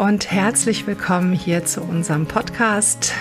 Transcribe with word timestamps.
und 0.00 0.30
herzlich 0.30 0.86
willkommen 0.86 1.34
hier 1.34 1.66
zu 1.66 1.82
unserem 1.82 2.24
Podcast 2.24 3.12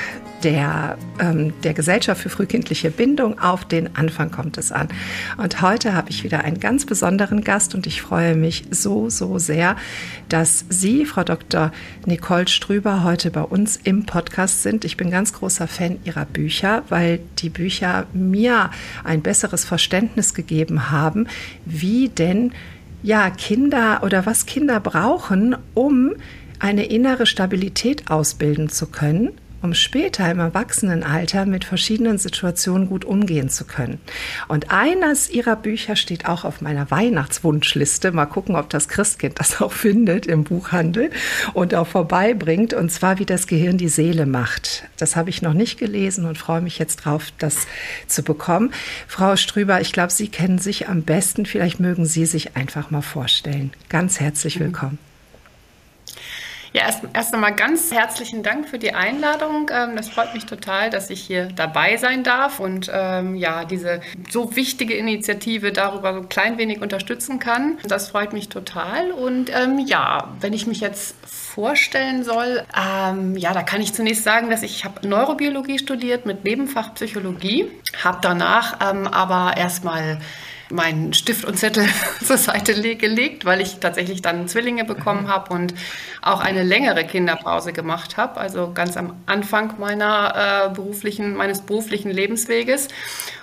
der, 0.43 0.97
ähm, 1.19 1.51
der 1.61 1.73
Gesellschaft 1.73 2.21
für 2.21 2.29
frühkindliche 2.29 2.89
Bindung. 2.89 3.37
Auf 3.37 3.65
den 3.65 3.97
Anfang 3.97 4.31
kommt 4.31 4.57
es 4.57 4.71
an. 4.71 4.87
Und 5.35 5.61
heute 5.61 5.93
habe 5.93 6.09
ich 6.09 6.23
wieder 6.23 6.45
einen 6.45 6.61
ganz 6.61 6.85
besonderen 6.85 7.43
Gast 7.43 7.75
und 7.75 7.85
ich 7.85 8.01
freue 8.01 8.33
mich 8.33 8.63
so, 8.71 9.09
so 9.09 9.39
sehr, 9.39 9.75
dass 10.29 10.63
Sie, 10.69 11.05
Frau 11.05 11.25
Dr. 11.25 11.73
Nicole 12.05 12.47
Strüber, 12.47 13.03
heute 13.03 13.29
bei 13.29 13.41
uns 13.41 13.75
im 13.75 14.05
Podcast 14.05 14.63
sind. 14.63 14.85
Ich 14.85 14.95
bin 14.95 15.11
ganz 15.11 15.33
großer 15.33 15.67
Fan 15.67 15.99
Ihrer 16.05 16.23
Bücher, 16.23 16.83
weil 16.87 17.19
die 17.39 17.49
Bücher 17.49 18.07
mir 18.13 18.71
ein 19.03 19.21
besseres 19.21 19.65
Verständnis 19.65 20.33
gegeben 20.33 20.91
haben, 20.91 21.27
wie 21.65 22.07
denn 22.07 22.53
ja, 23.03 23.29
Kinder 23.31 23.99
oder 24.03 24.25
was 24.25 24.45
Kinder 24.45 24.79
brauchen, 24.79 25.57
um 25.73 26.13
eine 26.59 26.85
innere 26.85 27.25
Stabilität 27.25 28.11
ausbilden 28.11 28.69
zu 28.69 28.87
können 28.87 29.31
um 29.61 29.73
später 29.73 30.29
im 30.29 30.39
Erwachsenenalter 30.39 31.45
mit 31.45 31.65
verschiedenen 31.65 32.17
Situationen 32.17 32.87
gut 32.87 33.05
umgehen 33.05 33.49
zu 33.49 33.65
können. 33.65 33.99
Und 34.47 34.71
eines 34.71 35.29
ihrer 35.29 35.55
Bücher 35.55 35.95
steht 35.95 36.27
auch 36.27 36.45
auf 36.45 36.61
meiner 36.61 36.89
Weihnachtswunschliste. 36.91 38.11
Mal 38.11 38.25
gucken, 38.25 38.55
ob 38.55 38.69
das 38.69 38.87
Christkind 38.87 39.39
das 39.39 39.61
auch 39.61 39.73
findet 39.73 40.25
im 40.25 40.43
Buchhandel 40.43 41.11
und 41.53 41.75
auch 41.75 41.87
vorbeibringt. 41.87 42.73
Und 42.73 42.91
zwar, 42.91 43.19
wie 43.19 43.25
das 43.25 43.47
Gehirn 43.47 43.77
die 43.77 43.89
Seele 43.89 44.25
macht. 44.25 44.83
Das 44.97 45.15
habe 45.15 45.29
ich 45.29 45.41
noch 45.41 45.53
nicht 45.53 45.77
gelesen 45.77 46.25
und 46.25 46.37
freue 46.37 46.61
mich 46.61 46.79
jetzt 46.79 46.97
drauf, 46.97 47.27
das 47.37 47.67
zu 48.07 48.23
bekommen. 48.23 48.71
Frau 49.07 49.35
Strüber, 49.35 49.81
ich 49.81 49.91
glaube, 49.91 50.11
Sie 50.11 50.29
kennen 50.29 50.59
sich 50.59 50.87
am 50.87 51.03
besten. 51.03 51.45
Vielleicht 51.45 51.79
mögen 51.79 52.05
Sie 52.05 52.25
sich 52.25 52.55
einfach 52.55 52.91
mal 52.91 53.01
vorstellen. 53.01 53.71
Ganz 53.89 54.19
herzlich 54.19 54.59
willkommen. 54.59 55.08
Ja, 56.71 56.83
erst, 56.83 57.03
erst 57.13 57.33
einmal 57.33 57.55
ganz 57.55 57.91
herzlichen 57.91 58.43
Dank 58.43 58.67
für 58.69 58.77
die 58.77 58.93
Einladung. 58.93 59.71
Ähm, 59.73 59.95
das 59.95 60.09
freut 60.09 60.35
mich 60.35 60.45
total, 60.45 60.91
dass 60.91 61.09
ich 61.09 61.21
hier 61.21 61.47
dabei 61.47 61.97
sein 61.97 62.23
darf 62.23 62.59
und 62.59 62.91
ähm, 62.93 63.35
ja, 63.35 63.65
diese 63.65 64.01
so 64.29 64.55
wichtige 64.55 64.93
Initiative 64.93 65.71
darüber 65.71 66.13
so 66.13 66.21
klein 66.21 66.59
wenig 66.59 66.81
unterstützen 66.81 67.39
kann. 67.39 67.79
Das 67.87 68.09
freut 68.09 68.33
mich 68.33 68.49
total. 68.49 69.11
Und 69.11 69.49
ähm, 69.49 69.79
ja, 69.79 70.35
wenn 70.41 70.53
ich 70.53 70.67
mich 70.67 70.79
jetzt 70.79 71.15
vorstellen 71.25 72.23
soll, 72.23 72.63
ähm, 72.79 73.35
ja, 73.35 73.51
da 73.53 73.63
kann 73.63 73.81
ich 73.81 73.93
zunächst 73.93 74.23
sagen, 74.23 74.51
dass 74.51 74.61
ich 74.61 74.85
habe 74.85 75.07
Neurobiologie 75.07 75.79
studiert 75.79 76.27
mit 76.27 76.43
Nebenfach 76.43 76.93
Psychologie, 76.93 77.71
habe 78.03 78.19
danach 78.21 78.77
ähm, 78.87 79.07
aber 79.07 79.57
erstmal 79.57 80.19
meinen 80.71 81.13
Stift 81.13 81.45
und 81.45 81.57
Zettel 81.57 81.87
zur 82.23 82.37
Seite 82.37 82.73
gelegt, 82.95 83.45
weil 83.45 83.61
ich 83.61 83.79
tatsächlich 83.79 84.21
dann 84.21 84.47
Zwillinge 84.47 84.85
bekommen 84.85 85.27
habe 85.27 85.53
und 85.53 85.73
auch 86.21 86.41
eine 86.41 86.63
längere 86.63 87.05
Kinderpause 87.05 87.73
gemacht 87.73 88.17
habe, 88.17 88.39
also 88.39 88.71
ganz 88.73 88.97
am 88.97 89.15
Anfang 89.25 89.79
meiner 89.79 90.69
äh, 90.69 90.73
beruflichen, 90.73 91.35
meines 91.35 91.61
beruflichen 91.61 92.11
Lebensweges. 92.11 92.87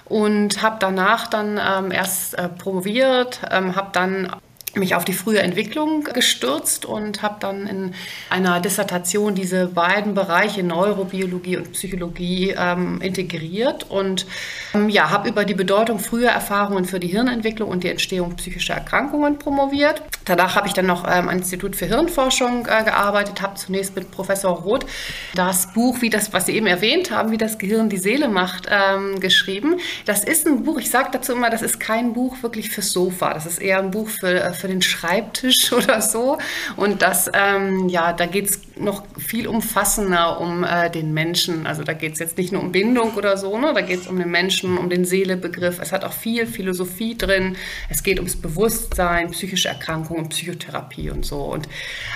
Und 0.04 0.62
habe 0.62 0.77
danach 0.78 1.27
dann 1.27 1.60
ähm, 1.60 1.91
erst 1.91 2.38
äh, 2.38 2.48
promoviert, 2.48 3.41
ähm, 3.50 3.74
habe 3.74 3.88
dann 3.92 4.30
mich 4.77 4.94
auf 4.94 5.05
die 5.05 5.12
frühe 5.12 5.41
Entwicklung 5.41 6.05
gestürzt 6.05 6.86
und 6.86 7.22
habe 7.22 7.36
dann 7.41 7.66
in 7.66 7.94
einer 8.30 8.60
Dissertation 8.60 9.34
diese 9.34 9.66
beiden 9.66 10.14
Bereiche 10.14 10.62
Neurobiologie 10.62 11.58
und 11.58 11.72
Psychologie 11.72 12.55
ähm, 12.56 13.00
integriert 13.02 13.91
und 13.91 14.27
ähm, 14.74 14.88
ja, 14.88 15.10
habe 15.10 15.28
über 15.28 15.44
die 15.44 15.54
Bedeutung 15.54 15.98
früher 15.98 16.30
Erfahrungen 16.30 16.84
für 16.86 16.98
die 16.98 17.08
Hirnentwicklung 17.08 17.69
und 17.69 17.84
die 17.84 17.91
Entstehung 17.91 18.36
psychischer 18.36 18.74
Erkrankungen 18.74 19.38
promoviert. 19.38 20.02
Danach 20.24 20.56
habe 20.56 20.66
ich 20.66 20.72
dann 20.72 20.86
noch 20.86 21.04
ähm, 21.04 21.27
am 21.28 21.30
Institut 21.30 21.77
für 21.77 21.86
Hirnforschung 21.86 22.66
äh, 22.66 22.84
gearbeitet, 22.84 23.42
habe 23.42 23.54
zunächst 23.54 23.94
mit 23.94 24.10
Professor 24.10 24.52
Roth 24.52 24.86
das 25.34 25.72
Buch, 25.72 26.00
wie 26.00 26.10
das, 26.10 26.32
was 26.32 26.47
Sie 26.47 26.52
eben 26.52 26.66
erwähnt 26.66 27.10
haben, 27.10 27.30
wie 27.30 27.38
das 27.38 27.58
Gehirn 27.58 27.88
die 27.88 27.98
Seele 27.98 28.28
macht, 28.28 28.69
ähm, 28.70 29.20
geschrieben. 29.20 29.77
Das 30.04 30.24
ist 30.24 30.47
ein 30.47 30.64
Buch, 30.64 30.78
ich 30.78 30.91
sage 30.91 31.08
dazu 31.12 31.32
immer, 31.32 31.50
das 31.50 31.62
ist 31.62 31.81
kein 31.81 32.12
Buch 32.12 32.43
wirklich 32.43 32.70
fürs 32.70 32.93
Sofa, 32.93 33.34
das 33.34 33.47
ist 33.47 33.60
eher 33.60 33.78
ein 33.78 33.91
Buch 33.91 34.08
für, 34.08 34.41
äh, 34.43 34.53
für 34.66 34.72
den 34.72 34.82
Schreibtisch 34.82 35.72
oder 35.72 36.00
so. 36.03 36.38
Und 36.77 37.03
das, 37.03 37.31
ähm, 37.32 37.88
ja, 37.88 38.12
da 38.12 38.27
geht 38.27 38.47
es 38.47 38.60
noch 38.77 39.04
viel 39.16 39.47
umfassender 39.47 40.41
um 40.41 40.65
äh, 40.65 40.91
den 40.91 41.15
Menschen. 41.15 41.66
Also 41.66 41.82
da 41.82 41.93
geht 41.93 42.15
es 42.15 42.19
jetzt 42.19 42.37
nicht 42.37 42.53
nur 42.53 42.62
um 42.62 42.72
Bindung 42.72 43.15
oder 43.15 43.37
so, 43.37 43.56
ne? 43.59 43.72
da 43.75 43.81
geht 43.81 44.00
es 44.00 44.06
um 44.06 44.19
den 44.19 44.31
Menschen, 44.31 44.76
um 44.76 44.91
den 44.91 45.05
Seelebegriff. 45.05 45.78
Es 45.81 45.93
hat 45.93 46.05
auch 46.05 46.12
viel 46.12 46.47
Philosophie 46.47 47.16
drin. 47.16 47.56
Es 47.88 48.03
geht 48.03 48.19
ums 48.19 48.37
Bewusstsein, 48.37 49.31
psychische 49.31 49.69
Erkrankungen, 49.69 50.28
Psychotherapie 50.28 51.10
und 51.10 51.25
so. 51.25 51.38
Und 51.43 51.69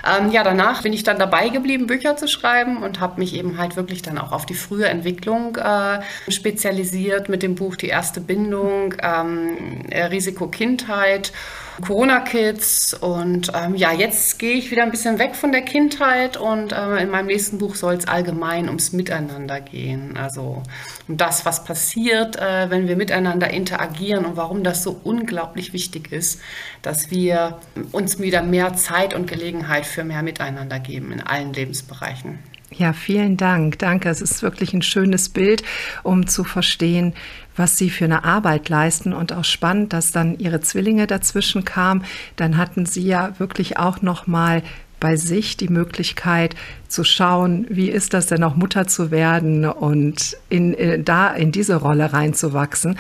ähm, 0.06 0.30
ja, 0.32 0.42
danach 0.42 0.82
bin 0.82 0.92
ich 0.92 1.04
dann 1.04 1.18
dabei 1.18 1.48
geblieben, 1.48 1.86
Bücher 1.86 2.16
zu 2.16 2.26
schreiben 2.26 2.82
und 2.82 3.00
habe 3.00 3.20
mich 3.20 3.34
eben 3.34 3.58
halt 3.58 3.76
wirklich 3.76 4.02
dann 4.02 4.18
auch 4.18 4.32
auf 4.32 4.44
die 4.44 4.54
frühe 4.54 4.86
Entwicklung 4.86 5.56
äh, 5.56 6.00
spezialisiert 6.28 7.28
mit 7.28 7.42
dem 7.42 7.54
Buch 7.54 7.76
Die 7.76 7.88
erste 7.88 8.20
Bindung, 8.20 8.94
ähm, 9.02 9.86
Risiko 10.10 10.48
Kindheit. 10.48 11.32
Corona-Kids 11.80 12.94
und 12.94 13.52
ähm, 13.54 13.74
ja, 13.74 13.92
jetzt 13.92 14.38
gehe 14.38 14.54
ich 14.54 14.70
wieder 14.70 14.82
ein 14.82 14.90
bisschen 14.90 15.18
weg 15.18 15.34
von 15.34 15.52
der 15.52 15.62
Kindheit 15.62 16.36
und 16.36 16.72
äh, 16.72 17.02
in 17.02 17.10
meinem 17.10 17.26
nächsten 17.26 17.58
Buch 17.58 17.74
soll 17.74 17.94
es 17.94 18.08
allgemein 18.08 18.66
ums 18.66 18.92
Miteinander 18.92 19.60
gehen. 19.60 20.16
Also 20.16 20.62
um 21.08 21.16
das, 21.16 21.44
was 21.46 21.64
passiert, 21.64 22.36
äh, 22.36 22.70
wenn 22.70 22.88
wir 22.88 22.96
miteinander 22.96 23.50
interagieren 23.50 24.24
und 24.24 24.36
warum 24.36 24.64
das 24.64 24.82
so 24.82 25.00
unglaublich 25.04 25.72
wichtig 25.72 26.12
ist, 26.12 26.40
dass 26.82 27.10
wir 27.10 27.58
uns 27.92 28.18
wieder 28.18 28.42
mehr 28.42 28.74
Zeit 28.74 29.14
und 29.14 29.26
Gelegenheit 29.26 29.86
für 29.86 30.04
mehr 30.04 30.22
Miteinander 30.22 30.78
geben 30.78 31.12
in 31.12 31.20
allen 31.20 31.52
Lebensbereichen. 31.52 32.38
Ja, 32.72 32.92
vielen 32.92 33.36
Dank. 33.36 33.78
Danke. 33.80 34.08
Es 34.08 34.20
ist 34.20 34.42
wirklich 34.42 34.72
ein 34.72 34.82
schönes 34.82 35.28
Bild, 35.28 35.62
um 36.02 36.26
zu 36.28 36.44
verstehen, 36.44 37.14
was 37.60 37.76
Sie 37.76 37.90
für 37.90 38.06
eine 38.06 38.24
Arbeit 38.24 38.68
leisten 38.68 39.12
und 39.12 39.32
auch 39.32 39.44
spannend, 39.44 39.92
dass 39.92 40.10
dann 40.10 40.38
Ihre 40.38 40.60
Zwillinge 40.60 41.06
dazwischen 41.06 41.64
kamen. 41.64 42.04
Dann 42.36 42.56
hatten 42.56 42.86
Sie 42.86 43.02
ja 43.06 43.38
wirklich 43.38 43.78
auch 43.78 44.02
noch 44.02 44.26
mal 44.26 44.62
bei 44.98 45.16
sich 45.16 45.56
die 45.56 45.68
Möglichkeit 45.68 46.56
zu 46.88 47.04
schauen, 47.04 47.66
wie 47.68 47.88
ist 47.88 48.14
das 48.14 48.26
denn 48.26 48.42
auch 48.44 48.56
Mutter 48.56 48.86
zu 48.86 49.10
werden 49.10 49.64
und 49.64 50.36
in, 50.48 50.74
in, 50.74 50.90
äh, 50.90 51.02
da 51.02 51.32
in 51.32 51.52
diese 51.52 51.76
Rolle 51.76 52.12
reinzuwachsen. 52.12 52.98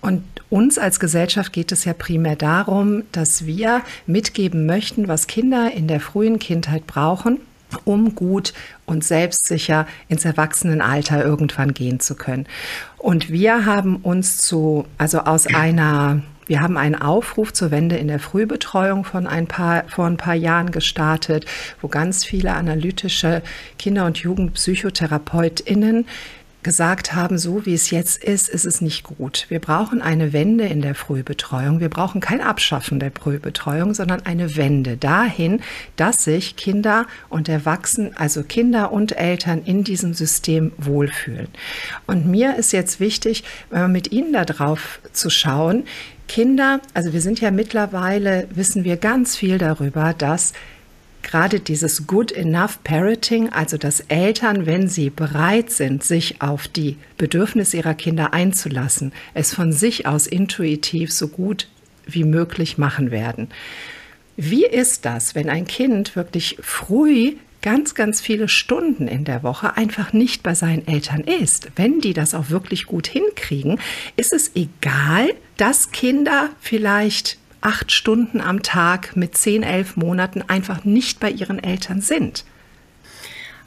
Und 0.00 0.22
uns 0.48 0.78
als 0.78 0.98
Gesellschaft 0.98 1.52
geht 1.52 1.72
es 1.72 1.84
ja 1.84 1.92
primär 1.92 2.36
darum, 2.36 3.02
dass 3.12 3.46
wir 3.46 3.82
mitgeben 4.06 4.66
möchten, 4.66 5.08
was 5.08 5.26
Kinder 5.26 5.72
in 5.72 5.88
der 5.88 6.00
frühen 6.00 6.38
Kindheit 6.38 6.86
brauchen, 6.86 7.38
um 7.84 8.14
gut 8.14 8.52
und 8.86 9.04
selbstsicher 9.04 9.86
ins 10.08 10.24
Erwachsenenalter 10.24 11.24
irgendwann 11.24 11.74
gehen 11.74 12.00
zu 12.00 12.14
können. 12.14 12.46
Und 12.98 13.30
wir 13.30 13.66
haben 13.66 13.96
uns 13.96 14.38
zu, 14.38 14.86
also 14.98 15.20
aus 15.20 15.46
einer 15.46 16.22
wir 16.50 16.62
haben 16.62 16.76
einen 16.76 16.96
Aufruf 16.96 17.52
zur 17.52 17.70
Wende 17.70 17.96
in 17.96 18.08
der 18.08 18.18
Frühbetreuung 18.18 19.04
von 19.04 19.28
ein 19.28 19.46
paar, 19.46 19.84
vor 19.86 20.06
ein 20.06 20.16
paar 20.16 20.34
Jahren 20.34 20.72
gestartet, 20.72 21.46
wo 21.80 21.86
ganz 21.86 22.24
viele 22.24 22.54
analytische 22.54 23.42
Kinder- 23.78 24.04
und 24.04 24.18
Jugendpsychotherapeutinnen 24.18 26.06
gesagt 26.62 27.14
haben, 27.14 27.38
so 27.38 27.64
wie 27.64 27.74
es 27.74 27.90
jetzt 27.90 28.22
ist, 28.22 28.48
ist 28.48 28.66
es 28.66 28.80
nicht 28.80 29.04
gut. 29.04 29.46
Wir 29.48 29.60
brauchen 29.60 30.02
eine 30.02 30.32
Wende 30.32 30.66
in 30.66 30.82
der 30.82 30.94
Frühbetreuung. 30.94 31.80
Wir 31.80 31.88
brauchen 31.88 32.20
kein 32.20 32.40
Abschaffen 32.40 33.00
der 33.00 33.12
Frühbetreuung, 33.12 33.94
sondern 33.94 34.26
eine 34.26 34.56
Wende 34.56 34.96
dahin, 34.96 35.60
dass 35.96 36.24
sich 36.24 36.56
Kinder 36.56 37.06
und 37.28 37.48
Erwachsenen, 37.48 38.16
also 38.16 38.42
Kinder 38.42 38.92
und 38.92 39.16
Eltern 39.16 39.62
in 39.64 39.84
diesem 39.84 40.12
System 40.12 40.72
wohlfühlen. 40.76 41.48
Und 42.06 42.26
mir 42.26 42.56
ist 42.56 42.72
jetzt 42.72 43.00
wichtig, 43.00 43.44
mit 43.88 44.12
Ihnen 44.12 44.32
darauf 44.32 45.00
zu 45.12 45.30
schauen, 45.30 45.84
Kinder, 46.28 46.80
also 46.94 47.12
wir 47.12 47.20
sind 47.20 47.40
ja 47.40 47.50
mittlerweile, 47.50 48.46
wissen 48.54 48.84
wir 48.84 48.96
ganz 48.96 49.34
viel 49.34 49.58
darüber, 49.58 50.14
dass 50.16 50.52
gerade 51.30 51.60
dieses 51.60 52.06
Good 52.06 52.32
Enough 52.32 52.82
Parenting, 52.82 53.50
also 53.50 53.76
dass 53.76 54.00
Eltern, 54.08 54.66
wenn 54.66 54.88
sie 54.88 55.10
bereit 55.10 55.70
sind, 55.70 56.02
sich 56.02 56.42
auf 56.42 56.66
die 56.66 56.96
Bedürfnisse 57.18 57.76
ihrer 57.76 57.94
Kinder 57.94 58.32
einzulassen, 58.32 59.12
es 59.32 59.54
von 59.54 59.72
sich 59.72 60.06
aus 60.06 60.26
intuitiv 60.26 61.12
so 61.12 61.28
gut 61.28 61.68
wie 62.04 62.24
möglich 62.24 62.78
machen 62.78 63.12
werden. 63.12 63.48
Wie 64.36 64.66
ist 64.66 65.04
das, 65.04 65.34
wenn 65.34 65.48
ein 65.48 65.66
Kind 65.66 66.16
wirklich 66.16 66.56
früh 66.60 67.34
ganz, 67.62 67.94
ganz 67.94 68.20
viele 68.20 68.48
Stunden 68.48 69.06
in 69.06 69.24
der 69.24 69.42
Woche 69.42 69.76
einfach 69.76 70.12
nicht 70.12 70.42
bei 70.42 70.54
seinen 70.54 70.88
Eltern 70.88 71.20
ist? 71.20 71.68
Wenn 71.76 72.00
die 72.00 72.14
das 72.14 72.34
auch 72.34 72.50
wirklich 72.50 72.86
gut 72.86 73.06
hinkriegen, 73.06 73.78
ist 74.16 74.32
es 74.32 74.52
egal, 74.56 75.28
dass 75.58 75.92
Kinder 75.92 76.48
vielleicht 76.60 77.38
acht 77.60 77.92
Stunden 77.92 78.40
am 78.40 78.62
Tag 78.62 79.16
mit 79.16 79.36
zehn, 79.36 79.62
elf 79.62 79.96
Monaten 79.96 80.42
einfach 80.46 80.84
nicht 80.84 81.20
bei 81.20 81.30
ihren 81.30 81.62
Eltern 81.62 82.00
sind? 82.00 82.44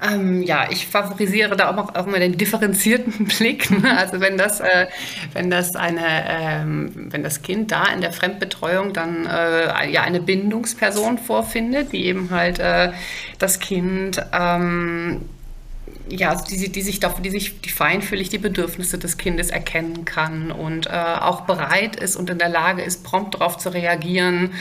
Ähm, 0.03 0.41
ja, 0.43 0.67
ich 0.69 0.87
favorisiere 0.87 1.55
da 1.55 1.69
auch, 1.69 1.95
auch 1.95 2.07
immer 2.07 2.19
den 2.19 2.37
differenzierten 2.37 3.25
Blick. 3.37 3.69
Ne? 3.71 3.97
Also 3.97 4.19
wenn 4.19 4.37
das, 4.37 4.59
äh, 4.59 4.87
wenn 5.33 5.49
das 5.49 5.75
eine, 5.75 6.25
ähm, 6.27 6.91
wenn 7.11 7.23
das 7.23 7.41
Kind 7.41 7.71
da 7.71 7.85
in 7.85 8.01
der 8.01 8.11
Fremdbetreuung 8.11 8.93
dann 8.93 9.25
äh, 9.25 9.89
ja 9.89 10.01
eine 10.01 10.19
Bindungsperson 10.19 11.17
vorfindet, 11.17 11.93
die 11.93 12.05
eben 12.05 12.31
halt 12.31 12.59
äh, 12.59 12.91
das 13.39 13.59
Kind 13.59 14.21
ähm, 14.33 15.21
ja, 16.09 16.29
also 16.29 16.45
die, 16.45 16.71
die 16.71 16.81
sich 16.81 16.99
dafür, 16.99 17.23
die 17.23 17.29
sich 17.29 17.61
die 17.61 17.69
feinfühlig 17.69 18.29
die 18.29 18.37
Bedürfnisse 18.37 18.97
des 18.97 19.17
Kindes 19.17 19.49
erkennen 19.49 20.05
kann 20.05 20.51
und 20.51 20.87
äh, 20.87 20.89
auch 20.89 21.41
bereit 21.41 21.95
ist 21.95 22.15
und 22.15 22.29
in 22.29 22.37
der 22.37 22.49
Lage 22.49 22.81
ist, 22.81 23.03
prompt 23.03 23.35
darauf 23.35 23.57
zu 23.57 23.69
reagieren, 23.69 24.51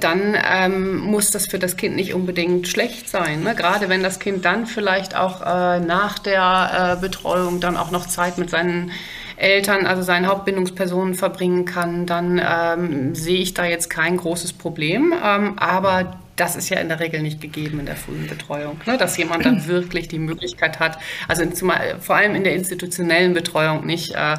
dann 0.00 0.36
ähm, 0.50 0.98
muss 0.98 1.30
das 1.30 1.46
für 1.46 1.58
das 1.58 1.76
Kind 1.76 1.96
nicht 1.96 2.14
unbedingt 2.14 2.68
schlecht 2.68 3.08
sein. 3.08 3.42
Ne? 3.42 3.54
Gerade 3.54 3.88
wenn 3.88 4.02
das 4.02 4.18
Kind 4.18 4.44
dann 4.44 4.66
vielleicht 4.66 5.16
auch 5.16 5.42
äh, 5.42 5.80
nach 5.80 6.18
der 6.18 6.96
äh, 6.96 7.00
Betreuung 7.00 7.60
dann 7.60 7.76
auch 7.76 7.90
noch 7.90 8.06
Zeit 8.06 8.38
mit 8.38 8.50
seinen 8.50 8.90
Eltern, 9.36 9.86
also 9.86 10.02
seine 10.02 10.28
Hauptbindungspersonen 10.28 11.14
verbringen 11.14 11.66
kann, 11.66 12.06
dann 12.06 12.40
ähm, 12.42 13.14
sehe 13.14 13.40
ich 13.40 13.54
da 13.54 13.64
jetzt 13.64 13.90
kein 13.90 14.16
großes 14.16 14.54
Problem. 14.54 15.14
Ähm, 15.22 15.58
aber 15.58 16.18
das 16.36 16.54
ist 16.54 16.68
ja 16.68 16.78
in 16.78 16.88
der 16.88 17.00
Regel 17.00 17.22
nicht 17.22 17.40
gegeben 17.40 17.80
in 17.80 17.86
der 17.86 17.96
frühen 17.96 18.26
Betreuung, 18.26 18.78
ne? 18.86 18.98
dass 18.98 19.16
jemand 19.16 19.44
dann 19.44 19.66
wirklich 19.66 20.08
die 20.08 20.18
Möglichkeit 20.18 20.78
hat, 20.78 20.98
also 21.28 21.44
zumal, 21.46 21.98
vor 22.00 22.16
allem 22.16 22.34
in 22.34 22.44
der 22.44 22.54
institutionellen 22.54 23.32
Betreuung 23.32 23.86
nicht. 23.86 24.14
Äh, 24.14 24.36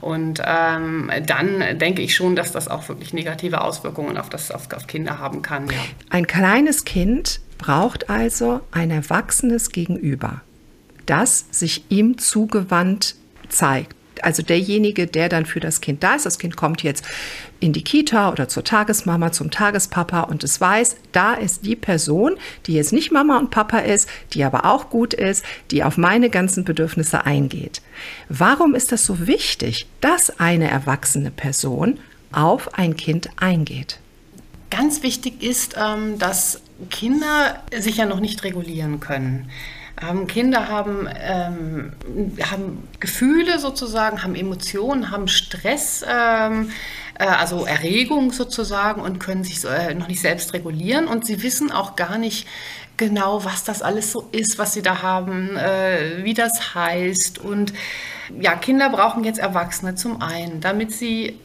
und 0.00 0.40
ähm, 0.44 1.10
dann 1.26 1.78
denke 1.78 2.02
ich 2.02 2.14
schon, 2.14 2.36
dass 2.36 2.52
das 2.52 2.68
auch 2.68 2.88
wirklich 2.88 3.12
negative 3.12 3.60
Auswirkungen 3.60 4.16
auf, 4.16 4.28
das, 4.28 4.50
auf, 4.50 4.72
auf 4.74 4.86
Kinder 4.86 5.18
haben 5.18 5.42
kann. 5.42 5.66
Ja. 5.66 5.76
Ein 6.08 6.26
kleines 6.26 6.84
Kind 6.84 7.40
braucht 7.58 8.08
also 8.08 8.60
ein 8.70 8.90
erwachsenes 8.90 9.70
Gegenüber, 9.70 10.40
das 11.06 11.46
sich 11.50 11.84
ihm 11.90 12.16
zugewandt 12.16 13.16
zeigt 13.48 13.99
also 14.24 14.42
derjenige, 14.42 15.06
der 15.06 15.28
dann 15.28 15.46
für 15.46 15.60
das 15.60 15.80
Kind 15.80 16.02
da 16.02 16.14
ist. 16.14 16.26
Das 16.26 16.38
Kind 16.38 16.56
kommt 16.56 16.82
jetzt 16.82 17.04
in 17.60 17.72
die 17.72 17.84
Kita 17.84 18.30
oder 18.30 18.48
zur 18.48 18.64
Tagesmama, 18.64 19.32
zum 19.32 19.50
Tagespapa 19.50 20.22
und 20.22 20.44
es 20.44 20.60
weiß, 20.60 20.96
da 21.12 21.34
ist 21.34 21.66
die 21.66 21.76
Person, 21.76 22.36
die 22.66 22.74
jetzt 22.74 22.92
nicht 22.92 23.12
Mama 23.12 23.38
und 23.38 23.50
Papa 23.50 23.78
ist, 23.78 24.08
die 24.32 24.44
aber 24.44 24.64
auch 24.64 24.90
gut 24.90 25.14
ist, 25.14 25.44
die 25.70 25.84
auf 25.84 25.96
meine 25.96 26.30
ganzen 26.30 26.64
Bedürfnisse 26.64 27.26
eingeht. 27.26 27.82
Warum 28.28 28.74
ist 28.74 28.92
das 28.92 29.04
so 29.04 29.26
wichtig, 29.26 29.86
dass 30.00 30.40
eine 30.40 30.70
erwachsene 30.70 31.30
Person 31.30 31.98
auf 32.32 32.74
ein 32.74 32.96
Kind 32.96 33.28
eingeht? 33.36 33.98
Ganz 34.70 35.02
wichtig 35.02 35.42
ist, 35.42 35.76
ähm, 35.76 36.18
dass 36.18 36.62
Kinder 36.90 37.62
sich 37.76 37.96
ja 37.96 38.06
noch 38.06 38.20
nicht 38.20 38.44
regulieren 38.44 39.00
können. 39.00 39.50
Ähm, 40.02 40.26
Kinder 40.26 40.68
haben, 40.68 41.08
ähm, 41.14 41.92
haben 42.50 42.88
Gefühle 43.00 43.58
sozusagen, 43.58 44.22
haben 44.22 44.34
Emotionen, 44.34 45.10
haben 45.10 45.28
Stress, 45.28 46.04
ähm, 46.08 46.70
äh, 47.18 47.24
also 47.24 47.66
Erregung 47.66 48.32
sozusagen 48.32 49.02
und 49.02 49.20
können 49.20 49.44
sich 49.44 49.64
äh, 49.64 49.94
noch 49.94 50.08
nicht 50.08 50.20
selbst 50.20 50.54
regulieren. 50.54 51.06
Und 51.06 51.26
sie 51.26 51.42
wissen 51.42 51.70
auch 51.70 51.96
gar 51.96 52.18
nicht 52.18 52.46
genau, 52.96 53.44
was 53.44 53.64
das 53.64 53.82
alles 53.82 54.12
so 54.12 54.28
ist, 54.32 54.58
was 54.58 54.74
sie 54.74 54.82
da 54.82 55.02
haben, 55.02 55.56
äh, 55.56 56.24
wie 56.24 56.34
das 56.34 56.74
heißt. 56.74 57.38
Und 57.38 57.72
ja, 58.38 58.54
Kinder 58.54 58.90
brauchen 58.90 59.24
jetzt 59.24 59.38
Erwachsene 59.38 59.94
zum 59.94 60.22
einen, 60.22 60.60
damit 60.60 60.92
sie 60.92 61.38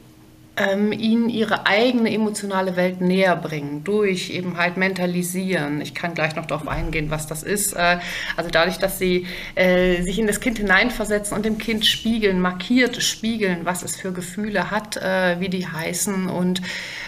ähm, 0.58 0.92
ihnen 0.92 1.30
ihre 1.30 1.66
eigene 1.66 2.14
emotionale 2.14 2.76
Welt 2.76 3.02
näher 3.02 3.36
bringen, 3.36 3.84
durch 3.84 4.30
eben 4.30 4.58
halt 4.58 4.78
mentalisieren. 4.78 5.82
Ich 5.82 5.94
kann 5.94 6.14
gleich 6.14 6.36
noch 6.36 6.46
darauf 6.46 6.68
eingehen, 6.68 7.10
was 7.10 7.28
das 7.28 7.44
ist. 7.44 7.74
Äh, 7.74 8.00
also 8.38 8.50
dadurch, 8.50 8.78
dass 8.78 8.98
sie 8.98 9.28
äh, 9.56 10.02
sich 10.02 10.18
in 10.18 10.28
das 10.28 10.40
Kind 10.40 10.58
hineinversetzen 10.58 11.36
und 11.36 11.46
dem 11.46 11.58
Kind 11.58 11.86
spiegeln, 11.86 12.40
markiert 12.40 13.02
spiegeln, 13.02 13.62
was 13.64 13.84
es 13.84 13.96
für 13.96 14.14
Gefühle 14.14 14.72
hat, 14.72 14.98
äh, 14.98 15.40
wie 15.40 15.50
die 15.50 15.68
heißen 15.68 16.28
und 16.28 16.62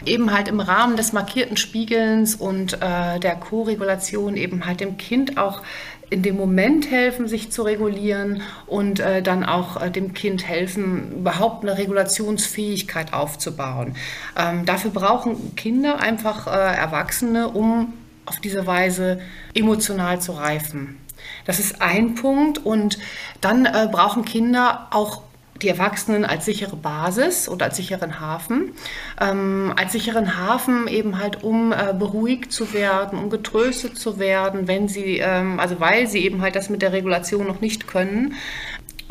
eben 0.06 0.34
halt 0.34 0.48
im 0.48 0.60
Rahmen 0.60 0.98
des 0.98 1.14
markierten 1.14 1.58
Spiegelns 1.58 2.36
und 2.36 2.74
äh, 2.74 3.20
der 3.20 3.36
Co-Regulation 3.36 4.36
eben 4.36 4.66
halt 4.66 4.82
dem 4.82 4.98
Kind 4.98 5.38
auch 5.38 5.62
in 6.10 6.22
dem 6.24 6.38
Moment 6.38 6.90
helfen, 6.90 7.28
sich 7.28 7.52
zu 7.52 7.64
regulieren 7.64 8.42
und 8.66 9.00
äh, 9.00 9.22
dann 9.22 9.44
auch 9.44 9.82
äh, 9.82 9.92
dem 9.92 10.14
Kind 10.14 10.48
helfen, 10.48 11.12
überhaupt 11.20 11.64
eine 11.64 11.78
Regulationsfähigkeit 11.78 13.14
aufzubauen. 13.14 13.96
Ähm, 14.38 14.66
dafür 14.66 14.92
brauchen 14.92 15.56
Kinder 15.56 16.00
einfach 16.00 16.48
äh, 16.48 16.76
Erwachsene, 16.76 17.50
um 17.50 17.94
auf 18.26 18.40
diese 18.40 18.66
Weise 18.66 19.20
emotional 19.54 20.22
zu 20.22 20.34
reifen. 20.34 20.98
Das 21.46 21.60
ist 21.60 21.82
ein 21.82 22.16
Punkt 22.16 22.58
und 22.60 23.00
dann 23.42 23.66
äh, 23.66 23.90
brauchen 23.92 24.24
Kinder 24.24 24.88
auch 24.92 25.24
die 25.62 25.70
Erwachsenen 25.70 26.26
als 26.26 26.46
sichere 26.46 26.76
Basis 26.76 27.50
oder 27.50 27.66
als 27.66 27.78
sicheren 27.78 28.20
Hafen. 28.20 28.74
Ähm, 29.20 29.74
als 29.76 29.92
sicheren 29.92 30.38
Hafen 30.38 30.88
eben 30.88 31.20
halt, 31.20 31.44
um 31.44 31.72
äh, 31.72 31.94
beruhigt 31.98 32.52
zu 32.52 32.74
werden, 32.74 33.20
um 33.20 33.30
getröstet 33.30 33.98
zu 33.98 34.20
werden, 34.20 34.68
wenn 34.68 34.88
sie, 34.88 35.20
ähm, 35.20 35.60
also 35.60 35.80
weil 35.80 36.08
sie 36.08 36.24
eben 36.24 36.42
halt 36.42 36.56
das 36.56 36.70
mit 36.70 36.82
der 36.82 36.94
Regulation 36.94 37.48
noch 37.48 37.62
nicht 37.62 37.88
können, 37.88 38.36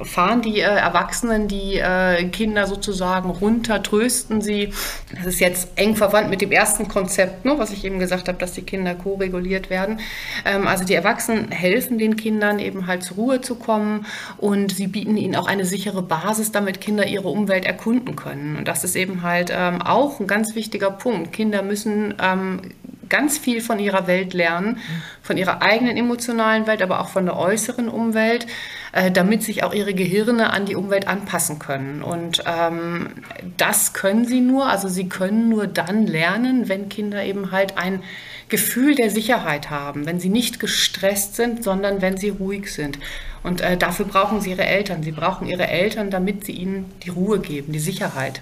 fahren 0.03 0.43
die 0.43 0.61
äh, 0.61 0.65
Erwachsenen 0.65 1.49
die 1.49 1.79
äh, 1.79 2.25
Kinder 2.29 2.67
sozusagen 2.67 3.31
runter, 3.31 3.83
trösten 3.83 4.41
sie. 4.41 4.73
Das 5.15 5.27
ist 5.27 5.41
jetzt 5.41 5.71
eng 5.77 5.97
verwandt 5.97 6.31
mit 6.31 6.41
dem 6.41 6.53
ersten 6.53 6.89
Konzept, 6.89 7.45
ne, 7.45 7.55
was 7.59 7.71
ich 7.71 7.85
eben 7.85 7.99
gesagt 7.99 8.29
habe, 8.29 8.39
dass 8.39 8.53
die 8.53 8.63
Kinder 8.63 8.95
ko-reguliert 8.95 9.71
werden. 9.71 10.01
Ähm, 10.45 10.67
also 10.67 10.85
die 10.85 10.95
Erwachsenen 10.95 11.51
helfen 11.51 11.99
den 11.99 12.17
Kindern 12.17 12.59
eben 12.59 12.87
halt 12.87 13.03
zur 13.03 13.17
Ruhe 13.17 13.41
zu 13.41 13.55
kommen 13.55 14.07
und 14.39 14.73
sie 14.73 14.87
bieten 14.87 15.17
ihnen 15.17 15.37
auch 15.37 15.47
eine 15.47 15.65
sichere 15.65 16.03
Basis, 16.03 16.53
damit 16.53 16.81
Kinder 16.81 17.07
ihre 17.07 17.29
Umwelt 17.29 17.65
erkunden 17.65 18.17
können. 18.17 18.57
Und 18.57 18.69
das 18.69 18.85
ist 18.85 18.97
eben 18.97 19.23
halt 19.23 19.51
ähm, 19.55 19.81
auch 19.81 20.21
ein 20.21 20.27
ganz 20.27 20.55
wichtiger 20.55 20.91
Punkt. 20.91 21.33
Kinder 21.33 21.63
müssen 21.63 22.15
ähm, 22.21 22.61
ganz 23.09 23.39
viel 23.39 23.61
von 23.61 23.79
ihrer 23.79 24.07
Welt 24.07 24.35
lernen, 24.35 24.79
von 25.23 25.37
ihrer 25.37 25.63
eigenen 25.63 25.97
emotionalen 25.97 26.67
Welt, 26.67 26.83
aber 26.83 27.01
auch 27.01 27.09
von 27.09 27.27
der 27.27 27.37
äußeren 27.37 27.89
Umwelt, 27.89 28.47
äh, 28.93 29.11
damit 29.11 29.43
sich 29.43 29.63
auch 29.63 29.75
ihre 29.75 29.95
Gehirne 29.95 30.51
an 30.51 30.67
die 30.67 30.77
Umwelt 30.77 31.09
anpassen 31.09 31.59
können. 31.59 32.03
Und 32.03 32.43
ähm, 32.47 33.11
das 33.57 33.93
können 33.93 34.25
sie 34.25 34.41
nur, 34.41 34.69
also 34.69 34.89
sie 34.89 35.09
können 35.09 35.49
nur 35.49 35.67
dann 35.67 36.07
lernen, 36.07 36.69
wenn 36.69 36.89
Kinder 36.89 37.25
eben 37.25 37.51
halt 37.51 37.79
ein 37.79 38.03
Gefühl 38.49 38.95
der 38.95 39.11
Sicherheit 39.11 39.71
haben, 39.71 40.07
wenn 40.07 40.21
sie 40.21 40.29
nicht 40.29 40.61
gestresst 40.61 41.35
sind, 41.35 41.65
sondern 41.65 42.01
wenn 42.01 42.17
sie 42.17 42.29
ruhig 42.29 42.73
sind. 42.73 42.99
Und 43.43 43.61
äh, 43.61 43.77
dafür 43.77 44.07
brauchen 44.07 44.41
sie 44.41 44.51
ihre 44.51 44.65
Eltern. 44.65 45.03
Sie 45.03 45.13
brauchen 45.13 45.47
ihre 45.47 45.67
Eltern, 45.67 46.11
damit 46.11 46.45
sie 46.45 46.53
ihnen 46.53 46.93
die 47.05 47.11
Ruhe 47.11 47.41
geben, 47.41 47.73
die 47.73 47.79
Sicherheit. 47.79 48.41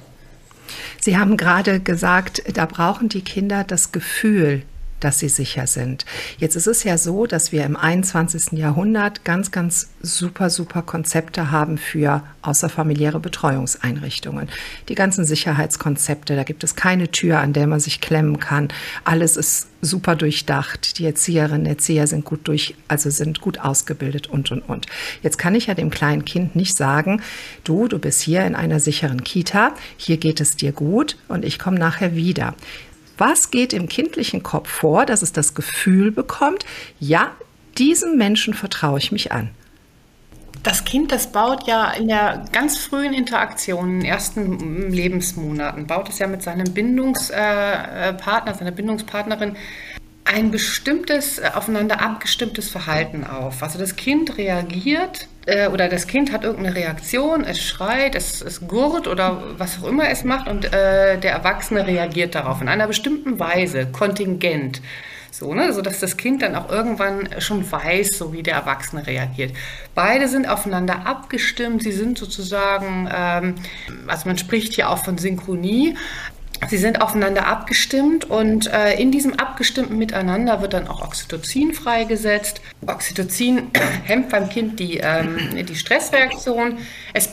Sie 1.05 1.19
haben 1.19 1.37
gerade 1.37 1.81
gesagt, 1.81 2.43
da 2.57 2.65
brauchen 2.65 3.11
die 3.11 3.21
Kinder 3.21 3.63
das 3.63 3.93
Gefühl, 3.93 4.63
dass 5.05 5.19
sie 5.19 5.29
sicher 5.29 5.67
sind. 5.67 6.07
Jetzt 6.39 6.57
ist 6.57 6.67
es 6.67 6.83
ja 6.83 6.97
so, 6.97 7.27
dass 7.27 7.53
wir 7.53 7.65
im 7.65 7.77
21. 7.77 8.53
Jahrhundert 8.53 9.25
ganz, 9.25 9.51
ganz 9.51 9.91
super, 10.01 10.49
super 10.49 10.81
Konzepte 10.83 11.51
haben 11.51 11.77
für 11.77 12.23
außerfamiliäre 12.43 13.21
Betreuungseinrichtungen. 13.21 14.49
Die 14.89 14.95
ganzen 14.95 15.25
Sicherheitskonzepte, 15.27 16.37
da 16.37 16.43
gibt 16.43 16.65
es 16.65 16.75
keine 16.75 17.11
Tür, 17.11 17.41
an 17.41 17.53
der 17.53 17.67
man 17.67 17.81
sich 17.81 18.01
klemmen 18.01 18.41
kann. 18.41 18.69
Alles 19.05 19.37
ist 19.37 19.69
super 19.83 20.17
durchdacht. 20.17 20.99
Die 20.99 21.05
Erzieherinnen, 21.05 21.67
Erzieher 21.67 22.07
sind 22.07 22.25
gut 22.25 22.49
durch, 22.49 22.75
also 22.89 23.11
sind 23.11 23.41
gut 23.41 23.61
ausgebildet 23.61 24.29
und, 24.29 24.51
und, 24.51 24.63
und. 24.63 24.87
Jetzt 25.23 25.37
kann 25.37 25.55
ich 25.55 25.67
ja 25.67 25.75
dem 25.75 25.91
kleinen 25.91 26.25
Kind 26.25 26.57
nicht 26.57 26.77
sagen, 26.77 27.21
du, 27.65 27.89
du 27.89 27.99
bist 27.99 28.23
hier 28.23 28.45
in 28.47 28.55
einer 28.55 28.81
sicheren 28.81 29.23
Kita, 29.23 29.75
hier 29.99 30.17
geht 30.17 30.41
es 30.41 30.57
dir 30.57 30.73
gut 30.73 31.19
und 31.29 31.45
ich 31.45 31.59
komme 31.59 31.79
nachher 31.79 32.17
wieder. 32.17 32.55
Was 33.19 33.51
geht 33.51 33.73
im 33.73 33.89
kindlichen 33.89 34.43
Kopf 34.43 34.69
vor, 34.69 35.07
dass 35.07 35.23
es 35.23 35.33
das 35.33 35.55
Gefühl 35.55 36.11
bekommt, 36.11 36.65
ja, 36.99 37.33
diesem 37.79 38.17
Menschen 38.17 38.55
vertraue 38.55 38.99
ich 38.99 39.13
mich 39.13 39.33
an? 39.33 39.51
Das 40.63 40.85
Kind, 40.85 41.13
das 41.13 41.31
baut 41.31 41.67
ja 41.67 41.91
in 41.91 42.09
der 42.09 42.47
ganz 42.51 42.79
frühen 42.79 43.13
Interaktion, 43.13 43.91
in 43.91 44.01
den 44.01 44.09
ersten 44.09 44.91
Lebensmonaten, 44.91 45.87
baut 45.87 46.09
es 46.09 46.19
ja 46.19 46.27
mit 46.27 46.43
seinem 46.43 46.73
Bindungspartner, 46.73 48.55
seiner 48.55 48.71
Bindungspartnerin 48.71 49.57
ein 50.25 50.51
bestimmtes, 50.51 51.41
aufeinander 51.43 52.01
abgestimmtes 52.01 52.71
Verhalten 52.71 53.25
auf. 53.25 53.63
Also 53.63 53.79
das 53.79 53.97
Kind 53.97 54.39
reagiert 54.39 55.29
äh, 55.47 55.69
oder 55.69 55.89
das 55.89 56.07
Kind 56.07 56.33
hat 56.33 56.45
irgendeine 56.45 56.75
Reaktion, 56.75 57.45
es 57.45 57.61
schreit, 57.61 58.15
es, 58.15 58.41
es 58.41 58.67
gurrt 58.67 59.07
oder 59.07 59.43
was 59.59 59.83
auch 59.83 59.87
immer 59.87 60.09
es 60.09 60.25
macht 60.25 60.49
und 60.49 60.65
äh, 60.65 61.19
der 61.19 61.33
Erwachsene 61.33 61.87
reagiert 61.87 62.35
darauf 62.35 62.63
in 62.63 62.69
einer 62.69 62.87
bestimmten 62.87 63.39
Weise, 63.39 63.87
kontingent. 63.87 64.81
So, 65.31 65.53
ne? 65.53 65.73
Sodass 65.73 65.99
das 65.99 66.17
Kind 66.17 66.43
dann 66.43 66.55
auch 66.55 66.71
irgendwann 66.71 67.29
schon 67.41 67.71
weiß, 67.71 68.17
so 68.17 68.33
wie 68.33 68.45
der 68.45 68.55
Erwachsene 68.55 69.05
reagiert. 69.05 69.53
Beide 69.93 70.29
sind 70.29 70.49
aufeinander 70.49 71.07
abgestimmt, 71.09 71.83
sie 71.83 71.91
sind 71.91 72.19
sozusagen, 72.19 73.09
ähm, 73.13 73.55
also 74.07 74.29
man 74.29 74.39
spricht 74.39 74.75
hier 74.75 74.91
auch 74.91 74.99
von 74.99 75.19
Synchronie. 75.19 75.97
Sie 76.69 76.79
sind 76.79 77.01
aufeinander 77.01 77.47
abgestimmt 77.47 78.25
und 78.31 78.73
äh, 78.73 78.95
in 78.95 79.11
diesem 79.13 79.35
abgestimmten 79.35 79.99
Miteinander 79.99 80.63
wird 80.63 80.73
dann 80.73 80.89
auch 80.89 81.03
Oxytocin 81.03 81.75
freigesetzt. 81.75 82.61
Oxytocin 82.87 83.71
hemmt 84.05 84.31
beim 84.31 84.49
Kind 84.49 84.81
die, 84.81 84.99
ähm, 84.99 85.37
die 85.67 85.77
Stressreaktion. 85.77 86.79
Es 87.13 87.31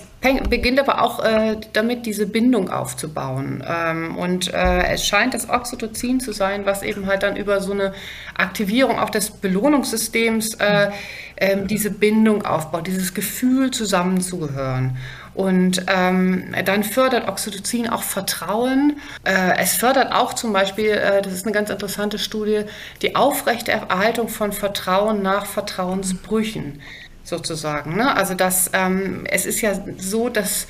beginnt 0.49 0.79
aber 0.79 1.01
auch 1.01 1.23
äh, 1.23 1.57
damit, 1.73 2.05
diese 2.05 2.27
Bindung 2.27 2.69
aufzubauen. 2.69 3.63
Ähm, 3.67 4.15
und 4.17 4.53
äh, 4.53 4.83
es 4.93 5.05
scheint 5.05 5.33
das 5.33 5.49
Oxytocin 5.49 6.19
zu 6.19 6.31
sein, 6.31 6.65
was 6.65 6.83
eben 6.83 7.07
halt 7.07 7.23
dann 7.23 7.35
über 7.35 7.59
so 7.59 7.71
eine 7.71 7.93
Aktivierung 8.35 8.99
auch 8.99 9.09
des 9.09 9.31
Belohnungssystems 9.31 10.55
äh, 10.55 10.91
ähm, 11.37 11.67
diese 11.67 11.89
Bindung 11.89 12.45
aufbaut, 12.45 12.85
dieses 12.85 13.15
Gefühl 13.15 13.71
zusammenzugehören. 13.71 14.97
Und 15.33 15.85
ähm, 15.87 16.53
dann 16.65 16.83
fördert 16.83 17.27
Oxytocin 17.27 17.89
auch 17.89 18.03
Vertrauen. 18.03 18.97
Äh, 19.23 19.57
es 19.57 19.73
fördert 19.73 20.11
auch 20.11 20.33
zum 20.33 20.53
Beispiel, 20.53 20.89
äh, 20.89 21.21
das 21.23 21.33
ist 21.33 21.45
eine 21.45 21.53
ganz 21.53 21.71
interessante 21.71 22.19
Studie, 22.19 22.65
die 23.01 23.15
Aufrechterhaltung 23.15 24.27
von 24.27 24.51
Vertrauen 24.51 25.23
nach 25.23 25.47
Vertrauensbrüchen 25.47 26.79
sozusagen. 27.23 27.95
Ne? 27.95 28.15
Also 28.15 28.33
das, 28.33 28.71
ähm, 28.73 29.23
es 29.29 29.45
ist 29.45 29.61
ja 29.61 29.73
so, 29.97 30.29
dass 30.29 30.67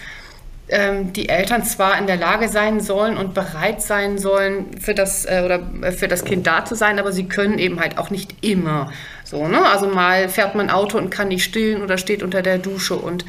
ähm, 0.72 1.12
die 1.12 1.27
Eltern 1.27 1.63
zwar 1.63 1.98
in 1.98 2.08
der 2.08 2.15
Lage 2.15 2.48
sein 2.48 2.79
sollen 2.79 3.17
und 3.17 3.34
bereit 3.34 3.81
sein 3.81 4.17
sollen, 4.17 4.77
für 4.79 4.93
das, 4.93 5.25
äh, 5.25 5.41
oder 5.43 5.91
für 5.91 6.08
das 6.08 6.24
Kind 6.24 6.48
da 6.48 6.63
zu 6.63 6.75
sein, 6.75 6.98
aber 6.98 7.12
sie 7.12 7.25
können 7.25 7.60
eben 7.60 7.79
halt 7.79 7.98
auch 7.98 8.10
nicht 8.10 8.36
immer. 8.41 8.91
So, 9.25 9.48
ne? 9.48 9.65
Also 9.65 9.88
mal 9.88 10.29
fährt 10.29 10.55
man 10.55 10.70
Auto 10.70 10.98
und 10.98 11.10
kann 11.10 11.27
nicht 11.27 11.43
stillen 11.43 11.84
oder 11.84 11.98
steht 11.98 12.24
unter 12.24 12.41
der 12.41 12.58
Dusche 12.58 12.96
und 12.96 13.25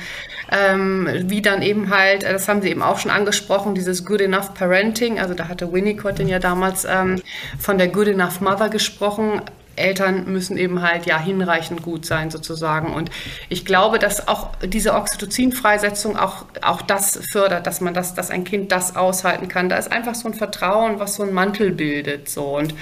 ähm, 0.52 1.09
wie 1.25 1.43
dann 1.43 1.62
eben 1.62 1.91
halt, 1.91 2.25
das 2.25 2.47
haben 2.47 2.62
Sie 2.62 2.71
eben 2.71 2.83
auch 2.83 2.99
schon 2.99 3.11
angesprochen, 3.11 3.75
dieses 3.75 4.05
Good 4.05 4.21
Enough 4.21 4.55
Parenting, 4.55 5.19
also 5.19 5.35
da 5.35 5.49
hatte 5.49 5.73
Winnicott 5.73 6.19
ja 6.21 6.38
damals 6.38 6.85
ähm, 6.85 7.23
von 7.59 7.79
der 7.79 7.88
Good 7.88 8.09
Enough 8.09 8.41
Mother 8.41 8.69
gesprochen, 8.69 9.41
Eltern 9.76 10.31
müssen 10.33 10.57
eben 10.57 10.83
halt 10.83 11.07
ja 11.07 11.19
hinreichend 11.19 11.83
gut 11.83 12.05
sein 12.05 12.31
sozusagen. 12.31 12.93
Und 12.93 13.11
ich 13.49 13.64
glaube, 13.64 13.99
dass 13.99 14.29
auch 14.29 14.50
diese 14.64 14.95
Oxytocin-Freisetzung 14.95 16.17
auch, 16.17 16.45
auch 16.61 16.83
das 16.83 17.21
fördert, 17.31 17.67
dass 17.67 17.81
man 17.81 17.95
das, 17.95 18.14
dass 18.14 18.31
ein 18.31 18.45
Kind 18.45 18.73
das 18.73 18.97
aushalten 18.97 19.49
kann. 19.49 19.69
Da 19.69 19.76
ist 19.76 19.91
einfach 19.91 20.14
so 20.14 20.29
ein 20.29 20.35
Vertrauen, 20.35 20.99
was 20.99 21.14
so 21.14 21.23
ein 21.23 21.33
Mantel 21.33 21.73
bildet. 21.73 22.29
So. 22.29 22.57
Und 22.59 22.75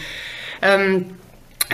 ähm, 0.62 1.16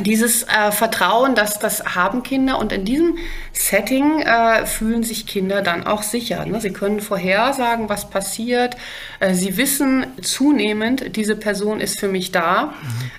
dieses 0.00 0.43
äh, 0.45 0.71
Vertrauen, 0.73 1.35
dass 1.35 1.59
das 1.59 1.95
haben 1.95 2.23
Kinder 2.23 2.59
und 2.59 2.73
in 2.73 2.85
diesem 2.85 3.17
Setting 3.53 4.21
äh, 4.21 4.67
fühlen 4.67 5.03
sich 5.03 5.26
Kinder 5.26 5.62
dann 5.62 5.87
auch 5.87 6.03
sicher. 6.03 6.45
Ne? 6.45 6.61
Sie 6.61 6.71
können 6.71 7.00
vorhersagen, 7.00 7.88
was 7.88 8.11
passiert. 8.11 8.76
Äh, 9.21 9.35
sie 9.35 9.57
wissen 9.57 10.07
zunehmend, 10.21 11.17
diese 11.17 11.37
Person 11.37 11.81
ist 11.81 11.99
für 11.99 12.09
mich 12.09 12.31
da. 12.31 12.67
Mhm. 12.67 12.73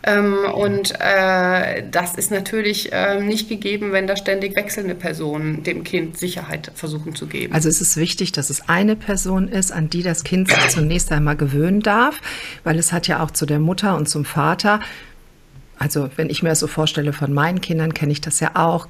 Ähm, 0.03 0.37
und 0.53 0.93
äh, 0.99 1.83
das 1.89 2.15
ist 2.15 2.29
natürlich 2.29 2.89
ähm, 2.91 3.25
nicht 3.25 3.49
gegeben, 3.49 3.91
wenn 3.91 4.05
da 4.05 4.15
ständig 4.15 4.55
wechselnde 4.55 4.93
Personen 4.93 5.63
dem 5.63 5.83
Kind 5.83 6.17
Sicherheit 6.17 6.71
versuchen 6.75 7.15
zu 7.15 7.25
geben. 7.25 7.53
Also 7.53 7.69
es 7.69 7.81
ist 7.81 7.97
wichtig, 7.97 8.31
dass 8.33 8.49
es 8.49 8.69
eine 8.69 8.95
Person 8.95 9.47
ist, 9.47 9.71
an 9.71 9.89
die 9.89 10.03
das 10.03 10.23
Kind 10.23 10.49
sich 10.49 10.69
zunächst 10.69 11.11
einmal 11.11 11.35
gewöhnen 11.35 11.81
darf, 11.81 12.21
weil 12.63 12.77
es 12.77 12.91
hat 12.91 13.07
ja 13.07 13.23
auch 13.23 13.31
zu 13.31 13.45
der 13.45 13.59
Mutter 13.59 13.95
und 13.95 14.07
zum 14.07 14.25
Vater 14.25 14.79
also 15.79 16.09
wenn 16.15 16.29
ich 16.29 16.43
mir 16.43 16.49
das 16.49 16.59
so 16.59 16.67
vorstelle 16.67 17.13
von 17.13 17.33
meinen 17.33 17.61
Kindern, 17.61 17.93
kenne 17.93 18.11
ich 18.11 18.21
das 18.21 18.39
ja 18.39 18.51
auch 18.55 18.87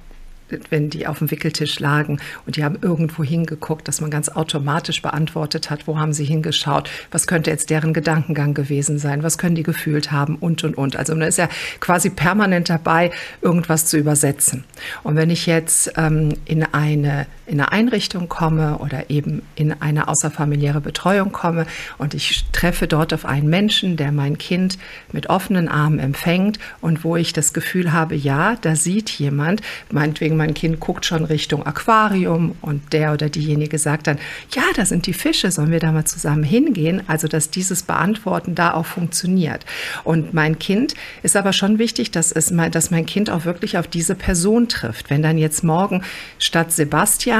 wenn 0.69 0.89
die 0.89 1.07
auf 1.07 1.19
dem 1.19 1.31
Wickeltisch 1.31 1.79
lagen 1.79 2.19
und 2.45 2.55
die 2.55 2.63
haben 2.63 2.77
irgendwo 2.81 3.23
hingeguckt, 3.23 3.87
dass 3.87 4.01
man 4.01 4.09
ganz 4.09 4.29
automatisch 4.29 5.01
beantwortet 5.01 5.69
hat, 5.69 5.87
wo 5.87 5.97
haben 5.97 6.13
sie 6.13 6.25
hingeschaut, 6.25 6.89
was 7.11 7.27
könnte 7.27 7.51
jetzt 7.51 7.69
deren 7.69 7.93
Gedankengang 7.93 8.53
gewesen 8.53 8.99
sein, 8.99 9.23
was 9.23 9.37
können 9.37 9.55
die 9.55 9.63
gefühlt 9.63 10.11
haben 10.11 10.35
und 10.35 10.63
und 10.63 10.77
und. 10.77 10.95
Also 10.95 11.15
man 11.15 11.27
ist 11.27 11.37
ja 11.37 11.49
quasi 11.79 12.09
permanent 12.09 12.69
dabei, 12.69 13.11
irgendwas 13.41 13.85
zu 13.85 13.97
übersetzen. 13.97 14.63
Und 15.03 15.15
wenn 15.15 15.29
ich 15.29 15.45
jetzt 15.45 15.91
ähm, 15.97 16.33
in 16.45 16.63
eine 16.63 17.27
in 17.47 17.61
eine 17.61 17.71
Einrichtung 17.71 18.27
komme 18.27 18.79
oder 18.79 19.09
eben 19.09 19.41
in 19.55 19.81
eine 19.81 20.09
außerfamiliäre 20.09 20.81
Betreuung 20.81 21.31
komme 21.31 21.65
und 21.97 22.13
ich 22.13 22.45
treffe 22.51 22.87
dort 22.87 23.13
auf 23.13 23.25
einen 23.25 23.49
Menschen, 23.49 23.95
der 23.95 24.11
mein 24.11 24.37
Kind 24.37 24.77
mit 25.13 25.29
offenen 25.29 25.69
Armen 25.69 25.99
empfängt 25.99 26.59
und 26.81 27.05
wo 27.05 27.15
ich 27.15 27.31
das 27.31 27.53
Gefühl 27.53 27.93
habe, 27.93 28.15
ja, 28.15 28.57
da 28.59 28.75
sieht 28.75 29.09
jemand, 29.11 29.61
meinetwegen 29.91 30.35
mein 30.35 30.53
Kind 30.53 30.81
guckt 30.81 31.05
schon 31.05 31.23
Richtung 31.23 31.65
Aquarium 31.65 32.55
und 32.61 32.91
der 32.91 33.13
oder 33.13 33.29
diejenige 33.29 33.77
sagt 33.77 34.07
dann, 34.07 34.17
ja, 34.53 34.63
da 34.75 34.85
sind 34.85 35.07
die 35.07 35.13
Fische, 35.13 35.49
sollen 35.49 35.71
wir 35.71 35.79
da 35.79 35.93
mal 35.93 36.05
zusammen 36.05 36.43
hingehen? 36.43 37.01
Also, 37.07 37.29
dass 37.29 37.49
dieses 37.49 37.83
Beantworten 37.83 38.55
da 38.55 38.73
auch 38.73 38.85
funktioniert. 38.85 39.65
Und 40.03 40.33
mein 40.33 40.59
Kind 40.59 40.95
ist 41.23 41.37
aber 41.37 41.53
schon 41.53 41.79
wichtig, 41.79 42.11
dass, 42.11 42.33
es, 42.33 42.53
dass 42.71 42.91
mein 42.91 43.05
Kind 43.05 43.29
auch 43.29 43.45
wirklich 43.45 43.77
auf 43.77 43.87
diese 43.87 44.15
Person 44.15 44.67
trifft. 44.67 45.09
Wenn 45.09 45.21
dann 45.21 45.37
jetzt 45.37 45.63
morgen 45.63 46.03
statt 46.39 46.73
Sebastian 46.73 47.36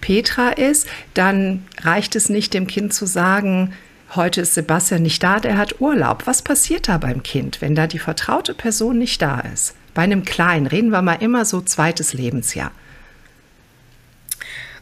Petra 0.00 0.50
ist, 0.50 0.86
dann 1.14 1.64
reicht 1.82 2.16
es 2.16 2.28
nicht, 2.28 2.54
dem 2.54 2.66
Kind 2.66 2.94
zu 2.94 3.06
sagen, 3.06 3.72
heute 4.14 4.42
ist 4.42 4.54
Sebastian 4.54 5.02
nicht 5.02 5.22
da, 5.22 5.40
der 5.40 5.56
hat 5.56 5.80
Urlaub. 5.80 6.26
Was 6.26 6.42
passiert 6.42 6.88
da 6.88 6.98
beim 6.98 7.22
Kind, 7.22 7.60
wenn 7.60 7.74
da 7.74 7.86
die 7.86 7.98
vertraute 7.98 8.54
Person 8.54 8.98
nicht 8.98 9.20
da 9.22 9.40
ist? 9.40 9.74
Bei 9.94 10.02
einem 10.02 10.24
Kleinen 10.24 10.66
reden 10.66 10.90
wir 10.90 11.02
mal 11.02 11.14
immer 11.14 11.44
so 11.44 11.60
zweites 11.60 12.12
Lebensjahr. 12.12 12.72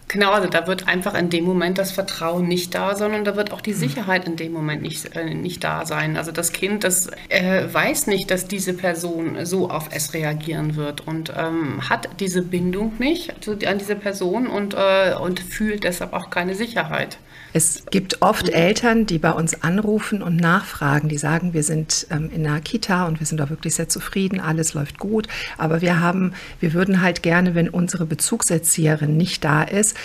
Genau, 0.09 0.33
also 0.33 0.49
da 0.49 0.67
wird 0.67 0.89
einfach 0.89 1.13
in 1.15 1.29
dem 1.29 1.45
Moment 1.45 1.77
das 1.77 1.91
Vertrauen 1.91 2.49
nicht 2.49 2.75
da, 2.75 2.97
sondern 2.97 3.27
da 3.27 3.37
wird 3.37 3.53
auch 3.53 3.61
die 3.61 3.75
Sicherheit 3.75 4.27
in 4.27 4.37
dem 4.37 4.53
Moment 4.53 4.81
nicht, 4.81 5.15
äh, 5.15 5.35
nicht 5.35 5.63
da 5.63 5.85
sein. 5.85 6.17
Also 6.17 6.33
das 6.33 6.53
Kind, 6.53 6.83
das 6.83 7.11
äh, 7.29 7.65
weiß 7.71 8.07
nicht, 8.07 8.31
dass 8.31 8.49
diese 8.49 8.73
Person 8.73 9.45
so 9.45 9.69
auf 9.69 9.91
es 9.93 10.15
reagieren 10.15 10.77
wird 10.77 11.07
und 11.07 11.31
ähm, 11.37 11.91
hat 11.91 12.09
diese 12.21 12.41
Bindung 12.41 12.95
nicht 12.99 13.35
an 13.67 13.79
diese 13.79 13.97
Person 13.97 14.47
und, 14.47 14.73
äh, 14.73 15.15
und 15.21 15.41
fühlt 15.41 15.85
deshalb 15.85 16.15
auch 16.15 16.31
keine 16.31 16.55
Sicherheit. 16.55 17.19
Es 17.53 17.85
gibt 17.91 18.21
oft 18.21 18.49
Eltern, 18.51 19.07
die 19.07 19.19
bei 19.19 19.31
uns 19.31 19.63
anrufen 19.63 20.23
und 20.23 20.37
nachfragen, 20.37 21.09
die 21.09 21.19
sagen, 21.19 21.55
wir 21.55 21.63
sind 21.63 22.07
ähm, 22.11 22.31
in 22.35 22.47
einer 22.47 22.61
Kita 22.61 23.07
und 23.07 23.21
wir 23.21 23.27
sind 23.27 23.41
auch 23.41 23.51
wirklich 23.51 23.75
sehr 23.75 23.89
zufrieden, 23.89 24.41
alles 24.41 24.75
läuft 24.75 24.99
gut, 24.99 25.29
aber 25.57 25.81
wir 25.81 26.01
haben, 26.01 26.35
wir 26.61 26.75
würden 26.75 27.01
halt 27.01 27.23
gerne, 27.23 27.55
wenn 27.55 27.69
unsere 27.69 28.05
Bezugserzieherin 28.05 29.17
nicht 29.17 29.45
da 29.45 29.63
ist, 29.63 29.97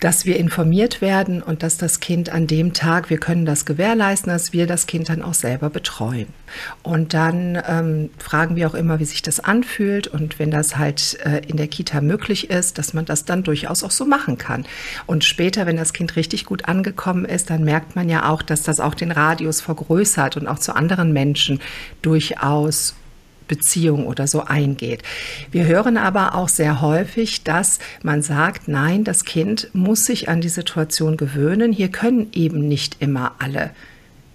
dass 0.00 0.24
wir 0.24 0.36
informiert 0.36 1.00
werden 1.00 1.42
und 1.42 1.62
dass 1.62 1.78
das 1.78 2.00
Kind 2.00 2.30
an 2.30 2.46
dem 2.46 2.72
Tag, 2.72 3.10
wir 3.10 3.18
können 3.18 3.46
das 3.46 3.64
gewährleisten, 3.64 4.30
dass 4.30 4.52
wir 4.52 4.66
das 4.66 4.86
Kind 4.86 5.08
dann 5.08 5.22
auch 5.22 5.34
selber 5.34 5.70
betreuen. 5.70 6.26
Und 6.82 7.14
dann 7.14 7.58
ähm, 7.66 8.10
fragen 8.18 8.56
wir 8.56 8.68
auch 8.68 8.74
immer, 8.74 8.98
wie 9.00 9.04
sich 9.04 9.22
das 9.22 9.40
anfühlt 9.40 10.06
und 10.06 10.38
wenn 10.38 10.50
das 10.50 10.76
halt 10.76 11.18
äh, 11.24 11.40
in 11.46 11.56
der 11.56 11.68
Kita 11.68 12.00
möglich 12.00 12.50
ist, 12.50 12.78
dass 12.78 12.94
man 12.94 13.04
das 13.04 13.24
dann 13.24 13.42
durchaus 13.42 13.82
auch 13.82 13.90
so 13.90 14.04
machen 14.04 14.38
kann. 14.38 14.66
Und 15.06 15.24
später, 15.24 15.66
wenn 15.66 15.76
das 15.76 15.92
Kind 15.92 16.16
richtig 16.16 16.44
gut 16.44 16.66
angekommen 16.66 17.24
ist, 17.24 17.50
dann 17.50 17.64
merkt 17.64 17.96
man 17.96 18.08
ja 18.08 18.28
auch, 18.28 18.42
dass 18.42 18.62
das 18.62 18.80
auch 18.80 18.94
den 18.94 19.10
Radius 19.10 19.60
vergrößert 19.60 20.36
und 20.36 20.46
auch 20.46 20.58
zu 20.58 20.74
anderen 20.74 21.12
Menschen 21.12 21.60
durchaus 22.02 22.94
Beziehung 23.48 24.06
oder 24.06 24.26
so 24.26 24.42
eingeht. 24.44 25.02
Wir 25.50 25.66
hören 25.66 25.96
aber 25.96 26.34
auch 26.34 26.48
sehr 26.48 26.80
häufig, 26.80 27.44
dass 27.44 27.78
man 28.02 28.22
sagt, 28.22 28.68
nein, 28.68 29.04
das 29.04 29.24
Kind 29.24 29.70
muss 29.72 30.04
sich 30.04 30.28
an 30.28 30.40
die 30.40 30.48
Situation 30.48 31.16
gewöhnen. 31.16 31.72
Hier 31.72 31.88
können 31.88 32.28
eben 32.32 32.68
nicht 32.68 32.96
immer 33.00 33.32
alle 33.38 33.70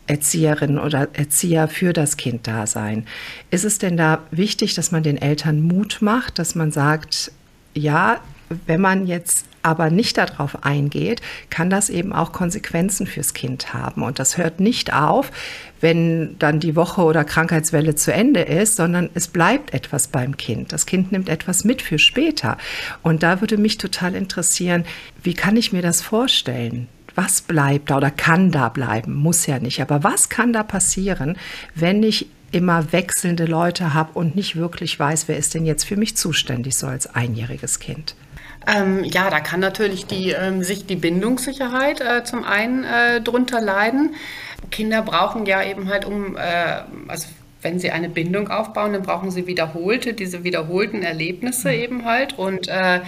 Erzieherinnen 0.08 0.80
oder 0.80 1.08
Erzieher 1.14 1.68
für 1.68 1.94
das 1.94 2.18
Kind 2.18 2.48
da 2.48 2.68
sein. 2.68 3.06
Ist 3.50 3.66
es 3.66 3.78
denn 3.78 3.98
da 3.98 4.24
wichtig, 4.32 4.74
dass 4.74 4.92
man 4.92 5.04
den 5.04 5.18
Eltern 5.18 5.62
Mut 5.62 6.00
macht, 6.02 6.40
dass 6.40 6.56
man 6.56 6.72
sagt, 6.72 7.32
ja, 7.74 8.20
wenn 8.66 8.82
man 8.82 9.08
jetzt 9.08 9.46
aber 9.64 9.90
nicht 9.90 10.18
darauf 10.18 10.64
eingeht, 10.64 11.22
kann 11.50 11.70
das 11.70 11.90
eben 11.90 12.14
auch 12.14 12.32
Konsequenzen 12.32 13.06
fürs 13.06 13.34
Kind 13.34 13.74
haben. 13.74 14.04
Und 14.04 14.20
das 14.20 14.38
hört 14.38 14.60
nicht 14.60 14.94
auf, 14.94 15.32
wenn 15.80 16.38
dann 16.40 16.60
die 16.60 16.76
Woche 16.76 17.02
oder 17.02 17.24
Krankheitswelle 17.24 17.96
zu 17.96 18.14
Ende 18.14 18.42
ist, 18.42 18.76
sondern 18.76 19.10
es 19.14 19.28
bleibt 19.28 19.74
etwas 19.74 20.08
beim 20.08 20.38
Kind. 20.38 20.74
Das 20.74 20.86
Kind 20.86 21.12
nimmt 21.12 21.30
etwas 21.30 21.64
mit 21.64 21.82
für 21.82 22.00
später. 22.00 22.58
Und 23.04 23.24
da 23.24 23.42
würde 23.42 23.58
mich 23.58 23.78
total 23.78 24.16
interessieren, 24.16 24.86
wie 25.24 25.34
kann 25.34 25.58
ich 25.58 25.74
mir 25.74 25.82
das 25.82 26.02
vorstellen? 26.02 26.88
Was 27.14 27.42
bleibt 27.42 27.90
da 27.90 27.98
oder 27.98 28.12
kann 28.12 28.52
da 28.52 28.70
bleiben? 28.70 29.14
Muss 29.14 29.46
ja 29.46 29.60
nicht. 29.60 29.82
Aber 29.82 30.04
was 30.04 30.30
kann 30.30 30.54
da 30.54 30.64
passieren, 30.64 31.38
wenn 31.76 32.04
ich 32.04 32.28
immer 32.52 32.92
wechselnde 32.92 33.46
Leute 33.46 33.94
habe 33.94 34.12
und 34.14 34.36
nicht 34.36 34.56
wirklich 34.56 34.98
weiß, 35.00 35.28
wer 35.28 35.38
ist 35.38 35.54
denn 35.54 35.66
jetzt 35.66 35.86
für 35.86 35.98
mich 35.98 36.18
zuständig, 36.18 36.76
so 36.76 36.88
als 36.88 37.14
einjähriges 37.14 37.80
Kind? 37.80 38.16
Ähm, 38.68 39.04
ja, 39.04 39.30
da 39.30 39.40
kann 39.40 39.60
natürlich 39.60 40.06
die, 40.06 40.32
ähm, 40.32 40.64
sich 40.64 40.86
die 40.86 40.96
Bindungssicherheit 40.96 42.02
äh, 42.02 42.24
zum 42.24 42.44
einen 42.44 42.84
äh, 42.84 43.22
drunter 43.22 43.60
leiden. 43.60 44.16
Kinder 44.70 45.02
brauchen 45.02 45.46
ja 45.46 45.64
eben 45.64 45.90
halt 45.90 46.06
um, 46.06 46.38
äh, 46.38 46.82
also 47.08 47.28
wenn 47.62 47.80
sie 47.80 47.92
eine 47.92 48.10
Bindung 48.10 48.50
aufbauen, 48.50 48.94
dann 48.94 49.04
brauchen 49.04 49.32
sie 49.32 49.48
wiederholte, 49.48 50.14
diese 50.14 50.44
wiederholten 50.44 51.04
Erlebnisse 51.04 51.70
mhm. 51.70 51.76
eben 51.76 52.06
halt. 52.06 52.38
Und 52.38 52.68
äh, 52.68 53.02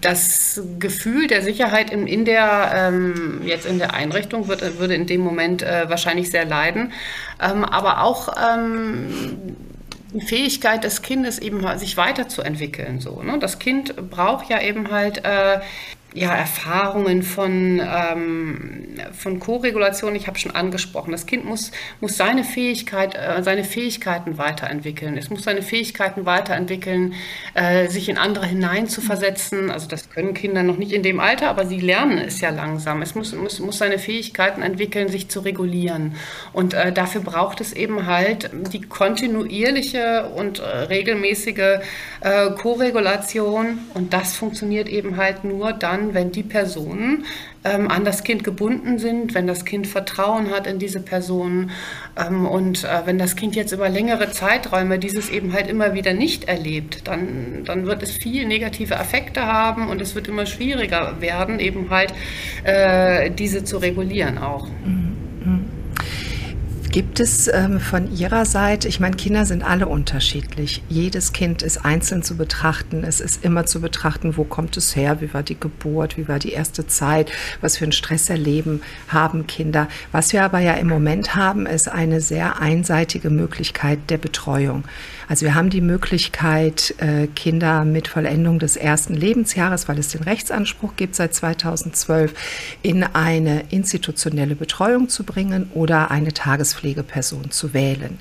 das 0.00 0.62
Gefühl 0.78 1.26
der 1.26 1.42
Sicherheit 1.42 1.90
in, 1.90 2.06
in 2.06 2.24
der, 2.24 2.72
ähm, 2.74 3.42
jetzt 3.44 3.66
in 3.66 3.78
der 3.78 3.94
Einrichtung 3.94 4.48
wird, 4.48 4.78
würde 4.78 4.94
in 4.94 5.06
dem 5.06 5.20
Moment 5.20 5.62
äh, 5.62 5.88
wahrscheinlich 5.88 6.30
sehr 6.30 6.44
leiden. 6.44 6.92
Ähm, 7.40 7.64
aber 7.64 8.02
auch 8.02 8.28
ähm, 8.36 9.56
die 10.12 10.20
Fähigkeit 10.20 10.84
des 10.84 11.02
Kindes 11.02 11.38
eben 11.38 11.64
sich 11.78 11.96
weiterzuentwickeln. 11.96 13.00
So, 13.00 13.22
ne? 13.22 13.38
Das 13.38 13.58
Kind 13.58 14.10
braucht 14.10 14.48
ja 14.48 14.60
eben 14.60 14.90
halt 14.90 15.24
äh, 15.24 15.60
ja, 16.14 16.34
Erfahrungen 16.34 17.22
von, 17.22 17.80
ähm, 17.84 18.94
von 19.12 19.38
Co-Regulation, 19.40 20.16
ich 20.16 20.26
habe 20.26 20.38
schon 20.38 20.54
angesprochen. 20.54 21.12
Das 21.12 21.26
Kind 21.26 21.44
muss, 21.44 21.70
muss 22.00 22.16
seine, 22.16 22.44
Fähigkeit, 22.44 23.14
äh, 23.14 23.42
seine 23.42 23.62
Fähigkeiten 23.62 24.38
weiterentwickeln. 24.38 25.18
Es 25.18 25.28
muss 25.28 25.42
seine 25.42 25.60
Fähigkeiten 25.60 26.24
weiterentwickeln, 26.24 27.12
äh, 27.52 27.88
sich 27.88 28.08
in 28.08 28.16
andere 28.16 28.46
hineinzuversetzen. 28.46 29.70
Also 29.70 29.86
das 29.86 30.08
können 30.08 30.32
Kinder 30.32 30.62
noch 30.62 30.78
nicht 30.78 30.92
in 30.92 31.02
dem 31.02 31.20
Alter, 31.20 31.50
aber 31.50 31.66
sie 31.66 31.78
lernen 31.78 32.18
es 32.18 32.40
ja 32.40 32.50
langsam. 32.50 33.02
Es 33.02 33.14
muss, 33.14 33.34
muss, 33.34 33.60
muss 33.60 33.76
seine 33.76 33.98
Fähigkeiten 33.98 34.62
entwickeln, 34.62 35.08
sich 35.08 35.28
zu 35.28 35.40
regulieren. 35.40 36.14
Und 36.54 36.72
äh, 36.72 36.90
dafür 36.90 37.20
braucht 37.20 37.60
es 37.60 37.74
eben 37.74 38.06
halt 38.06 38.50
die 38.72 38.80
kontinuierliche 38.80 40.30
und 40.34 40.60
äh, 40.60 40.62
regelmäßige 40.64 41.80
äh, 42.20 42.50
Co-Regulation. 42.52 43.80
Und 43.92 44.14
das 44.14 44.36
funktioniert 44.36 44.88
eben 44.88 45.18
halt 45.18 45.44
nur 45.44 45.74
dann, 45.74 45.97
dann, 45.98 46.14
wenn 46.14 46.32
die 46.32 46.42
Personen 46.42 47.24
ähm, 47.64 47.90
an 47.90 48.04
das 48.04 48.24
Kind 48.24 48.44
gebunden 48.44 48.98
sind, 48.98 49.34
wenn 49.34 49.46
das 49.46 49.64
Kind 49.64 49.86
Vertrauen 49.86 50.50
hat 50.50 50.66
in 50.66 50.78
diese 50.78 51.00
Personen 51.00 51.70
ähm, 52.16 52.46
und 52.46 52.84
äh, 52.84 53.02
wenn 53.04 53.18
das 53.18 53.36
Kind 53.36 53.56
jetzt 53.56 53.72
über 53.72 53.88
längere 53.88 54.30
Zeiträume 54.30 54.98
dieses 54.98 55.30
eben 55.30 55.52
halt 55.52 55.68
immer 55.68 55.94
wieder 55.94 56.14
nicht 56.14 56.44
erlebt, 56.44 57.06
dann, 57.06 57.64
dann 57.64 57.86
wird 57.86 58.02
es 58.02 58.12
viel 58.12 58.46
negative 58.46 58.94
Effekte 58.94 59.46
haben 59.46 59.88
und 59.88 60.00
es 60.00 60.14
wird 60.14 60.28
immer 60.28 60.46
schwieriger 60.46 61.20
werden, 61.20 61.60
eben 61.60 61.90
halt 61.90 62.14
äh, 62.64 63.30
diese 63.30 63.64
zu 63.64 63.78
regulieren 63.78 64.38
auch. 64.38 64.68
Mhm. 64.84 65.07
Gibt 66.98 67.20
es 67.20 67.46
ähm, 67.46 67.78
von 67.78 68.12
Ihrer 68.12 68.44
Seite, 68.44 68.88
ich 68.88 68.98
meine, 68.98 69.14
Kinder 69.14 69.46
sind 69.46 69.62
alle 69.62 69.86
unterschiedlich. 69.86 70.82
Jedes 70.88 71.32
Kind 71.32 71.62
ist 71.62 71.84
einzeln 71.84 72.24
zu 72.24 72.36
betrachten. 72.36 73.04
Es 73.04 73.20
ist 73.20 73.44
immer 73.44 73.66
zu 73.66 73.80
betrachten, 73.80 74.36
wo 74.36 74.42
kommt 74.42 74.76
es 74.76 74.96
her, 74.96 75.20
wie 75.20 75.32
war 75.32 75.44
die 75.44 75.60
Geburt, 75.60 76.16
wie 76.16 76.26
war 76.26 76.40
die 76.40 76.50
erste 76.50 76.88
Zeit, 76.88 77.30
was 77.60 77.76
für 77.76 77.84
ein 77.84 77.92
Stresserleben 77.92 78.82
haben 79.06 79.46
Kinder. 79.46 79.86
Was 80.10 80.32
wir 80.32 80.42
aber 80.42 80.58
ja 80.58 80.72
im 80.72 80.88
Moment 80.88 81.36
haben, 81.36 81.66
ist 81.66 81.88
eine 81.88 82.20
sehr 82.20 82.60
einseitige 82.60 83.30
Möglichkeit 83.30 84.00
der 84.10 84.18
Betreuung. 84.18 84.82
Also 85.28 85.44
wir 85.44 85.54
haben 85.54 85.68
die 85.68 85.82
Möglichkeit, 85.82 86.94
äh, 86.98 87.26
Kinder 87.26 87.84
mit 87.84 88.08
Vollendung 88.08 88.58
des 88.58 88.76
ersten 88.76 89.14
Lebensjahres, 89.14 89.86
weil 89.86 89.98
es 89.98 90.08
den 90.08 90.22
Rechtsanspruch 90.22 90.96
gibt 90.96 91.14
seit 91.14 91.34
2012, 91.34 92.32
in 92.82 93.04
eine 93.04 93.64
institutionelle 93.68 94.56
Betreuung 94.56 95.10
zu 95.10 95.24
bringen 95.24 95.70
oder 95.74 96.10
eine 96.10 96.32
Tagespflegeperson 96.32 97.50
zu 97.50 97.74
wählen. 97.74 98.18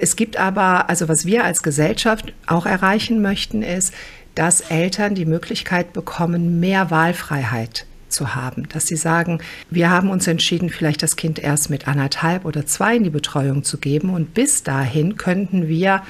Es 0.00 0.16
gibt 0.16 0.36
aber, 0.36 0.90
also 0.90 1.08
was 1.08 1.24
wir 1.24 1.44
als 1.44 1.62
Gesellschaft 1.62 2.32
auch 2.48 2.66
erreichen 2.66 3.22
möchten, 3.22 3.62
ist, 3.62 3.94
dass 4.34 4.60
Eltern 4.60 5.14
die 5.14 5.26
Möglichkeit 5.26 5.92
bekommen, 5.92 6.58
mehr 6.58 6.90
Wahlfreiheit 6.90 7.86
zu 8.08 8.34
haben, 8.34 8.68
dass 8.68 8.86
sie 8.86 8.96
sagen, 8.96 9.40
wir 9.70 9.90
haben 9.90 10.10
uns 10.10 10.26
entschieden, 10.26 10.70
vielleicht 10.70 11.02
das 11.02 11.16
Kind 11.16 11.38
erst 11.38 11.70
mit 11.70 11.86
anderthalb 11.88 12.44
oder 12.44 12.66
zwei 12.66 12.96
in 12.96 13.04
die 13.04 13.10
Betreuung 13.10 13.64
zu 13.64 13.78
geben 13.78 14.10
und 14.10 14.34
bis 14.34 14.62
dahin 14.62 15.16
könnten 15.16 15.68
wir 15.68 16.02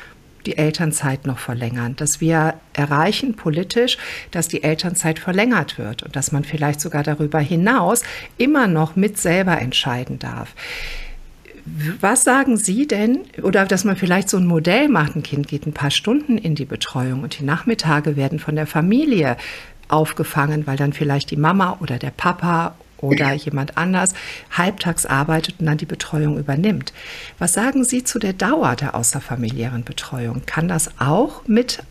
die 0.46 0.58
Elternzeit 0.58 1.26
noch 1.26 1.38
verlängern, 1.38 1.96
dass 1.96 2.20
wir 2.20 2.54
erreichen 2.72 3.34
politisch, 3.34 3.98
dass 4.30 4.48
die 4.48 4.62
Elternzeit 4.62 5.18
verlängert 5.18 5.78
wird 5.78 6.02
und 6.02 6.16
dass 6.16 6.32
man 6.32 6.44
vielleicht 6.44 6.80
sogar 6.80 7.02
darüber 7.02 7.40
hinaus 7.40 8.02
immer 8.38 8.66
noch 8.66 8.96
mit 8.96 9.18
selber 9.18 9.60
entscheiden 9.60 10.18
darf. 10.18 10.54
Was 12.00 12.24
sagen 12.24 12.58
Sie 12.58 12.86
denn, 12.86 13.20
oder 13.42 13.64
dass 13.64 13.84
man 13.84 13.96
vielleicht 13.96 14.28
so 14.28 14.36
ein 14.36 14.46
Modell 14.46 14.88
macht, 14.88 15.16
ein 15.16 15.22
Kind 15.22 15.48
geht 15.48 15.66
ein 15.66 15.72
paar 15.72 15.90
Stunden 15.90 16.36
in 16.36 16.54
die 16.54 16.66
Betreuung 16.66 17.22
und 17.22 17.38
die 17.38 17.44
Nachmittage 17.44 18.16
werden 18.16 18.38
von 18.38 18.54
der 18.54 18.66
Familie 18.66 19.38
aufgefangen, 19.88 20.66
weil 20.66 20.76
dann 20.76 20.92
vielleicht 20.92 21.30
die 21.30 21.36
Mama 21.36 21.78
oder 21.80 21.98
der 21.98 22.10
Papa 22.10 22.74
oder 23.04 23.32
jemand 23.34 23.76
anders 23.76 24.14
halbtags 24.50 25.06
arbeitet 25.06 25.60
und 25.60 25.66
dann 25.66 25.78
die 25.78 25.86
Betreuung 25.86 26.38
übernimmt. 26.38 26.92
Was 27.38 27.52
sagen 27.52 27.84
Sie 27.84 28.04
zu 28.04 28.18
der 28.18 28.32
Dauer 28.32 28.76
der 28.76 28.94
außerfamiliären 28.94 29.84
Betreuung? 29.84 30.42
Kann 30.46 30.68
das 30.68 30.90
auch 30.98 31.46
mit 31.46 31.82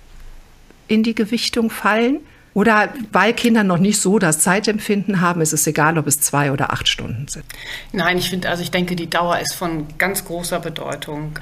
in 0.87 1.03
die 1.03 1.15
Gewichtung 1.15 1.69
fallen? 1.69 2.19
Oder 2.53 2.89
weil 3.11 3.33
Kinder 3.33 3.63
noch 3.63 3.79
nicht 3.79 3.99
so 3.99 4.19
das 4.19 4.39
Zeitempfinden 4.39 5.21
haben, 5.21 5.41
ist 5.41 5.53
es 5.53 5.65
egal, 5.65 5.97
ob 5.97 6.05
es 6.05 6.19
zwei 6.19 6.51
oder 6.51 6.71
acht 6.71 6.87
Stunden 6.87 7.27
sind? 7.27 7.45
Nein, 7.91 8.19
ich 8.19 8.29
finde, 8.29 8.49
also 8.49 8.61
ich 8.61 8.69
denke, 8.69 8.95
die 8.95 9.09
Dauer 9.09 9.39
ist 9.39 9.55
von 9.55 9.87
ganz 9.97 10.23
großer 10.25 10.59
Bedeutung. 10.59 11.39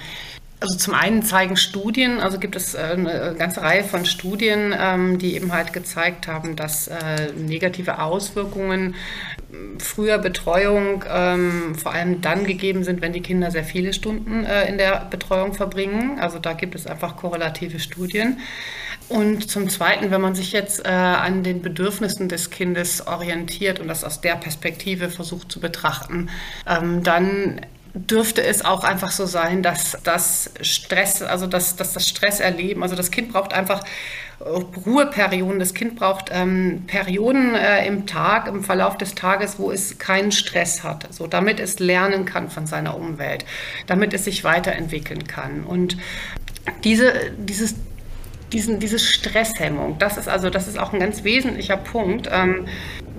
Also 0.61 0.77
zum 0.77 0.93
einen 0.93 1.23
zeigen 1.23 1.57
Studien, 1.57 2.19
also 2.19 2.37
gibt 2.37 2.55
es 2.55 2.75
äh, 2.75 2.93
eine 2.93 3.33
ganze 3.35 3.63
Reihe 3.63 3.83
von 3.83 4.05
Studien, 4.05 4.75
ähm, 4.79 5.17
die 5.17 5.33
eben 5.33 5.51
halt 5.51 5.73
gezeigt 5.73 6.27
haben, 6.27 6.55
dass 6.55 6.87
äh, 6.87 7.31
negative 7.35 7.99
Auswirkungen 7.99 8.93
früher 9.79 10.19
Betreuung 10.19 11.03
ähm, 11.09 11.73
vor 11.73 11.93
allem 11.93 12.21
dann 12.21 12.45
gegeben 12.45 12.83
sind, 12.83 13.01
wenn 13.01 13.11
die 13.11 13.21
Kinder 13.21 13.49
sehr 13.49 13.63
viele 13.63 13.91
Stunden 13.91 14.45
äh, 14.45 14.69
in 14.69 14.77
der 14.77 15.07
Betreuung 15.09 15.55
verbringen. 15.55 16.19
Also 16.19 16.37
da 16.37 16.53
gibt 16.53 16.75
es 16.75 16.85
einfach 16.85 17.17
korrelative 17.17 17.79
Studien. 17.79 18.37
Und 19.09 19.49
zum 19.49 19.67
Zweiten, 19.67 20.11
wenn 20.11 20.21
man 20.21 20.35
sich 20.35 20.53
jetzt 20.53 20.85
an 20.85 21.43
den 21.43 21.61
Bedürfnissen 21.61 22.29
des 22.29 22.49
Kindes 22.49 23.07
orientiert 23.07 23.81
und 23.81 23.89
das 23.89 24.05
aus 24.05 24.21
der 24.21 24.35
Perspektive 24.35 25.09
versucht 25.09 25.51
zu 25.51 25.59
betrachten, 25.59 26.29
ähm, 26.65 27.03
dann 27.03 27.59
dürfte 27.93 28.43
es 28.43 28.63
auch 28.63 28.83
einfach 28.83 29.11
so 29.11 29.25
sein, 29.25 29.63
dass 29.63 29.97
das 30.03 30.51
Stress, 30.61 31.21
also 31.21 31.47
dass, 31.47 31.75
dass 31.75 31.93
das 31.93 32.07
Stresserleben, 32.07 32.83
also 32.83 32.95
das 32.95 33.11
Kind 33.11 33.31
braucht 33.33 33.53
einfach 33.53 33.83
Ruheperioden. 34.45 35.59
Das 35.59 35.73
Kind 35.73 35.95
braucht 35.95 36.29
ähm, 36.31 36.83
Perioden 36.87 37.55
äh, 37.55 37.85
im 37.85 38.05
Tag, 38.07 38.47
im 38.47 38.63
Verlauf 38.63 38.97
des 38.97 39.15
Tages, 39.15 39.59
wo 39.59 39.71
es 39.71 39.97
keinen 39.99 40.31
Stress 40.31 40.83
hat, 40.83 41.07
so 41.13 41.27
damit 41.27 41.59
es 41.59 41.79
lernen 41.79 42.25
kann 42.25 42.49
von 42.49 42.65
seiner 42.65 42.95
Umwelt, 42.95 43.45
damit 43.87 44.13
es 44.13 44.25
sich 44.25 44.43
weiterentwickeln 44.43 45.27
kann. 45.27 45.63
Und 45.63 45.97
diese, 46.83 47.13
dieses 47.37 47.75
diesen, 48.51 48.79
diese 48.79 48.99
Stresshemmung, 48.99 49.97
das 49.97 50.17
ist 50.17 50.27
also, 50.27 50.49
das 50.49 50.67
ist 50.67 50.77
auch 50.77 50.91
ein 50.91 50.99
ganz 50.99 51.23
wesentlicher 51.23 51.77
Punkt. 51.77 52.29
Ähm, 52.29 52.67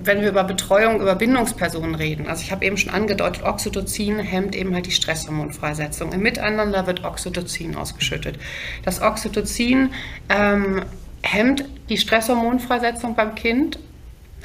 wenn 0.04 0.20
wir 0.20 0.28
über 0.28 0.44
Betreuung, 0.44 1.00
über 1.00 1.14
Bindungspersonen 1.14 1.94
reden, 1.94 2.26
also 2.26 2.42
ich 2.42 2.52
habe 2.52 2.64
eben 2.64 2.76
schon 2.76 2.92
angedeutet, 2.92 3.44
Oxytocin 3.44 4.18
hemmt 4.18 4.54
eben 4.54 4.74
halt 4.74 4.86
die 4.86 4.90
Stresshormonfreisetzung. 4.92 6.12
Im 6.12 6.20
Miteinander 6.20 6.86
wird 6.86 7.04
Oxytocin 7.04 7.76
ausgeschüttet. 7.76 8.38
Das 8.84 9.00
Oxytocin 9.00 9.92
ähm, 10.28 10.84
hemmt 11.22 11.64
die 11.88 11.98
Stresshormonfreisetzung 11.98 13.14
beim 13.14 13.34
Kind. 13.34 13.78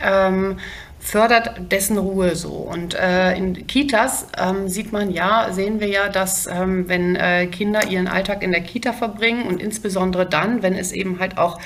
Ähm, 0.02 0.58
fördert 1.08 1.72
dessen 1.72 1.98
Ruhe 1.98 2.36
so. 2.36 2.50
Und 2.50 2.94
äh, 2.94 3.34
in 3.38 3.66
Kitas 3.66 4.28
ähm, 4.38 4.68
sieht 4.68 4.92
man 4.92 5.10
ja, 5.10 5.48
sehen 5.54 5.80
wir 5.80 5.88
ja, 5.88 6.10
dass 6.10 6.48
ähm, 6.48 6.90
wenn 6.90 7.16
äh, 7.16 7.48
Kinder 7.48 7.88
ihren 7.88 8.10
Alltag 8.10 8.44
in 8.44 8.52
der 8.52 8.60
Kita 8.60 8.92
verbringen 8.92 9.44
und 9.48 9.62
insbesondere 9.62 10.26
dann, 10.26 10.64
wenn 10.64 10.74
es 10.74 10.92
eben 10.92 11.20
halt 11.20 11.38
auch 11.38 11.60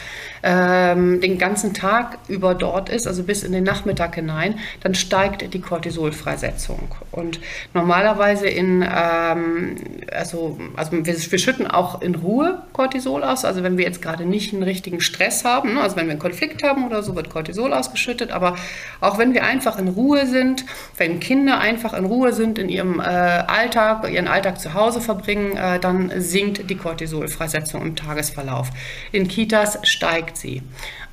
ähm, 0.43 1.21
den 1.21 1.37
ganzen 1.37 1.73
Tag 1.73 2.19
über 2.27 2.53
dort 2.53 2.89
ist, 2.89 3.07
also 3.07 3.23
bis 3.23 3.43
in 3.43 3.51
den 3.51 3.63
Nachmittag 3.63 4.15
hinein, 4.15 4.59
dann 4.81 4.93
steigt 4.93 5.53
die 5.53 5.61
Cortisolfreisetzung. 5.61 6.95
Und 7.11 7.39
normalerweise 7.73 8.47
in, 8.47 8.83
ähm, 8.83 9.75
also, 10.11 10.59
also 10.75 10.91
wir, 10.91 11.05
wir, 11.05 11.39
schütten 11.39 11.65
auch 11.67 12.01
in 12.01 12.15
Ruhe 12.15 12.61
Cortisol 12.73 13.23
aus, 13.23 13.45
also 13.45 13.63
wenn 13.63 13.77
wir 13.77 13.85
jetzt 13.85 14.01
gerade 14.01 14.25
nicht 14.25 14.53
einen 14.53 14.63
richtigen 14.63 15.01
Stress 15.01 15.45
haben, 15.45 15.73
ne? 15.73 15.81
also 15.81 15.95
wenn 15.95 16.05
wir 16.05 16.11
einen 16.11 16.19
Konflikt 16.19 16.63
haben 16.63 16.85
oder 16.85 17.01
so, 17.03 17.15
wird 17.15 17.29
Cortisol 17.29 17.73
ausgeschüttet, 17.73 18.31
aber 18.31 18.55
auch 18.99 19.17
wenn 19.17 19.30
wir 19.33 19.45
einfach 19.45 19.77
in 19.77 19.87
Ruhe 19.87 20.25
sind, 20.27 20.65
wenn 20.97 21.19
Kinder 21.19 21.59
einfach 21.59 21.93
in 21.93 22.05
Ruhe 22.05 22.33
sind 22.33 22.57
in 22.59 22.69
ihrem 22.69 22.99
äh, 22.99 23.03
Alltag, 23.03 24.09
ihren 24.11 24.27
Alltag 24.27 24.59
zu 24.59 24.73
Hause 24.73 25.01
verbringen, 25.01 25.57
äh, 25.57 25.79
dann 25.79 26.11
sinkt 26.17 26.69
die 26.69 26.75
Cortisolfreisetzung 26.75 27.81
im 27.81 27.95
Tagesverlauf. 27.95 28.69
In 29.11 29.27
Kitas 29.27 29.79
steigt 29.83 30.37
sie. 30.37 30.61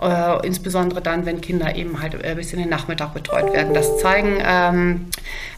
Äh, 0.01 0.47
insbesondere 0.47 1.01
dann, 1.01 1.27
wenn 1.27 1.41
Kinder 1.41 1.75
eben 1.75 2.01
halt 2.01 2.15
äh, 2.25 2.35
bis 2.37 2.53
in 2.53 2.61
den 2.61 2.69
Nachmittag 2.69 3.15
betreut 3.15 3.53
werden. 3.53 3.75
Das 3.75 3.99
zeigen, 3.99 4.39
ähm, 4.41 5.07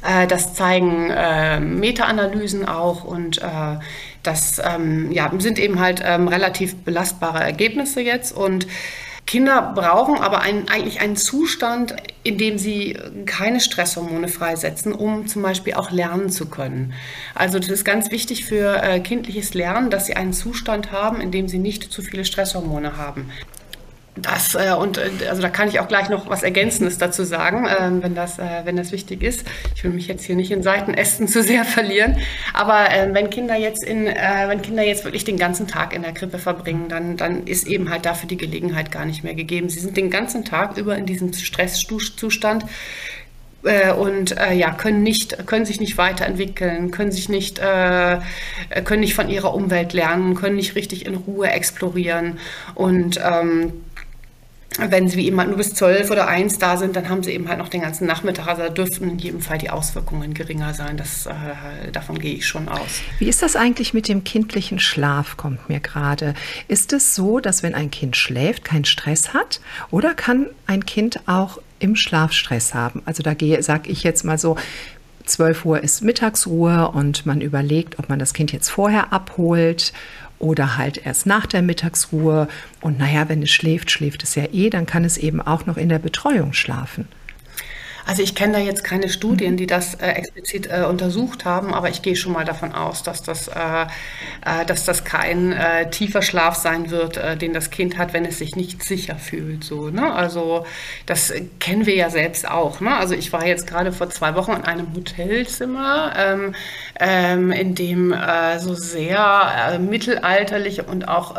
äh, 0.03 0.27
das 0.27 0.55
zeigen 0.55 1.11
äh, 1.11 1.61
Meta-Analysen 1.61 2.67
auch 2.67 3.05
und 3.05 3.39
äh, 3.39 3.79
das 4.23 4.61
ähm, 4.65 5.13
ja, 5.13 5.31
sind 5.39 5.59
eben 5.59 5.79
halt 5.79 6.03
ähm, 6.05 6.29
relativ 6.29 6.75
belastbare 6.77 7.41
Ergebnisse 7.41 8.01
jetzt 8.01 8.33
und 8.33 8.67
Kinder 9.31 9.71
brauchen 9.77 10.17
aber 10.17 10.41
einen, 10.41 10.69
eigentlich 10.69 11.01
einen 11.01 11.15
Zustand, 11.15 11.95
in 12.25 12.37
dem 12.37 12.59
sie 12.59 12.99
keine 13.27 13.61
Stresshormone 13.61 14.27
freisetzen, 14.27 14.93
um 14.93 15.29
zum 15.29 15.43
Beispiel 15.43 15.75
auch 15.75 15.93
lernen 15.93 16.31
zu 16.31 16.47
können. 16.47 16.95
Also 17.37 17.61
das 17.61 17.69
ist 17.69 17.85
ganz 17.85 18.11
wichtig 18.11 18.45
für 18.45 18.83
äh, 18.83 18.99
kindliches 18.99 19.55
Lernen, 19.55 19.89
dass 19.89 20.07
sie 20.07 20.17
einen 20.17 20.33
Zustand 20.33 20.91
haben, 20.91 21.21
in 21.21 21.31
dem 21.31 21.47
sie 21.47 21.59
nicht 21.59 21.93
zu 21.93 22.03
viele 22.03 22.25
Stresshormone 22.25 22.97
haben. 22.97 23.31
Das, 24.17 24.57
äh, 24.57 24.75
und 24.75 24.99
äh, 24.99 25.29
also 25.29 25.41
da 25.41 25.49
kann 25.49 25.69
ich 25.69 25.79
auch 25.79 25.87
gleich 25.87 26.09
noch 26.09 26.29
was 26.29 26.43
Ergänzendes 26.43 26.99
dazu 26.99 27.23
sagen, 27.23 27.67
äh, 27.67 28.03
wenn, 28.03 28.15
das, 28.15 28.39
äh, 28.39 28.63
wenn 28.65 28.77
das 28.77 28.91
wichtig 28.91 29.23
ist. 29.23 29.47
Ich 29.77 29.85
will 29.85 29.93
mich 29.93 30.09
jetzt 30.09 30.25
hier 30.25 30.35
nicht 30.35 30.51
in 30.51 30.63
Seitenästen 30.63 31.29
zu 31.29 31.43
sehr 31.43 31.65
verlieren. 31.65 32.17
Aber 32.53 32.91
äh, 32.91 33.09
wenn, 33.13 33.31
Kinder 33.31 33.57
jetzt 33.57 33.85
in, 33.85 34.09
äh, 34.09 34.45
wenn 34.49 34.63
Kinder 34.63 34.83
jetzt 34.83 35.05
wirklich 35.05 35.25
den 35.25 35.37
ganzen 35.37 35.69
Tag 35.69 35.95
in 35.95 36.03
der 36.03 36.13
Krippe 36.13 36.39
verbringen, 36.39 36.89
dann, 36.89 37.17
dann 37.17 37.47
ist 37.47 37.69
eben 37.69 37.91
halt 37.91 38.05
dafür 38.05 38.29
die 38.29 38.37
Gelegenheit 38.37 38.91
gar 38.91 39.05
nicht 39.05 39.23
mehr 39.23 39.35
gegeben. 39.35 39.69
Sie 39.69 39.79
sind 39.79 39.97
den 39.97 40.11
ganzen 40.11 40.45
Tag 40.45 40.77
über 40.77 40.97
in 40.97 41.07
diesem 41.07 41.33
Stresszustand 41.33 42.65
und 43.99 44.39
äh, 44.39 44.55
ja 44.55 44.71
können 44.71 45.03
nicht 45.03 45.47
können 45.47 45.67
sich 45.67 45.81
nicht 45.81 45.99
weiterentwickeln 45.99 46.91
können 46.91 47.13
sich 47.13 47.29
nicht 47.29 47.59
äh, 47.59 48.19
können 48.85 49.01
nicht 49.01 49.13
von 49.13 49.29
ihrer 49.29 49.53
Umwelt 49.53 49.93
lernen 49.93 50.35
können 50.35 50.57
nicht 50.57 50.77
richtig 50.77 51.05
in 51.05 51.15
Ruhe 51.15 51.51
explorieren 51.51 52.39
und 52.75 53.21
ähm, 53.23 53.75
wenn 54.79 55.09
sie 55.09 55.17
wie 55.17 55.29
immer 55.29 55.45
nur 55.45 55.57
bis 55.57 55.75
zwölf 55.75 56.11
oder 56.11 56.29
eins 56.29 56.59
da 56.59 56.77
sind, 56.77 56.95
dann 56.95 57.09
haben 57.09 57.23
sie 57.23 57.33
eben 57.33 57.49
halt 57.49 57.59
noch 57.59 57.69
den 57.69 57.81
ganzen 57.81 58.07
Nachmittag. 58.07 58.47
Also 58.47 58.63
da 58.63 58.69
dürften 58.69 59.11
in 59.11 59.19
jedem 59.19 59.41
Fall 59.41 59.59
die 59.59 59.71
Auswirkungen 59.71 60.33
geringer 60.33 60.75
sein. 60.75 60.97
Das, 60.97 61.27
äh, 61.27 61.91
davon 61.93 62.19
gehe 62.19 62.35
ich 62.35 62.47
schon 62.47 62.69
aus. 62.69 63.01
Wie 63.19 63.29
ist 63.29 63.43
das 63.43 63.57
eigentlich 63.57 63.95
mit 63.95 64.09
dem 64.09 64.23
kindlichen 64.25 64.79
Schlaf, 64.79 65.37
kommt 65.37 65.69
mir 65.69 65.81
gerade. 65.81 66.35
Ist 66.69 66.93
es 66.93 67.15
so, 67.15 67.41
dass 67.41 67.63
wenn 67.63 67.75
ein 67.75 67.91
Kind 67.91 68.17
schläft, 68.17 68.65
keinen 68.65 68.85
Stress 68.85 69.35
hat? 69.35 69.61
Oder 69.91 70.15
kann 70.15 70.47
ein 70.67 70.87
Kind 70.87 71.21
auch 71.27 71.61
im 71.81 71.97
Schlaf 71.97 72.33
Stress 72.33 72.73
haben? 72.73 73.03
Also 73.05 73.23
da 73.23 73.33
sage 73.61 73.91
ich 73.91 74.05
jetzt 74.05 74.25
mal 74.25 74.39
so, 74.39 74.57
12 75.27 75.65
Uhr 75.65 75.83
ist 75.83 76.03
Mittagsruhe 76.03 76.91
und 76.91 77.27
man 77.27 77.41
überlegt, 77.41 77.99
ob 77.99 78.09
man 78.09 78.19
das 78.19 78.35
Kind 78.35 78.53
jetzt 78.53 78.69
vorher 78.69 79.13
abholt 79.13 79.93
oder 80.41 80.77
halt 80.77 81.07
erst 81.07 81.27
nach 81.27 81.47
der 81.47 81.63
Mittagsruhe. 81.63 82.49
Und 82.81 82.99
naja, 82.99 83.29
wenn 83.29 83.43
es 83.43 83.51
schläft, 83.51 83.93
schläft 83.93 84.25
es 84.25 84.35
ja 84.35 84.45
eh, 84.53 84.71
dann 84.71 84.87
kann 84.87 85.05
es 85.05 85.17
eben 85.17 85.41
auch 85.41 85.67
noch 85.67 85.77
in 85.77 85.89
der 85.89 86.01
Betreuung 86.01 86.53
schlafen. 86.53 87.07
Also 88.07 88.23
ich 88.23 88.35
kenne 88.35 88.55
da 88.55 88.59
jetzt 88.59 88.85
keine 88.85 89.09
Studien, 89.09 89.57
die 89.57 89.67
das 89.67 89.95
äh, 89.95 90.09
explizit 90.09 90.67
äh, 90.67 90.85
untersucht 90.89 91.45
haben, 91.45 91.75
aber 91.75 91.91
ich 91.91 92.03
gehe 92.03 92.17
schon 92.17 92.33
mal 92.33 92.45
davon 92.45 92.73
aus, 92.73 93.03
dass 93.03 93.23
das, 93.23 93.49
äh, 93.49 93.87
äh 94.45 94.65
dass 94.67 94.85
das 94.85 95.05
kein 95.05 95.53
äh, 95.53 95.91
tiefer 95.91 96.23
Schlaf 96.23 96.57
sein 96.57 96.91
wird, 96.91 97.17
äh, 97.17 97.37
den 97.37 97.53
das 97.53 97.71
Kind 97.71 97.99
hat, 97.99 98.13
wenn 98.13 98.25
es 98.25 98.39
sich 98.39 98.57
nicht 98.57 98.83
sicher 98.83 99.17
fühlt. 99.17 99.65
So, 99.65 99.91
ne? 99.91 100.13
Also 100.13 100.67
das 101.07 101.33
kennen 101.59 101.87
wir 101.87 101.95
ja 101.95 102.11
selbst 102.11 102.49
auch. 102.49 102.81
Ne? 102.81 102.97
Also 102.97 103.15
ich 103.15 103.33
war 103.33 103.47
jetzt 103.47 103.67
gerade 103.67 103.93
vor 103.93 104.11
zwei 104.11 104.35
Wochen 104.35 104.53
in 104.53 104.65
einem 104.65 104.95
Hotelzimmer, 104.95 106.13
ähm, 106.17 106.55
ähm, 106.99 107.53
in 107.53 107.75
dem 107.75 108.15
so 108.59 108.75
sehr 108.75 109.79
mittelalterlich 109.81 110.87
und 110.87 111.09
auch 111.09 111.37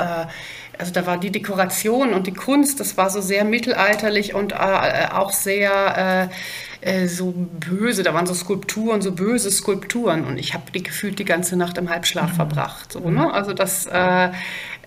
also 0.81 0.91
da 0.93 1.05
war 1.05 1.19
die 1.19 1.31
Dekoration 1.31 2.11
und 2.11 2.25
die 2.25 2.33
Kunst, 2.33 2.79
das 2.79 2.97
war 2.97 3.11
so 3.11 3.21
sehr 3.21 3.45
mittelalterlich 3.45 4.33
und 4.33 4.51
äh, 4.53 4.55
auch 5.11 5.31
sehr 5.31 6.29
äh, 6.81 7.03
äh, 7.03 7.07
so 7.07 7.35
böse. 7.35 8.01
Da 8.01 8.15
waren 8.15 8.25
so 8.25 8.33
Skulpturen, 8.33 9.03
so 9.03 9.11
böse 9.11 9.51
Skulpturen 9.51 10.25
und 10.25 10.39
ich 10.39 10.55
habe 10.55 10.71
die 10.73 10.81
gefühlt 10.81 11.19
die 11.19 11.25
ganze 11.25 11.55
Nacht 11.55 11.77
im 11.77 11.87
Halbschlaf 11.87 12.31
mhm. 12.31 12.35
verbracht. 12.35 12.91
So, 12.91 13.11
ne? 13.11 13.31
Also 13.31 13.53
das 13.53 13.85
äh, 13.85 14.29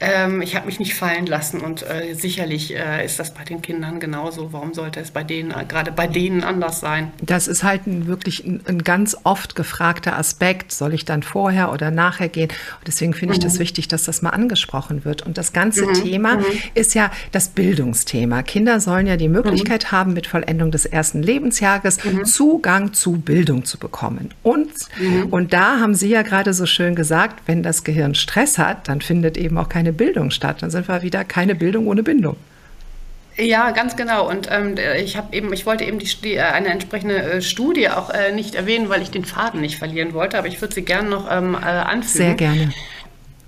ähm, 0.04 0.42
ich 0.42 0.54
habe 0.54 0.66
mich 0.66 0.78
nicht 0.78 0.94
fallen 0.94 1.26
lassen 1.26 1.60
und 1.60 1.82
äh, 1.82 2.14
sicherlich 2.14 2.76
äh, 2.76 3.04
ist 3.04 3.18
das 3.18 3.32
bei 3.32 3.44
den 3.44 3.62
Kindern 3.62 4.00
genauso. 4.00 4.52
Warum 4.52 4.74
sollte 4.74 5.00
es 5.00 5.10
bei 5.10 5.24
denen, 5.24 5.50
äh, 5.50 5.64
gerade 5.66 5.92
bei 5.92 6.06
denen 6.06 6.44
anders 6.44 6.80
sein? 6.80 7.12
Das 7.22 7.48
ist 7.48 7.62
halt 7.62 7.86
ein, 7.86 8.06
wirklich 8.06 8.44
ein, 8.44 8.60
ein, 8.66 8.82
ganz 8.82 9.16
oft 9.24 9.54
gefragter 9.54 10.18
Aspekt. 10.18 10.72
Soll 10.72 10.92
ich 10.92 11.04
dann 11.04 11.22
vorher 11.22 11.72
oder 11.72 11.90
nachher 11.90 12.28
gehen? 12.28 12.50
Und 12.50 12.86
deswegen 12.86 13.14
finde 13.14 13.34
ich 13.34 13.40
mhm. 13.40 13.44
das 13.44 13.58
wichtig, 13.58 13.88
dass 13.88 14.04
das 14.04 14.20
mal 14.20 14.30
angesprochen 14.30 15.04
wird. 15.04 15.22
Und 15.22 15.38
das 15.38 15.52
ganze 15.52 15.86
mhm. 15.86 15.94
Thema 15.94 16.36
mhm. 16.36 16.44
ist 16.74 16.94
ja 16.94 17.10
das 17.32 17.48
Bildungsthema. 17.48 18.42
Kinder 18.42 18.80
sollen 18.80 19.06
ja 19.06 19.16
die 19.16 19.28
Möglichkeit 19.28 19.84
mhm. 19.84 19.96
haben, 19.96 20.12
mit 20.12 20.26
Vollendung 20.26 20.70
des 20.70 20.84
ersten 20.84 21.22
Lebensjahres 21.22 22.04
mhm. 22.04 22.24
Zugang 22.26 22.92
zu 22.92 23.12
Bildung 23.12 23.64
zu 23.64 23.78
bekommen. 23.78 24.30
Und, 24.42 24.70
mhm. 25.00 25.26
und 25.30 25.52
da 25.54 25.80
haben 25.80 25.94
Sie 25.94 26.08
ja 26.08 26.22
gerade 26.22 26.52
so 26.52 26.66
schön 26.66 26.94
gesagt, 26.94 27.42
wenn 27.46 27.62
das 27.62 27.84
Gehirn 27.84 28.14
Stress 28.14 28.58
hat, 28.58 28.88
dann 28.88 29.00
findet 29.00 29.38
eben 29.38 29.56
auch 29.56 29.68
keine 29.68 29.93
Bildung 29.94 30.30
statt. 30.30 30.58
Dann 30.60 30.70
sind 30.70 30.88
wir 30.88 31.02
wieder 31.02 31.24
keine 31.24 31.54
Bildung 31.54 31.86
ohne 31.86 32.02
Bindung. 32.02 32.36
Ja, 33.36 33.72
ganz 33.72 33.96
genau. 33.96 34.28
Und 34.28 34.48
ähm, 34.50 34.76
ich 34.96 35.16
habe 35.16 35.34
eben, 35.34 35.52
ich 35.52 35.66
wollte 35.66 35.84
eben 35.84 35.98
die, 35.98 36.08
die, 36.22 36.34
äh, 36.34 36.42
eine 36.42 36.68
entsprechende 36.68 37.16
äh, 37.16 37.42
Studie 37.42 37.88
auch 37.88 38.10
äh, 38.10 38.32
nicht 38.32 38.54
erwähnen, 38.54 38.88
weil 38.88 39.02
ich 39.02 39.10
den 39.10 39.24
Faden 39.24 39.60
nicht 39.60 39.78
verlieren 39.78 40.14
wollte, 40.14 40.38
aber 40.38 40.46
ich 40.46 40.60
würde 40.60 40.74
sie 40.74 40.82
gerne 40.82 41.08
noch 41.08 41.30
ähm, 41.30 41.54
äh, 41.54 41.66
anfügen. 41.66 42.06
Sehr 42.06 42.34
gerne. 42.34 42.72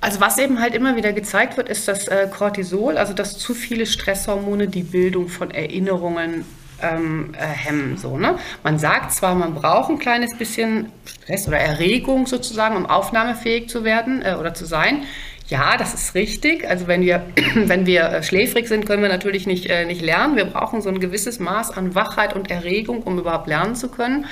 Also 0.01 0.21
was 0.21 0.39
eben 0.39 0.61
halt 0.61 0.75
immer 0.75 0.97
wieder 0.97 1.13
gezeigt 1.13 1.57
wird, 1.57 1.69
ist 1.69 1.89
das 1.89 2.09
äh, 2.09 2.29
Cortisol, 2.31 2.99
also 2.99 3.13
dass 3.13 3.39
zu 3.39 3.55
viele 3.55 3.87
Stresshormone 3.87 4.69
die 4.69 4.83
Bildung 4.83 5.29
von 5.29 5.51
Erinnerungen 5.51 6.45
ähm, 6.83 7.33
äh, 7.39 7.47
hemmen. 7.47 7.97
So, 7.97 8.19
ne? 8.19 8.39
Man 8.63 8.79
sagt 8.79 9.13
zwar, 9.13 9.35
man 9.35 9.55
braucht 9.55 9.91
ein 9.91 9.99
kleines 9.99 10.37
bisschen 10.37 10.93
Stress 11.07 11.49
oder 11.49 11.59
Erregung 11.59 12.27
sozusagen, 12.27 12.77
um 12.77 12.87
aufnahmefähig 12.87 13.69
zu 13.69 13.85
werden 13.85 14.23
äh, 14.23 14.37
oder 14.39 14.53
zu 14.53 14.67
sein. 14.67 15.05
Ja, 15.49 15.77
das 15.77 15.95
ist 15.95 16.15
richtig. 16.17 16.69
Also 16.69 16.89
wenn 16.89 17.03
wir, 17.03 17.25
wenn 17.55 17.87
wir 17.87 18.03
äh, 18.03 18.23
schläfrig 18.23 18.67
sind, 18.67 18.85
können 18.85 19.03
wir 19.03 19.09
natürlich 19.09 19.47
nicht, 19.47 19.67
äh, 19.67 19.85
nicht 19.85 20.03
lernen. 20.03 20.37
Wir 20.37 20.45
brauchen 20.45 20.83
so 20.83 20.89
ein 20.89 20.99
gewisses 20.99 21.39
Maß 21.39 21.71
an 21.71 21.95
Wachheit 21.95 22.35
und 22.35 22.51
Erregung, 22.51 23.03
um 23.03 23.19
überhaupt 23.19 23.47
lernen 23.47 23.77
zu 23.77 23.89
können. 23.89 24.27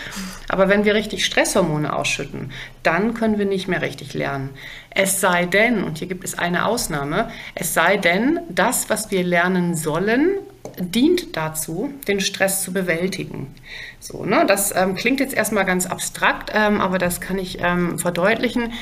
Aber 0.48 0.68
wenn 0.68 0.84
wir 0.84 0.94
richtig 0.94 1.24
Stresshormone 1.24 1.94
ausschütten, 1.94 2.50
dann 2.82 3.14
können 3.14 3.38
wir 3.38 3.46
nicht 3.46 3.68
mehr 3.68 3.80
richtig 3.80 4.12
lernen. 4.14 4.50
Es 4.90 5.20
sei 5.20 5.46
denn, 5.46 5.84
und 5.84 5.98
hier 5.98 6.08
gibt 6.08 6.24
es 6.24 6.36
eine 6.36 6.66
Ausnahme, 6.66 7.30
es 7.54 7.74
sei 7.74 7.96
denn, 7.96 8.40
das, 8.48 8.90
was 8.90 9.12
wir 9.12 9.22
lernen 9.22 9.76
sollen, 9.76 10.30
dient 10.78 11.36
dazu, 11.36 11.92
den 12.08 12.20
Stress 12.20 12.64
zu 12.64 12.72
bewältigen. 12.72 13.54
So, 14.00 14.24
ne? 14.24 14.44
Das 14.48 14.74
ähm, 14.74 14.96
klingt 14.96 15.20
jetzt 15.20 15.34
erstmal 15.34 15.64
ganz 15.64 15.86
abstrakt, 15.86 16.50
ähm, 16.52 16.80
aber 16.80 16.98
das 16.98 17.20
kann 17.20 17.38
ich 17.38 17.58
ähm, 17.60 18.00
verdeutlichen. 18.00 18.72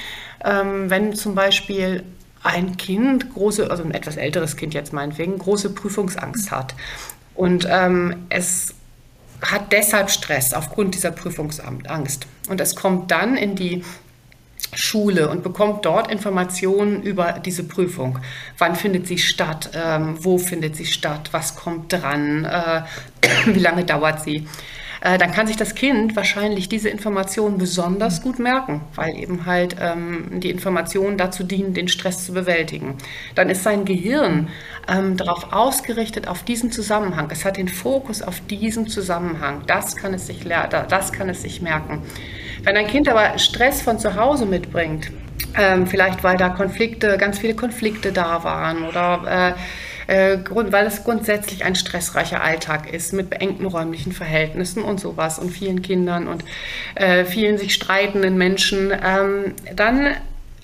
Ähm, 0.44 0.88
wenn 0.88 1.12
zum 1.14 1.34
Beispiel 1.34 2.04
ein 2.42 2.76
Kind, 2.76 3.32
große, 3.34 3.70
also 3.70 3.82
ein 3.82 3.92
etwas 3.92 4.16
älteres 4.16 4.56
Kind 4.56 4.74
jetzt 4.74 4.92
meinetwegen, 4.92 5.38
große 5.38 5.70
Prüfungsangst 5.70 6.50
hat. 6.50 6.74
Und 7.34 7.66
ähm, 7.70 8.26
es 8.28 8.74
hat 9.40 9.72
deshalb 9.72 10.10
Stress 10.10 10.54
aufgrund 10.54 10.94
dieser 10.94 11.10
Prüfungsangst. 11.10 12.26
Und 12.48 12.60
es 12.60 12.76
kommt 12.76 13.10
dann 13.10 13.36
in 13.36 13.56
die 13.56 13.84
Schule 14.74 15.28
und 15.28 15.42
bekommt 15.42 15.84
dort 15.84 16.10
Informationen 16.10 17.02
über 17.02 17.32
diese 17.32 17.64
Prüfung. 17.64 18.18
Wann 18.58 18.74
findet 18.74 19.06
sie 19.06 19.18
statt? 19.18 19.70
Ähm, 19.74 20.16
wo 20.20 20.38
findet 20.38 20.76
sie 20.76 20.86
statt? 20.86 21.28
Was 21.32 21.56
kommt 21.56 21.92
dran? 21.92 22.44
Äh, 22.44 22.82
wie 23.46 23.58
lange 23.58 23.84
dauert 23.84 24.22
sie? 24.22 24.48
Äh, 25.02 25.18
dann 25.18 25.32
kann 25.32 25.48
sich 25.48 25.56
das 25.56 25.74
Kind 25.74 26.14
wahrscheinlich 26.14 26.68
diese 26.68 26.88
Informationen 26.88 27.58
besonders 27.58 28.22
gut 28.22 28.38
merken, 28.38 28.82
weil 28.94 29.18
eben 29.18 29.46
halt 29.46 29.74
ähm, 29.80 30.40
die 30.40 30.50
Informationen 30.50 31.18
dazu 31.18 31.42
dienen, 31.42 31.74
den 31.74 31.88
Stress 31.88 32.24
zu 32.24 32.32
bewältigen. 32.32 32.96
Dann 33.34 33.50
ist 33.50 33.64
sein 33.64 33.84
Gehirn 33.84 34.48
ähm, 34.88 35.16
darauf 35.16 35.52
ausgerichtet, 35.52 36.28
auf 36.28 36.44
diesen 36.44 36.70
Zusammenhang. 36.70 37.28
Es 37.32 37.44
hat 37.44 37.56
den 37.56 37.66
Fokus 37.66 38.22
auf 38.22 38.40
diesen 38.48 38.86
Zusammenhang. 38.86 39.62
Das 39.66 39.96
kann 39.96 40.14
es 40.14 40.28
sich, 40.28 40.44
das 40.44 41.12
kann 41.12 41.28
es 41.28 41.42
sich 41.42 41.60
merken. 41.60 42.02
Wenn 42.62 42.76
ein 42.76 42.86
Kind 42.86 43.08
aber 43.08 43.38
Stress 43.38 43.82
von 43.82 43.98
zu 43.98 44.14
Hause 44.14 44.46
mitbringt, 44.46 45.10
ähm, 45.58 45.88
vielleicht 45.88 46.22
weil 46.22 46.36
da 46.36 46.50
Konflikte, 46.50 47.18
ganz 47.18 47.40
viele 47.40 47.54
Konflikte 47.54 48.12
da 48.12 48.44
waren 48.44 48.84
oder 48.84 49.54
äh, 49.56 49.91
äh, 50.12 50.38
weil 50.50 50.86
es 50.86 51.04
grundsätzlich 51.04 51.64
ein 51.64 51.74
stressreicher 51.74 52.42
Alltag 52.42 52.92
ist 52.92 53.14
mit 53.14 53.30
beengten 53.30 53.64
räumlichen 53.64 54.12
Verhältnissen 54.12 54.82
und 54.82 55.00
sowas 55.00 55.38
und 55.38 55.50
vielen 55.50 55.80
Kindern 55.80 56.28
und 56.28 56.44
äh, 56.94 57.24
vielen 57.24 57.56
sich 57.56 57.72
streitenden 57.72 58.36
Menschen, 58.36 58.92
ähm, 58.92 59.54
dann 59.74 60.16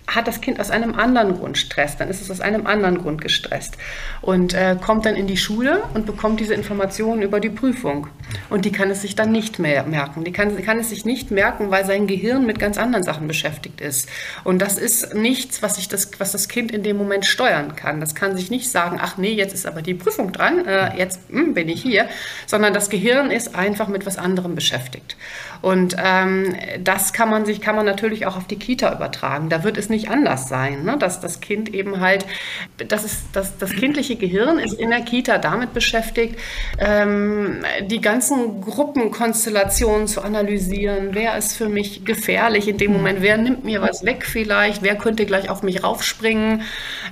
hat 0.09 0.27
das 0.27 0.40
Kind 0.40 0.59
aus 0.59 0.71
einem 0.71 0.94
anderen 0.94 1.38
Grund 1.38 1.59
Stress, 1.59 1.97
dann 1.97 2.09
ist 2.09 2.23
es 2.23 2.31
aus 2.31 2.40
einem 2.40 2.66
anderen 2.66 2.99
Grund 2.99 3.21
gestresst 3.21 3.77
und 4.23 4.55
äh, 4.55 4.77
kommt 4.81 5.05
dann 5.05 5.14
in 5.14 5.27
die 5.27 5.37
Schule 5.37 5.83
und 5.94 6.07
bekommt 6.07 6.40
diese 6.40 6.55
Informationen 6.55 7.23
über 7.23 7.40
die 7.40 7.51
Prüfung. 7.51 8.09
Und 8.49 8.64
die 8.64 8.73
kann 8.73 8.90
es 8.90 9.03
sich 9.03 9.14
dann 9.14 9.33
nicht 9.33 9.59
mehr 9.59 9.85
merken. 9.85 10.25
Die 10.25 10.33
kann, 10.33 10.61
kann 10.64 10.79
es 10.79 10.90
sich 10.90 11.05
nicht 11.05 11.31
merken, 11.31 11.71
weil 11.71 11.85
sein 11.85 12.07
Gehirn 12.07 12.47
mit 12.47 12.59
ganz 12.59 12.79
anderen 12.79 13.05
Sachen 13.05 13.29
beschäftigt 13.29 13.81
ist. 13.81 14.09
Und 14.44 14.61
das 14.61 14.79
ist 14.79 15.14
nichts, 15.14 15.62
was, 15.62 15.79
ich 15.79 15.88
das, 15.88 16.11
was 16.18 16.33
das 16.33 16.49
Kind 16.49 16.73
in 16.73 16.83
dem 16.83 16.97
Moment 16.97 17.27
steuern 17.27 17.77
kann. 17.77 18.01
Das 18.01 18.14
kann 18.14 18.37
sich 18.37 18.51
nicht 18.51 18.71
sagen, 18.71 18.99
ach 19.01 19.18
nee, 19.18 19.33
jetzt 19.33 19.55
ist 19.55 19.66
aber 19.66 19.83
die 19.83 19.94
Prüfung 19.94 20.33
dran, 20.33 20.66
äh, 20.66 20.97
jetzt 20.97 21.21
hm, 21.31 21.55
bin 21.55 21.68
ich 21.68 21.83
hier, 21.83 22.09
sondern 22.47 22.73
das 22.73 22.88
Gehirn 22.88 23.31
ist 23.31 23.55
einfach 23.55 23.88
mit 23.88 24.07
was 24.07 24.16
anderem 24.16 24.55
beschäftigt. 24.55 25.16
Und 25.61 25.97
ähm, 26.03 26.55
das 26.83 27.12
kann 27.12 27.31
man 27.31 27.44
sich, 27.44 27.61
kann 27.61 27.77
man 27.77 27.87
natürlich 27.87 28.27
auch 28.27 28.37
auf 28.37 28.47
die 28.47 28.59
Kita 28.59 28.94
übertragen. 28.94 29.49
Da 29.49 29.64
wird 29.64 29.77
es 29.79 29.88
nicht 29.88 30.11
anders 30.11 30.49
sein. 30.49 30.85
Ne? 30.85 30.97
Dass 30.99 31.21
das 31.21 31.40
Kind 31.40 31.75
eben 31.75 32.01
halt, 32.01 32.27
das, 32.77 33.05
ist, 33.05 33.25
das, 33.33 33.59
das 33.59 33.71
kindliche 33.71 34.16
Gehirn 34.16 34.59
ist 34.59 34.75
in 34.75 34.90
der 34.90 35.01
Kita 35.01 35.38
damit 35.38 35.73
beschäftigt, 35.75 36.38
ähm, 36.79 37.64
die 37.83 38.01
ganzen 38.01 38.61
Gruppenkonstellationen 38.61 40.07
zu 40.07 40.23
analysieren. 40.23 41.11
Wer 41.12 41.37
ist 41.37 41.57
für 41.57 41.68
mich 41.68 42.05
gefährlich 42.05 42.68
in 42.68 42.79
dem 42.79 42.92
Moment? 42.92 43.23
Wer 43.23 43.38
nimmt 43.38 43.64
mir 43.64 43.81
was 43.81 44.05
weg 44.05 44.25
vielleicht? 44.27 44.83
Wer 44.83 44.97
könnte 44.97 45.27
gleich 45.27 45.51
auf 45.51 45.62
mich 45.62 45.83
raufspringen? 45.83 46.62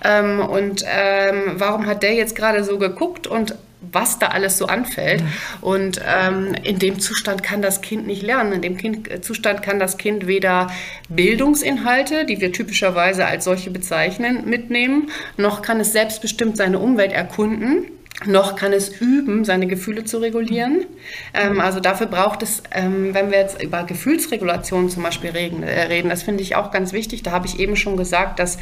Ähm, 0.04 0.40
und 0.40 0.84
ähm, 0.86 1.54
warum 1.56 1.86
hat 1.86 2.02
der 2.02 2.14
jetzt 2.14 2.36
gerade 2.36 2.64
so 2.64 2.78
geguckt? 2.78 3.26
Und 3.26 3.54
was 3.92 4.18
da 4.18 4.28
alles 4.28 4.58
so 4.58 4.66
anfällt. 4.66 5.22
Und 5.60 6.00
ähm, 6.06 6.54
in 6.62 6.78
dem 6.78 7.00
Zustand 7.00 7.42
kann 7.42 7.62
das 7.62 7.80
Kind 7.80 8.06
nicht 8.06 8.22
lernen. 8.22 8.52
In 8.52 8.62
dem 8.62 8.76
kind, 8.76 9.10
äh, 9.10 9.20
Zustand 9.20 9.62
kann 9.62 9.78
das 9.78 9.98
Kind 9.98 10.26
weder 10.26 10.68
Bildungsinhalte, 11.08 12.24
die 12.24 12.40
wir 12.40 12.52
typischerweise 12.52 13.26
als 13.26 13.44
solche 13.44 13.70
bezeichnen, 13.70 14.48
mitnehmen, 14.48 15.10
noch 15.36 15.62
kann 15.62 15.80
es 15.80 15.92
selbstbestimmt 15.92 16.56
seine 16.56 16.78
Umwelt 16.78 17.12
erkunden 17.12 17.86
noch 18.24 18.56
kann 18.56 18.72
es 18.72 19.00
üben, 19.00 19.44
seine 19.44 19.66
Gefühle 19.66 20.04
zu 20.04 20.18
regulieren. 20.18 20.86
Ähm, 21.34 21.60
also 21.60 21.80
dafür 21.80 22.06
braucht 22.06 22.42
es, 22.42 22.62
ähm, 22.70 23.12
wenn 23.12 23.30
wir 23.30 23.38
jetzt 23.38 23.62
über 23.62 23.84
Gefühlsregulation 23.84 24.88
zum 24.88 25.02
Beispiel 25.02 25.30
reden, 25.30 25.62
äh, 25.62 25.82
reden 25.82 26.08
das 26.08 26.22
finde 26.22 26.42
ich 26.42 26.56
auch 26.56 26.70
ganz 26.70 26.94
wichtig. 26.94 27.22
Da 27.22 27.32
habe 27.32 27.46
ich 27.46 27.58
eben 27.58 27.76
schon 27.76 27.98
gesagt, 27.98 28.38
dass 28.38 28.56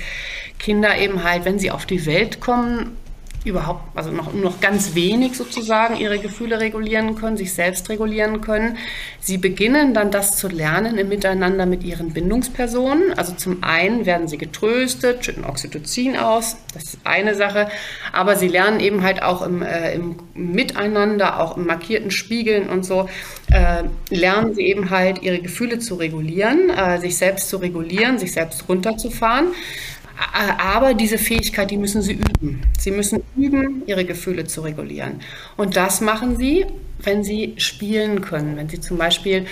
Kinder 0.59 0.99
eben 0.99 1.23
halt, 1.23 1.45
wenn 1.45 1.61
sie 1.61 1.71
auf 1.71 1.87
die 1.87 2.05
Welt 2.05 2.41
kommen, 2.41 2.97
überhaupt, 3.45 3.83
also 3.95 4.11
noch, 4.11 4.33
noch 4.33 4.61
ganz 4.61 4.95
wenig 4.95 5.37
sozusagen 5.37 5.97
ihre 5.97 6.19
Gefühle 6.19 6.61
regulieren 6.61 7.15
können, 7.15 7.37
sich 7.37 7.53
selbst 7.53 7.89
regulieren 7.91 8.41
können. 8.41 8.79
Sie 9.21 9.37
beginnen 9.37 9.93
dann 9.93 10.11
das 10.11 10.39
zu 10.39 10.49
lernen 10.49 10.97
im 10.97 11.09
Miteinander 11.09 11.67
mit 11.67 11.85
ihren 11.85 12.13
Bindungspersonen. 12.13 13.13
Also 13.17 13.35
zum 13.35 13.63
einen 13.63 14.07
werden 14.07 14.29
sie 14.29 14.39
getröstet, 14.39 15.25
schütten 15.25 15.45
Oxytocin 15.45 16.17
aus, 16.17 16.57
das 16.73 16.85
ist 16.85 16.99
eine 17.05 17.35
Sache, 17.35 17.69
aber 18.13 18.37
sie 18.37 18.49
lernen 18.49 18.81
eben 18.81 19.03
halt 19.03 19.23
auch 19.23 19.43
im, 19.43 19.63
äh, 19.63 19.95
im 19.95 20.17
Miteinander, 20.35 21.41
auch 21.41 21.57
im 21.59 21.67
markierten 21.67 22.11
Spiegeln 22.11 22.71
und 22.71 22.85
so, 22.85 23.09
äh, 23.53 23.85
lernen 24.09 24.55
sie 24.55 24.63
eben 24.63 24.89
halt 24.89 25.23
ihre 25.23 25.41
Gefühle 25.41 25.79
zu 25.79 25.97
regulieren, 25.97 26.71
äh, 26.71 26.99
sich 26.99 27.17
selbst 27.17 27.51
zu 27.51 27.59
regulieren, 27.59 28.19
sich 28.19 28.33
selbst 28.33 28.69
runterzufahren. 28.69 29.49
Aber 30.17 30.95
diese 30.95 31.19
Fähigkeit, 31.19 31.71
die 31.71 31.77
müssen 31.77 32.03
sie 32.03 32.15
üben. 32.15 32.63
Sie 32.79 32.91
müssen 32.91 33.23
üben, 33.37 33.83
ihre 33.87 34.05
Gefühle 34.05 34.45
zu 34.45 34.61
regulieren. 34.63 35.21
Und 35.57 35.77
das 35.77 36.01
machen 36.01 36.37
sie, 36.37 36.67
wenn 37.03 37.25
sie 37.25 37.55
spielen 37.59 38.21
können. 38.21 38.57
Wenn 38.57 38.69
sie 38.69 38.81
zum 38.81 38.97
Beispiel 38.97 39.47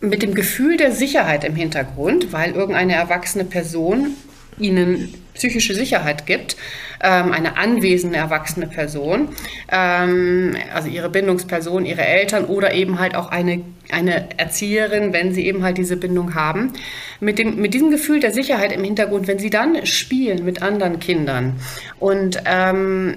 mit 0.00 0.22
dem 0.22 0.34
Gefühl 0.34 0.76
der 0.76 0.92
Sicherheit 0.92 1.44
im 1.44 1.54
Hintergrund, 1.54 2.32
weil 2.32 2.52
irgendeine 2.52 2.94
erwachsene 2.94 3.44
Person 3.44 4.16
ihnen 4.58 5.14
psychische 5.34 5.74
Sicherheit 5.74 6.26
gibt, 6.26 6.56
ähm, 7.02 7.32
eine 7.32 7.56
anwesende 7.56 8.18
erwachsene 8.18 8.66
Person, 8.66 9.28
ähm, 9.70 10.56
also 10.74 10.88
ihre 10.88 11.08
Bindungsperson, 11.08 11.86
ihre 11.86 12.04
Eltern 12.04 12.44
oder 12.44 12.74
eben 12.74 12.98
halt 12.98 13.14
auch 13.14 13.30
eine, 13.30 13.62
eine 13.92 14.38
Erzieherin, 14.38 15.12
wenn 15.12 15.32
sie 15.32 15.46
eben 15.46 15.62
halt 15.62 15.78
diese 15.78 15.96
Bindung 15.96 16.34
haben. 16.34 16.72
Mit, 17.20 17.38
dem, 17.38 17.56
mit 17.56 17.74
diesem 17.74 17.90
Gefühl 17.90 18.20
der 18.20 18.32
Sicherheit 18.32 18.72
im 18.72 18.82
Hintergrund, 18.84 19.26
wenn 19.26 19.38
sie 19.38 19.50
dann 19.50 19.86
spielen 19.86 20.44
mit 20.44 20.62
anderen 20.62 20.98
Kindern 20.98 21.56
und 22.00 22.42
ähm, 22.44 23.16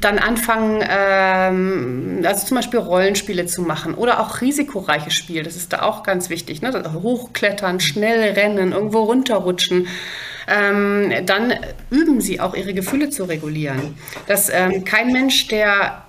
dann 0.00 0.18
anfangen, 0.18 0.82
ähm, 0.88 2.22
also 2.24 2.46
zum 2.46 2.56
Beispiel 2.56 2.80
Rollenspiele 2.80 3.46
zu 3.46 3.62
machen 3.62 3.94
oder 3.94 4.20
auch 4.20 4.40
risikoreiche 4.40 5.10
Spiele, 5.10 5.42
das 5.42 5.56
ist 5.56 5.72
da 5.72 5.82
auch 5.82 6.02
ganz 6.02 6.30
wichtig. 6.30 6.62
Ne? 6.62 6.72
Hochklettern, 7.02 7.80
schnell 7.80 8.32
rennen, 8.32 8.72
irgendwo 8.72 9.02
runterrutschen 9.02 9.86
ähm, 10.48 11.12
dann 11.26 11.54
üben 11.90 12.20
sie 12.20 12.40
auch 12.40 12.54
ihre 12.54 12.74
Gefühle 12.74 13.10
zu 13.10 13.24
regulieren. 13.24 13.94
Dass 14.26 14.50
ähm, 14.52 14.84
kein 14.84 15.12
Mensch, 15.12 15.48
der 15.48 16.02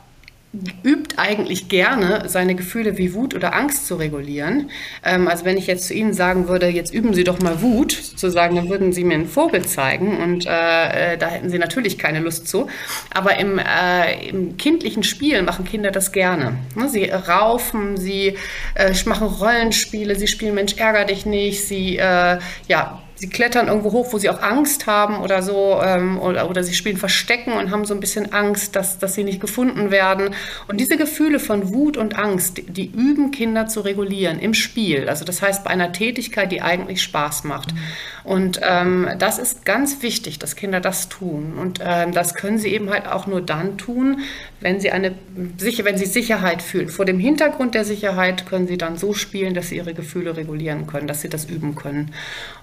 übt 0.84 1.18
eigentlich 1.18 1.68
gerne, 1.68 2.26
seine 2.28 2.54
Gefühle 2.54 2.98
wie 2.98 3.14
Wut 3.14 3.34
oder 3.34 3.56
Angst 3.56 3.88
zu 3.88 3.96
regulieren. 3.96 4.70
Ähm, 5.04 5.28
also 5.28 5.46
wenn 5.46 5.58
ich 5.58 5.68
jetzt 5.68 5.88
zu 5.88 5.94
Ihnen 5.94 6.14
sagen 6.14 6.48
würde, 6.48 6.68
jetzt 6.68 6.94
üben 6.94 7.14
Sie 7.14 7.24
doch 7.24 7.40
mal 7.40 7.62
Wut, 7.62 7.92
sozusagen, 7.92 8.56
dann 8.56 8.70
würden 8.70 8.94
Sie 8.94 9.04
mir 9.04 9.16
einen 9.16 9.28
Vogel 9.28 9.66
zeigen 9.66 10.18
und 10.18 10.46
äh, 10.46 11.14
äh, 11.14 11.18
da 11.18 11.28
hätten 11.28 11.50
Sie 11.50 11.58
natürlich 11.58 11.98
keine 11.98 12.20
Lust 12.20 12.48
zu. 12.48 12.68
Aber 13.14 13.40
im, 13.40 13.60
äh, 13.60 14.30
im 14.30 14.58
kindlichen 14.58 15.04
Spiel 15.04 15.42
machen 15.42 15.66
Kinder 15.66 15.92
das 15.92 16.12
gerne. 16.12 16.58
Ne? 16.76 16.88
Sie 16.88 17.06
raufen, 17.06 17.98
sie 17.98 18.38
äh, 18.76 18.94
machen 19.06 19.28
Rollenspiele, 19.28 20.16
sie 20.16 20.28
spielen 20.28 20.56
Mensch, 20.56 20.76
ärger 20.78 21.06
dich 21.06 21.26
nicht, 21.26 21.68
sie 21.68 21.98
äh, 21.98 22.40
ja, 22.68 23.03
sie 23.24 23.30
klettern 23.30 23.70
irgendwo 23.70 23.94
hoch, 23.94 24.12
wo 24.12 24.18
sie 24.18 24.30
auch 24.30 24.42
Angst 24.42 24.86
haben 24.86 25.22
oder 25.22 25.42
so, 25.42 25.80
ähm, 25.82 26.20
oder, 26.20 26.50
oder 26.50 26.62
sie 26.62 26.74
spielen 26.74 26.98
Verstecken 26.98 27.54
und 27.54 27.72
haben 27.72 27.86
so 27.86 27.94
ein 27.94 28.02
bisschen 28.02 28.34
Angst, 28.34 28.76
dass, 28.76 29.00
dass 29.00 29.14
sie 29.14 29.24
nicht 29.24 29.40
gefunden 29.40 29.92
werden. 29.92 30.36
Und 30.68 30.82
diese 30.82 30.98
Gefühle 30.98 31.40
von 31.40 31.74
Wut 31.74 31.96
und 31.96 32.20
Angst, 32.20 32.58
die, 32.58 32.64
die 32.64 32.92
üben 32.92 33.32
Kinder 33.32 33.68
zu 33.68 33.80
regulieren 33.80 34.40
im 34.40 34.54
Spiel. 34.54 35.08
Also 35.08 35.24
das 35.24 35.42
heißt 35.42 35.64
bei 35.64 35.70
einer 35.70 35.94
Tätigkeit, 35.94 36.52
die 36.52 36.62
eigentlich 36.62 37.02
Spaß 37.02 37.46
macht. 37.46 37.74
Mhm. 37.74 37.80
Und 38.24 38.62
ähm, 38.64 39.10
das 39.20 39.40
ist 39.40 39.66
ganz 39.66 40.02
wichtig, 40.02 40.40
dass 40.40 40.56
Kinder 40.56 40.80
das 40.80 41.10
tun. 41.10 41.54
Und 41.60 41.80
ähm, 41.84 42.14
das 42.14 42.36
können 42.36 42.58
sie 42.58 42.70
eben 42.70 42.90
halt 42.90 43.08
auch 43.08 43.28
nur 43.28 43.42
dann 43.42 43.78
tun, 43.78 44.22
wenn 44.62 44.80
sie 44.80 44.92
eine 44.92 45.14
wenn 45.36 45.98
sie 45.98 46.06
Sicherheit 46.06 46.62
fühlen. 46.62 46.90
Vor 46.90 47.06
dem 47.06 47.20
Hintergrund 47.20 47.76
der 47.76 47.86
Sicherheit 47.86 48.46
können 48.46 48.68
sie 48.68 48.78
dann 48.78 48.98
so 48.98 49.14
spielen, 49.14 49.54
dass 49.54 49.70
sie 49.70 49.78
ihre 49.78 49.94
Gefühle 49.94 50.38
regulieren 50.38 50.88
können, 50.88 51.08
dass 51.08 51.22
sie 51.22 51.30
das 51.30 51.46
üben 51.46 51.76
können. 51.76 52.14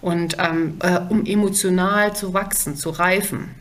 Und 0.01 0.37
ähm, 0.39 0.79
äh, 0.83 1.01
um 1.09 1.27
emotional 1.27 2.15
zu 2.15 2.33
wachsen, 2.33 2.77
zu 2.77 2.91
reifen 2.91 3.55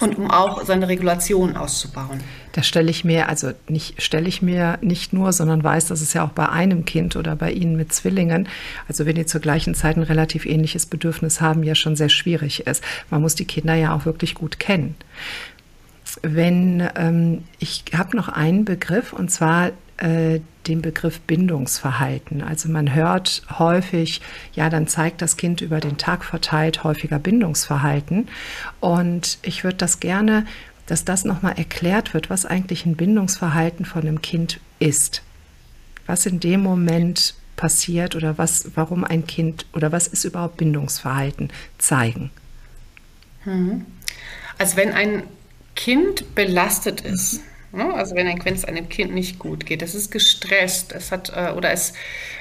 und 0.00 0.18
um 0.18 0.30
auch 0.30 0.64
seine 0.64 0.88
Regulation 0.88 1.56
auszubauen. 1.56 2.20
Da 2.52 2.62
stelle 2.62 2.90
ich 2.90 3.04
mir, 3.04 3.28
also 3.28 3.52
nicht 3.68 4.00
stelle 4.02 4.28
ich 4.28 4.42
mir 4.42 4.78
nicht 4.80 5.12
nur, 5.12 5.32
sondern 5.32 5.62
weiß, 5.62 5.86
dass 5.86 6.00
es 6.00 6.12
ja 6.14 6.24
auch 6.24 6.30
bei 6.30 6.48
einem 6.48 6.84
Kind 6.84 7.16
oder 7.16 7.36
bei 7.36 7.52
Ihnen 7.52 7.76
mit 7.76 7.92
Zwillingen, 7.92 8.48
also 8.88 9.06
wenn 9.06 9.16
die 9.16 9.26
zur 9.26 9.40
gleichen 9.40 9.74
Zeit 9.74 9.96
ein 9.96 10.02
relativ 10.02 10.46
ähnliches 10.46 10.86
Bedürfnis 10.86 11.40
haben, 11.40 11.62
ja 11.62 11.74
schon 11.74 11.96
sehr 11.96 12.08
schwierig 12.08 12.66
ist. 12.66 12.82
Man 13.10 13.20
muss 13.20 13.34
die 13.34 13.44
Kinder 13.44 13.74
ja 13.74 13.94
auch 13.94 14.06
wirklich 14.06 14.34
gut 14.34 14.58
kennen. 14.58 14.94
Wenn 16.22 16.88
ähm, 16.96 17.44
ich 17.58 17.84
habe 17.96 18.16
noch 18.16 18.28
einen 18.28 18.64
Begriff 18.64 19.12
und 19.12 19.30
zwar 19.30 19.70
äh, 19.98 20.40
den 20.68 20.82
Begriff 20.82 21.20
Bindungsverhalten. 21.20 22.42
Also 22.42 22.68
man 22.68 22.94
hört 22.94 23.42
häufig, 23.58 24.20
ja, 24.52 24.70
dann 24.70 24.86
zeigt 24.86 25.22
das 25.22 25.36
Kind 25.36 25.60
über 25.60 25.80
den 25.80 25.96
Tag 25.96 26.24
verteilt 26.24 26.84
häufiger 26.84 27.18
Bindungsverhalten. 27.18 28.28
Und 28.80 29.38
ich 29.42 29.64
würde 29.64 29.78
das 29.78 30.00
gerne, 30.00 30.46
dass 30.86 31.04
das 31.04 31.24
nochmal 31.24 31.58
erklärt 31.58 32.14
wird, 32.14 32.30
was 32.30 32.46
eigentlich 32.46 32.86
ein 32.86 32.96
Bindungsverhalten 32.96 33.84
von 33.84 34.02
einem 34.02 34.22
Kind 34.22 34.60
ist. 34.78 35.22
Was 36.06 36.26
in 36.26 36.40
dem 36.40 36.62
Moment 36.62 37.34
passiert 37.56 38.14
oder 38.14 38.38
was, 38.38 38.70
warum 38.74 39.04
ein 39.04 39.26
Kind 39.26 39.66
oder 39.72 39.90
was 39.90 40.06
ist 40.06 40.24
überhaupt 40.24 40.58
Bindungsverhalten 40.58 41.50
zeigen. 41.78 42.30
Mhm. 43.44 43.84
Also 44.58 44.76
wenn 44.76 44.92
ein 44.92 45.24
Kind 45.74 46.34
belastet 46.34 47.00
ist, 47.00 47.40
Ne? 47.40 47.47
Also 47.72 48.14
wenn, 48.14 48.26
wenn 48.44 48.54
es 48.54 48.64
einem 48.64 48.88
Kind 48.88 49.12
nicht 49.12 49.38
gut 49.38 49.66
geht, 49.66 49.82
es 49.82 49.94
ist 49.94 50.10
gestresst, 50.10 50.92
es 50.92 51.12
hat 51.12 51.30
äh, 51.36 51.52
oder 51.52 51.70
es 51.70 51.92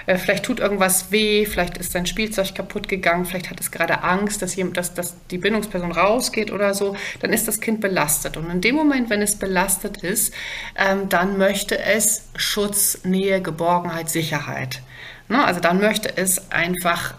äh, 0.06 0.18
vielleicht 0.18 0.46
tut 0.46 0.62
irgendwas 0.62 1.12
weh, 1.12 1.46
vielleicht 1.46 1.78
ist 1.78 1.92
sein 1.92 2.06
Spielzeug 2.06 2.56
kaputt 2.56 2.88
gegangen, 2.88 3.26
vielleicht 3.26 3.50
hat 3.50 3.60
es 3.60 3.72
gerade 3.72 4.04
Angst, 4.04 4.42
dass, 4.42 4.56
jemand, 4.56 4.78
dass, 4.78 4.94
dass 4.94 5.16
die 5.30 5.38
Bindungsperson 5.38 5.92
rausgeht 5.92 6.52
oder 6.52 6.74
so, 6.74 6.96
dann 7.20 7.34
ist 7.34 7.48
das 7.48 7.60
Kind 7.60 7.82
belastet. 7.82 8.38
Und 8.38 8.50
in 8.50 8.62
dem 8.62 8.76
Moment, 8.76 9.10
wenn 9.10 9.22
es 9.22 9.36
belastet 9.36 9.98
ist, 9.98 10.34
ähm, 10.78 11.10
dann 11.10 11.38
möchte 11.38 11.78
es 11.78 12.30
Schutz, 12.38 13.00
Nähe, 13.04 13.42
Geborgenheit, 13.42 14.10
Sicherheit. 14.10 14.82
Ne? 15.28 15.44
Also 15.44 15.60
dann 15.60 15.80
möchte 15.80 16.16
es 16.16 16.52
einfach 16.52 17.16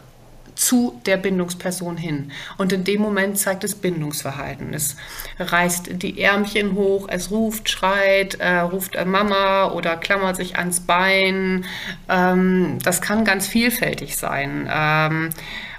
zu 0.59 1.01
der 1.07 1.17
Bindungsperson 1.17 1.97
hin. 1.97 2.33
Und 2.57 2.73
in 2.73 2.83
dem 2.83 3.01
Moment 3.01 3.39
zeigt 3.39 3.63
es 3.63 3.77
Bindungsverhalten. 3.77 4.75
Es 4.75 4.97
reißt 5.39 6.03
die 6.03 6.21
Ärmchen 6.21 6.75
hoch, 6.75 7.07
es 7.09 7.31
ruft, 7.31 7.71
schreit, 7.71 8.35
äh, 8.41 8.59
ruft 8.59 8.97
Mama 9.07 9.71
oder 9.71 9.97
klammert 9.97 10.37
sich 10.37 10.59
ans 10.59 10.81
Bein. 10.81 11.65
Ähm, 12.09 12.79
das 12.83 13.01
kann 13.01 13.25
ganz 13.25 13.47
vielfältig 13.47 14.17
sein. 14.17 14.69
Ähm, 14.71 15.31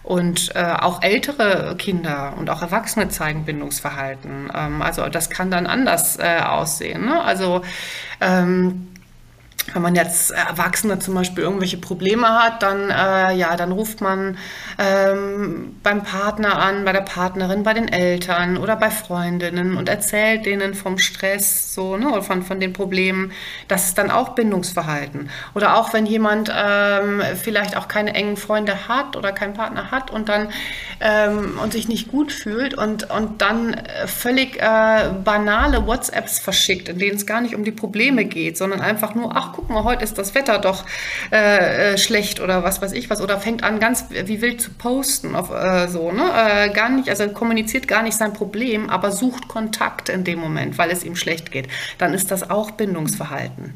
und 0.04 0.56
äh, 0.56 0.64
auch 0.80 1.02
ältere 1.02 1.76
Kinder 1.78 2.34
und 2.38 2.50
auch 2.50 2.62
Erwachsene 2.62 3.10
zeigen 3.10 3.44
Bindungsverhalten. 3.44 4.50
Ähm, 4.56 4.82
also 4.82 5.10
das 5.10 5.30
kann 5.30 5.52
dann 5.52 5.68
anders 5.68 6.18
äh, 6.18 6.40
aussehen. 6.40 7.06
Ne? 7.06 7.22
Also 7.22 7.62
ähm, 8.22 8.88
wenn 9.74 9.82
man 9.82 9.96
jetzt 9.96 10.32
Erwachsene 10.32 11.00
zum 11.00 11.16
Beispiel 11.16 11.44
irgendwelche 11.44 11.78
Probleme 11.78 12.28
hat, 12.28 12.64
dann, 12.64 12.90
äh, 12.90 13.36
ja, 13.36 13.56
dann 13.56 13.72
ruft 13.72 14.02
man 14.02 14.38
ähm, 14.78 15.76
beim 15.84 16.04
Partner 16.04 16.58
an, 16.60 16.86
bei 16.86 16.94
der 16.94 17.02
Partnerin, 17.02 17.64
bei 17.64 17.74
den 17.74 17.88
Eltern 17.88 18.58
oder 18.58 18.76
bei 18.76 18.90
Freundinnen 18.92 19.76
und 19.76 19.90
erzählt 19.90 20.46
denen 20.46 20.74
vom 20.74 20.98
Stress 20.98 21.74
so, 21.74 21.98
ne, 21.98 22.10
oder 22.10 22.22
von, 22.22 22.44
von 22.44 22.60
den 22.60 22.74
Problemen. 22.74 23.32
Das 23.68 23.86
ist 23.86 23.98
dann 23.98 24.12
auch 24.12 24.30
Bindungsverhalten. 24.30 25.30
Oder 25.54 25.78
auch 25.78 25.94
wenn 25.94 26.06
jemand 26.06 26.52
ähm, 26.56 27.22
vielleicht 27.42 27.78
auch 27.78 27.88
keine 27.88 28.14
engen 28.14 28.38
Freunde 28.38 28.88
hat 28.88 29.16
oder 29.16 29.32
keinen 29.32 29.54
Partner 29.54 29.92
hat 29.92 30.12
und 30.12 30.30
dann 30.30 30.50
ähm, 31.00 31.60
und 31.62 31.74
sich 31.74 31.88
nicht 31.88 32.10
gut 32.10 32.32
fühlt 32.32 32.74
und, 32.74 33.10
und 33.10 33.42
dann 33.42 33.76
völlig 34.06 34.58
äh, 34.62 35.10
banale 35.24 35.86
WhatsApps 35.86 36.40
verschickt, 36.40 36.90
in 36.90 37.00
denen 37.00 37.16
es 37.16 37.26
gar 37.26 37.42
nicht 37.42 37.56
um 37.56 37.64
die 37.64 37.72
Probleme 37.72 38.26
geht, 38.26 38.58
sondern 38.58 38.82
einfach 38.82 39.16
nur, 39.16 39.36
ach, 39.36 39.59
guck 39.60 39.70
mal, 39.70 39.84
heute 39.84 40.06
ist 40.06 40.18
das 40.18 40.36
Wetter 40.36 40.58
doch 40.58 40.86
äh, 41.34 41.94
äh, 41.94 41.98
schlecht 41.98 42.40
oder 42.40 42.64
was 42.64 42.82
weiß 42.82 42.94
ich 42.94 43.10
was 43.10 43.22
oder 43.22 43.40
fängt 43.40 43.62
an 43.62 43.80
ganz 43.80 44.06
wie 44.10 44.42
wild 44.42 44.62
zu 44.62 44.72
posten 44.72 45.36
auf 45.36 45.52
äh, 45.52 45.90
so, 45.90 46.14
ne? 46.14 46.24
Äh, 46.34 46.70
gar 46.70 46.88
nicht, 46.90 47.10
also 47.10 47.28
kommuniziert 47.30 47.86
gar 47.88 48.02
nicht 48.02 48.16
sein 48.16 48.32
Problem, 48.32 48.90
aber 48.90 49.12
sucht 49.12 49.50
Kontakt 49.50 50.08
in 50.08 50.24
dem 50.24 50.40
Moment, 50.40 50.78
weil 50.78 50.92
es 50.92 51.04
ihm 51.04 51.18
schlecht 51.18 51.52
geht. 51.52 51.68
Dann 51.98 52.14
ist 52.14 52.32
das 52.32 52.50
auch 52.50 52.72
Bindungsverhalten. 52.72 53.74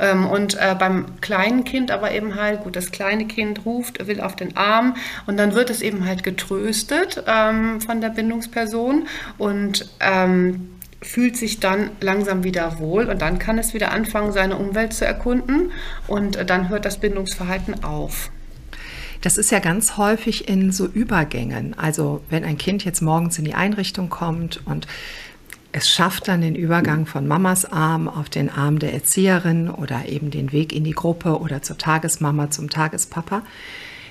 Ähm, 0.00 0.26
und 0.26 0.54
äh, 0.54 0.74
beim 0.76 1.20
kleinen 1.20 1.62
Kind 1.62 1.92
aber 1.92 2.10
eben 2.10 2.34
halt, 2.34 2.64
gut, 2.64 2.74
das 2.74 2.90
kleine 2.90 3.26
Kind 3.26 3.64
ruft, 3.64 4.04
will 4.04 4.20
auf 4.20 4.34
den 4.34 4.56
Arm 4.56 4.96
und 5.26 5.36
dann 5.36 5.54
wird 5.54 5.70
es 5.70 5.82
eben 5.82 6.04
halt 6.04 6.24
getröstet 6.24 7.22
ähm, 7.28 7.80
von 7.80 8.00
der 8.00 8.08
Bindungsperson 8.08 9.06
und 9.38 9.88
ähm, 10.00 10.71
fühlt 11.02 11.36
sich 11.36 11.60
dann 11.60 11.90
langsam 12.00 12.44
wieder 12.44 12.78
wohl 12.78 13.06
und 13.06 13.20
dann 13.20 13.38
kann 13.38 13.58
es 13.58 13.74
wieder 13.74 13.92
anfangen, 13.92 14.32
seine 14.32 14.56
Umwelt 14.56 14.92
zu 14.92 15.04
erkunden 15.04 15.70
und 16.06 16.48
dann 16.48 16.68
hört 16.68 16.84
das 16.84 16.98
Bindungsverhalten 16.98 17.84
auf. 17.84 18.30
Das 19.20 19.36
ist 19.36 19.52
ja 19.52 19.60
ganz 19.60 19.96
häufig 19.96 20.48
in 20.48 20.72
so 20.72 20.86
Übergängen. 20.86 21.78
Also 21.78 22.22
wenn 22.28 22.44
ein 22.44 22.58
Kind 22.58 22.84
jetzt 22.84 23.02
morgens 23.02 23.38
in 23.38 23.44
die 23.44 23.54
Einrichtung 23.54 24.08
kommt 24.10 24.60
und 24.64 24.86
es 25.72 25.88
schafft 25.88 26.28
dann 26.28 26.42
den 26.42 26.54
Übergang 26.54 27.06
von 27.06 27.26
Mamas 27.26 27.64
Arm 27.64 28.08
auf 28.08 28.28
den 28.28 28.50
Arm 28.50 28.78
der 28.78 28.92
Erzieherin 28.92 29.70
oder 29.70 30.06
eben 30.06 30.30
den 30.30 30.52
Weg 30.52 30.72
in 30.72 30.84
die 30.84 30.92
Gruppe 30.92 31.40
oder 31.40 31.62
zur 31.62 31.78
Tagesmama, 31.78 32.50
zum 32.50 32.68
Tagespapa, 32.68 33.42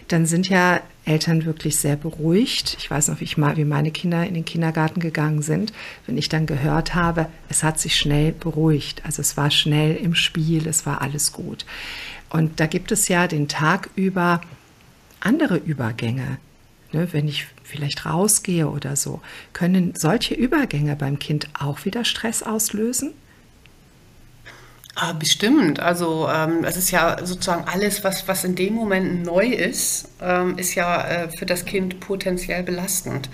dann 0.08 0.26
sind 0.26 0.50
ja 0.50 0.82
Eltern 1.06 1.46
wirklich 1.46 1.78
sehr 1.78 1.96
beruhigt. 1.96 2.78
Ich 2.80 2.90
weiß 2.92 3.08
noch, 3.08 3.20
wie, 3.20 3.24
ich 3.26 3.38
mal, 3.38 3.58
wie 3.58 3.66
meine 3.66 3.92
Kinder 3.92 4.26
in 4.26 4.34
den 4.34 4.46
Kindergarten 4.46 5.00
gegangen 5.00 5.42
sind, 5.42 5.74
wenn 6.06 6.18
ich 6.18 6.30
dann 6.30 6.46
gehört 6.46 6.94
habe, 6.94 7.28
es 7.50 7.64
hat 7.64 7.80
sich 7.80 7.96
schnell 7.96 8.32
beruhigt. 8.32 9.04
Also 9.06 9.22
es 9.22 9.36
war 9.36 9.50
schnell 9.50 9.96
im 9.96 10.16
Spiel, 10.16 10.68
es 10.68 10.86
war 10.86 11.02
alles 11.02 11.32
gut. 11.32 11.66
Und 12.30 12.60
da 12.60 12.68
gibt 12.68 12.92
es 12.92 13.08
ja 13.08 13.28
den 13.28 13.48
Tag 13.48 13.90
über 13.96 14.42
andere 15.20 15.58
Übergänge. 15.58 16.38
Ne, 16.94 17.08
wenn 17.14 17.28
ich 17.28 17.48
vielleicht 17.64 18.06
rausgehe 18.06 18.68
oder 18.68 18.98
so, 18.98 19.22
können 19.54 19.94
solche 19.96 20.34
Übergänge 20.34 20.98
beim 20.98 21.20
Kind 21.20 21.48
auch 21.58 21.86
wieder 21.86 22.04
Stress 22.04 22.44
auslösen? 22.44 23.14
Ah, 24.96 25.14
bestimmt. 25.14 25.80
Also 25.80 26.28
ähm, 26.30 26.66
es 26.66 26.76
ist 26.76 26.92
ja 26.92 27.18
sozusagen 27.24 27.64
alles, 27.66 28.04
was, 28.04 28.28
was 28.28 28.44
in 28.44 28.56
dem 28.56 28.74
Moment 28.74 29.24
neu 29.24 29.46
ist, 29.46 30.10
ähm, 30.22 30.58
ist 30.58 30.76
ja 30.76 31.08
äh, 31.08 31.30
für 31.30 31.46
das 31.46 31.66
Kind 31.66 32.02
potenziell 32.02 32.64
belastend. 32.64 33.30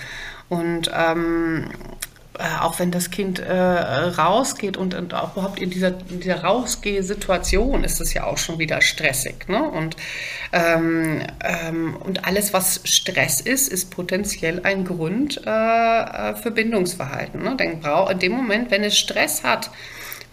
Und 0.50 0.92
ähm, 0.94 1.72
äh, 2.38 2.62
auch 2.62 2.78
wenn 2.78 2.92
das 2.92 3.10
Kind 3.10 3.40
äh, 3.40 3.52
rausgeht 3.52 4.78
und, 4.78 4.94
und, 4.94 5.16
auch 5.16 5.36
überhaupt 5.36 5.60
in 5.60 5.72
dieser, 5.72 5.88
in 6.10 6.20
dieser 6.20 6.44
Rausgeh-Situation 6.44 7.84
ist 7.84 8.00
es 8.00 8.14
ja 8.14 8.26
auch 8.26 8.38
schon 8.38 8.60
wieder 8.60 8.80
stressig. 8.82 9.48
Ne? 9.48 9.64
Und, 9.64 9.98
ähm, 10.54 11.24
ähm, 11.44 11.98
und 11.98 12.26
alles, 12.26 12.54
was 12.54 12.82
Stress 12.84 13.42
ist, 13.42 13.68
ist 13.68 13.90
potenziell 13.90 14.62
ein 14.64 14.86
Grund 14.86 15.42
äh, 15.46 15.50
äh 15.50 16.36
für 16.36 16.52
Bindungsverhalten. 16.52 17.42
Ne? 17.42 17.56
Denn 17.58 17.82
in 18.12 18.20
dem 18.20 18.34
Moment, 18.34 18.70
wenn 18.70 18.84
es 18.84 18.96
Stress 18.98 19.44
hat, 19.44 19.72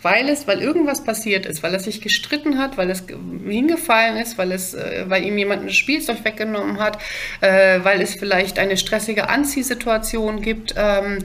weil 0.05 0.29
es, 0.29 0.47
weil 0.47 0.61
irgendwas 0.61 1.03
passiert 1.03 1.47
ist, 1.47 1.63
weil 1.63 1.73
er 1.73 1.81
sich 1.81 2.03
gestritten 2.03 2.59
hat, 2.59 2.77
weil 2.77 2.91
es 2.91 3.05
hingefallen 3.09 4.19
ist, 4.19 4.37
weil 4.37 4.53
es, 4.53 4.75
äh, 4.75 5.07
weil 5.09 5.25
ihm 5.25 5.39
jemand 5.39 5.63
ein 5.63 5.71
Spielzeug 5.71 6.25
weggenommen 6.25 6.79
hat, 6.79 6.99
äh, 7.41 7.81
weil 7.83 8.03
es 8.03 8.15
vielleicht 8.15 8.59
eine 8.59 8.77
stressige 8.77 9.31
Anziehsituation 9.31 10.43
gibt 10.43 10.75
ähm, 10.77 11.21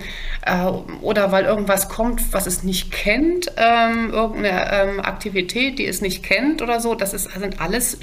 äh, 0.45 0.65
oder 1.01 1.33
weil 1.33 1.43
irgendwas 1.43 1.89
kommt, 1.89 2.31
was 2.31 2.47
es 2.47 2.63
nicht 2.63 2.91
kennt, 2.91 3.51
ähm, 3.57 4.11
irgendeine 4.13 4.71
ähm, 4.71 4.99
Aktivität, 5.01 5.77
die 5.77 5.85
es 5.85 5.99
nicht 5.99 6.23
kennt 6.23 6.61
oder 6.61 6.79
so. 6.79 6.95
Das 6.95 7.13
ist, 7.13 7.29
sind 7.31 7.59
alles 7.59 7.97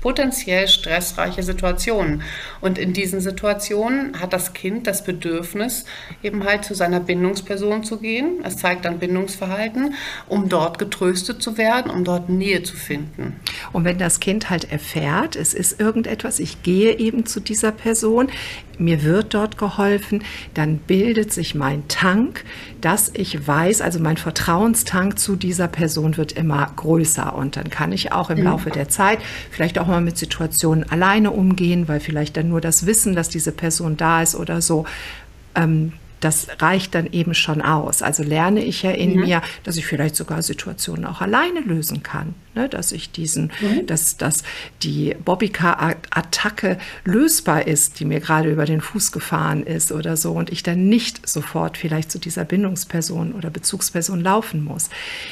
potenziell 0.00 0.68
stressreiche 0.68 1.42
Situationen. 1.42 2.22
Und 2.60 2.78
in 2.78 2.92
diesen 2.92 3.20
Situationen 3.20 4.20
hat 4.20 4.32
das 4.32 4.52
Kind 4.52 4.86
das 4.86 5.02
Bedürfnis, 5.02 5.84
eben 6.22 6.44
halt 6.44 6.64
zu 6.64 6.74
seiner 6.74 7.00
Bindungsperson 7.00 7.82
zu 7.82 7.98
gehen. 7.98 8.44
Es 8.44 8.58
zeigt 8.58 8.84
dann 8.84 9.00
Bindungsverhalten 9.00 9.94
um 10.28 10.48
dort 10.48 10.78
getröstet 10.78 11.42
zu 11.42 11.58
werden, 11.58 11.90
um 11.90 12.04
dort 12.04 12.28
Nähe 12.28 12.62
zu 12.62 12.76
finden. 12.76 13.36
Und 13.72 13.84
wenn 13.84 13.98
das 13.98 14.20
Kind 14.20 14.50
halt 14.50 14.70
erfährt, 14.70 15.36
es 15.36 15.54
ist 15.54 15.80
irgendetwas, 15.80 16.38
ich 16.38 16.62
gehe 16.62 16.98
eben 16.98 17.26
zu 17.26 17.40
dieser 17.40 17.72
Person, 17.72 18.28
mir 18.78 19.02
wird 19.02 19.34
dort 19.34 19.58
geholfen, 19.58 20.24
dann 20.54 20.78
bildet 20.78 21.32
sich 21.32 21.54
mein 21.54 21.86
Tank, 21.88 22.44
dass 22.80 23.10
ich 23.14 23.46
weiß, 23.46 23.82
also 23.82 24.00
mein 24.00 24.16
Vertrauenstank 24.16 25.18
zu 25.18 25.36
dieser 25.36 25.68
Person 25.68 26.16
wird 26.16 26.32
immer 26.32 26.70
größer 26.76 27.34
und 27.34 27.56
dann 27.56 27.70
kann 27.70 27.92
ich 27.92 28.12
auch 28.12 28.30
im 28.30 28.38
mhm. 28.38 28.44
Laufe 28.44 28.70
der 28.70 28.88
Zeit 28.88 29.18
vielleicht 29.50 29.78
auch 29.78 29.86
mal 29.86 30.00
mit 30.00 30.16
Situationen 30.16 30.90
alleine 30.90 31.30
umgehen, 31.30 31.88
weil 31.88 32.00
vielleicht 32.00 32.36
dann 32.36 32.48
nur 32.48 32.60
das 32.60 32.86
Wissen, 32.86 33.14
dass 33.14 33.28
diese 33.28 33.52
Person 33.52 33.96
da 33.96 34.22
ist 34.22 34.34
oder 34.34 34.62
so, 34.62 34.86
ähm, 35.54 35.92
das 36.20 36.46
reicht 36.58 36.94
dann 36.94 37.10
eben 37.12 37.34
schon 37.34 37.62
aus. 37.62 38.02
Also 38.02 38.22
lerne 38.22 38.62
ich 38.62 38.82
ja 38.82 38.90
in 38.90 39.14
mhm. 39.14 39.20
mir, 39.22 39.42
dass 39.64 39.76
ich 39.76 39.86
vielleicht 39.86 40.16
sogar 40.16 40.42
Situationen 40.42 41.06
auch 41.06 41.20
alleine 41.20 41.60
lösen 41.60 42.02
kann. 42.02 42.34
Ne? 42.54 42.68
Dass 42.68 42.92
ich 42.92 43.10
diesen, 43.10 43.50
mhm. 43.60 43.86
dass, 43.86 44.16
dass 44.16 44.42
die 44.82 45.16
Bobbycar-Attacke 45.24 46.78
lösbar 47.04 47.66
ist, 47.66 48.00
die 48.00 48.04
mir 48.04 48.20
gerade 48.20 48.50
über 48.50 48.66
den 48.66 48.80
Fuß 48.80 49.12
gefahren 49.12 49.62
ist 49.62 49.92
oder 49.92 50.16
so 50.16 50.32
und 50.32 50.50
ich 50.50 50.62
dann 50.62 50.88
nicht 50.88 51.26
sofort 51.28 51.78
vielleicht 51.78 52.10
zu 52.10 52.18
dieser 52.18 52.44
Bindungsperson 52.44 53.32
oder 53.32 53.50
Bezugsperson 53.50 54.20
laufen 54.20 54.64
muss. 54.64 54.90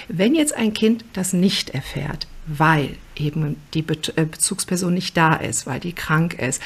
Wenn 0.09 0.35
jetzt 0.35 0.55
ein 0.55 0.73
Kind 0.73 1.05
das 1.13 1.33
nicht 1.33 1.71
erfährt, 1.71 2.27
weil 2.47 2.97
eben 3.21 3.57
die 3.75 3.81
äh, 3.81 4.25
Bezugsperson 4.25 4.95
nicht 4.95 5.17
da 5.17 5.35
ist, 5.35 5.67
weil 5.67 5.81
die 5.81 5.93
krank 5.93 6.35
ist. 6.35 6.63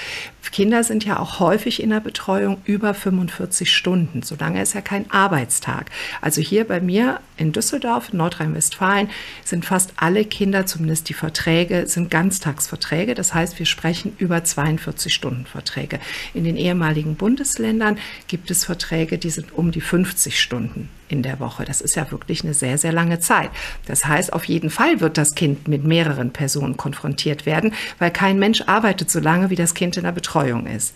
Kinder 0.51 0.85
sind 0.85 1.05
ja 1.05 1.19
auch 1.19 1.41
häufig 1.41 1.83
in 1.83 1.91
der 1.91 2.01
Betreuung 2.01 2.61
über 2.65 2.95
45 2.95 3.75
Stunden. 3.75 4.23
Solange 4.23 4.61
ist 4.61 4.75
ja 4.75 4.81
kein 4.81 5.11
Arbeitstag. 5.11 5.91
Also 6.21 6.43
hier 6.43 6.67
bei 6.67 6.81
mir 6.81 7.21
in 7.37 7.53
Düsseldorf, 7.53 8.13
Nordrhein-Westfalen, 8.13 9.09
sind 9.45 9.65
fast 9.65 9.95
alle 9.97 10.25
Kinder, 10.25 10.67
zumindest 10.67 11.09
die 11.09 11.15
Verträge, 11.15 11.87
sind 11.87 12.11
Ganztagsverträge. 12.11 13.15
Das 13.15 13.33
heißt, 13.33 13.59
wir 13.59 13.67
sprechen 13.67 14.15
über 14.19 14.45
42 14.45 15.15
Stunden 15.15 15.47
Verträge. 15.47 16.01
In 16.35 16.45
den 16.45 16.57
ehemaligen 16.57 17.17
Bundesländern 17.17 17.99
gibt 18.29 18.51
es 18.51 18.65
Verträge, 18.65 19.19
die 19.19 19.31
sind 19.31 19.53
um 19.53 19.71
die 19.71 19.81
50 19.81 20.41
Stunden 20.41 20.91
in 21.13 21.23
der 21.23 21.41
Woche. 21.41 21.65
Das 21.65 21.81
ist 21.81 21.95
ja 21.95 22.11
wirklich 22.11 22.43
eine 22.43 22.55
sehr, 22.55 22.79
sehr 22.79 22.93
lange 22.93 23.21
Zeit. 23.21 23.51
Das 23.87 24.07
heißt, 24.07 24.33
auf 24.33 24.45
jeden 24.45 24.71
Fall 24.71 25.01
wird 25.01 25.19
das 25.19 25.35
Kind 25.35 25.69
mit 25.69 25.85
mehreren 25.85 26.33
Personen 26.33 26.77
konfrontiert 26.77 27.47
werden, 27.47 27.75
weil 27.99 28.11
kein 28.11 28.39
Mensch 28.39 28.63
arbeitet 28.67 29.11
so 29.11 29.21
lange, 29.21 29.51
wie 29.51 29.57
das 29.57 29.75
Kind 29.75 29.97
in 29.97 30.05
der 30.05 30.13
Betreuung 30.13 30.67
ist. 30.67 30.95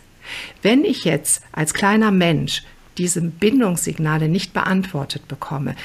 Wenn 0.62 0.84
ich 0.84 1.04
jetzt 1.04 1.42
als 1.52 1.74
kleiner 1.74 2.10
Mensch 2.10 2.64
diese 2.98 3.20
Bindungssignale 3.20 4.28
nicht 4.28 4.52
beantwortet 4.52 5.28
bekomme, 5.28 5.76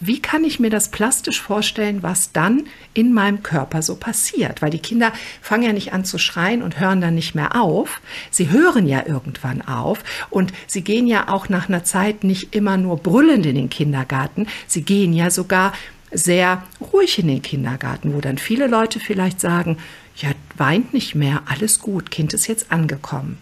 wie 0.00 0.20
kann 0.20 0.44
ich 0.44 0.60
mir 0.60 0.70
das 0.70 0.90
plastisch 0.90 1.40
vorstellen, 1.40 2.02
was 2.02 2.32
dann 2.32 2.64
in 2.94 3.12
meinem 3.12 3.42
Körper 3.42 3.82
so 3.82 3.96
passiert? 3.96 4.62
Weil 4.62 4.70
die 4.70 4.78
Kinder 4.78 5.12
fangen 5.42 5.64
ja 5.64 5.72
nicht 5.72 5.92
an 5.92 6.04
zu 6.04 6.18
schreien 6.18 6.62
und 6.62 6.78
hören 6.78 7.00
dann 7.00 7.14
nicht 7.14 7.34
mehr 7.34 7.60
auf. 7.60 8.00
Sie 8.30 8.50
hören 8.50 8.86
ja 8.86 9.04
irgendwann 9.06 9.62
auf 9.62 10.04
und 10.30 10.52
sie 10.66 10.82
gehen 10.82 11.06
ja 11.06 11.28
auch 11.28 11.48
nach 11.48 11.68
einer 11.68 11.84
Zeit 11.84 12.24
nicht 12.24 12.54
immer 12.54 12.76
nur 12.76 12.98
brüllend 12.98 13.46
in 13.46 13.56
den 13.56 13.70
Kindergarten. 13.70 14.46
Sie 14.66 14.82
gehen 14.82 15.12
ja 15.12 15.30
sogar 15.30 15.72
sehr 16.10 16.62
ruhig 16.92 17.18
in 17.18 17.28
den 17.28 17.42
Kindergarten, 17.42 18.14
wo 18.14 18.20
dann 18.20 18.38
viele 18.38 18.66
Leute 18.66 19.00
vielleicht 19.00 19.40
sagen, 19.40 19.78
ja, 20.16 20.30
weint 20.56 20.94
nicht 20.94 21.14
mehr, 21.14 21.42
alles 21.46 21.80
gut, 21.80 22.10
Kind 22.10 22.32
ist 22.34 22.46
jetzt 22.46 22.72
angekommen. 22.72 23.38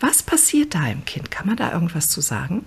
Was 0.00 0.22
passiert 0.22 0.74
da 0.74 0.86
im 0.88 1.04
Kind? 1.04 1.30
Kann 1.30 1.46
man 1.46 1.56
da 1.56 1.72
irgendwas 1.72 2.10
zu 2.10 2.20
sagen? 2.20 2.66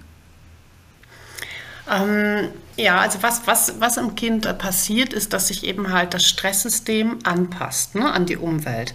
Ähm, 1.91 2.49
ja, 2.75 2.99
also 2.99 3.21
was, 3.21 3.45
was, 3.45 3.79
was 3.79 3.97
im 3.97 4.15
Kind 4.15 4.57
passiert, 4.57 5.13
ist, 5.13 5.33
dass 5.33 5.47
sich 5.47 5.65
eben 5.65 5.91
halt 5.91 6.13
das 6.13 6.25
Stresssystem 6.25 7.19
anpasst 7.23 7.95
ne, 7.95 8.11
an 8.11 8.25
die 8.25 8.37
Umwelt. 8.37 8.93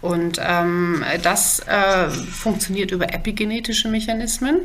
Und 0.00 0.40
ähm, 0.40 1.04
das 1.22 1.60
äh, 1.60 2.08
funktioniert 2.10 2.92
über 2.92 3.12
epigenetische 3.12 3.88
Mechanismen. 3.88 4.60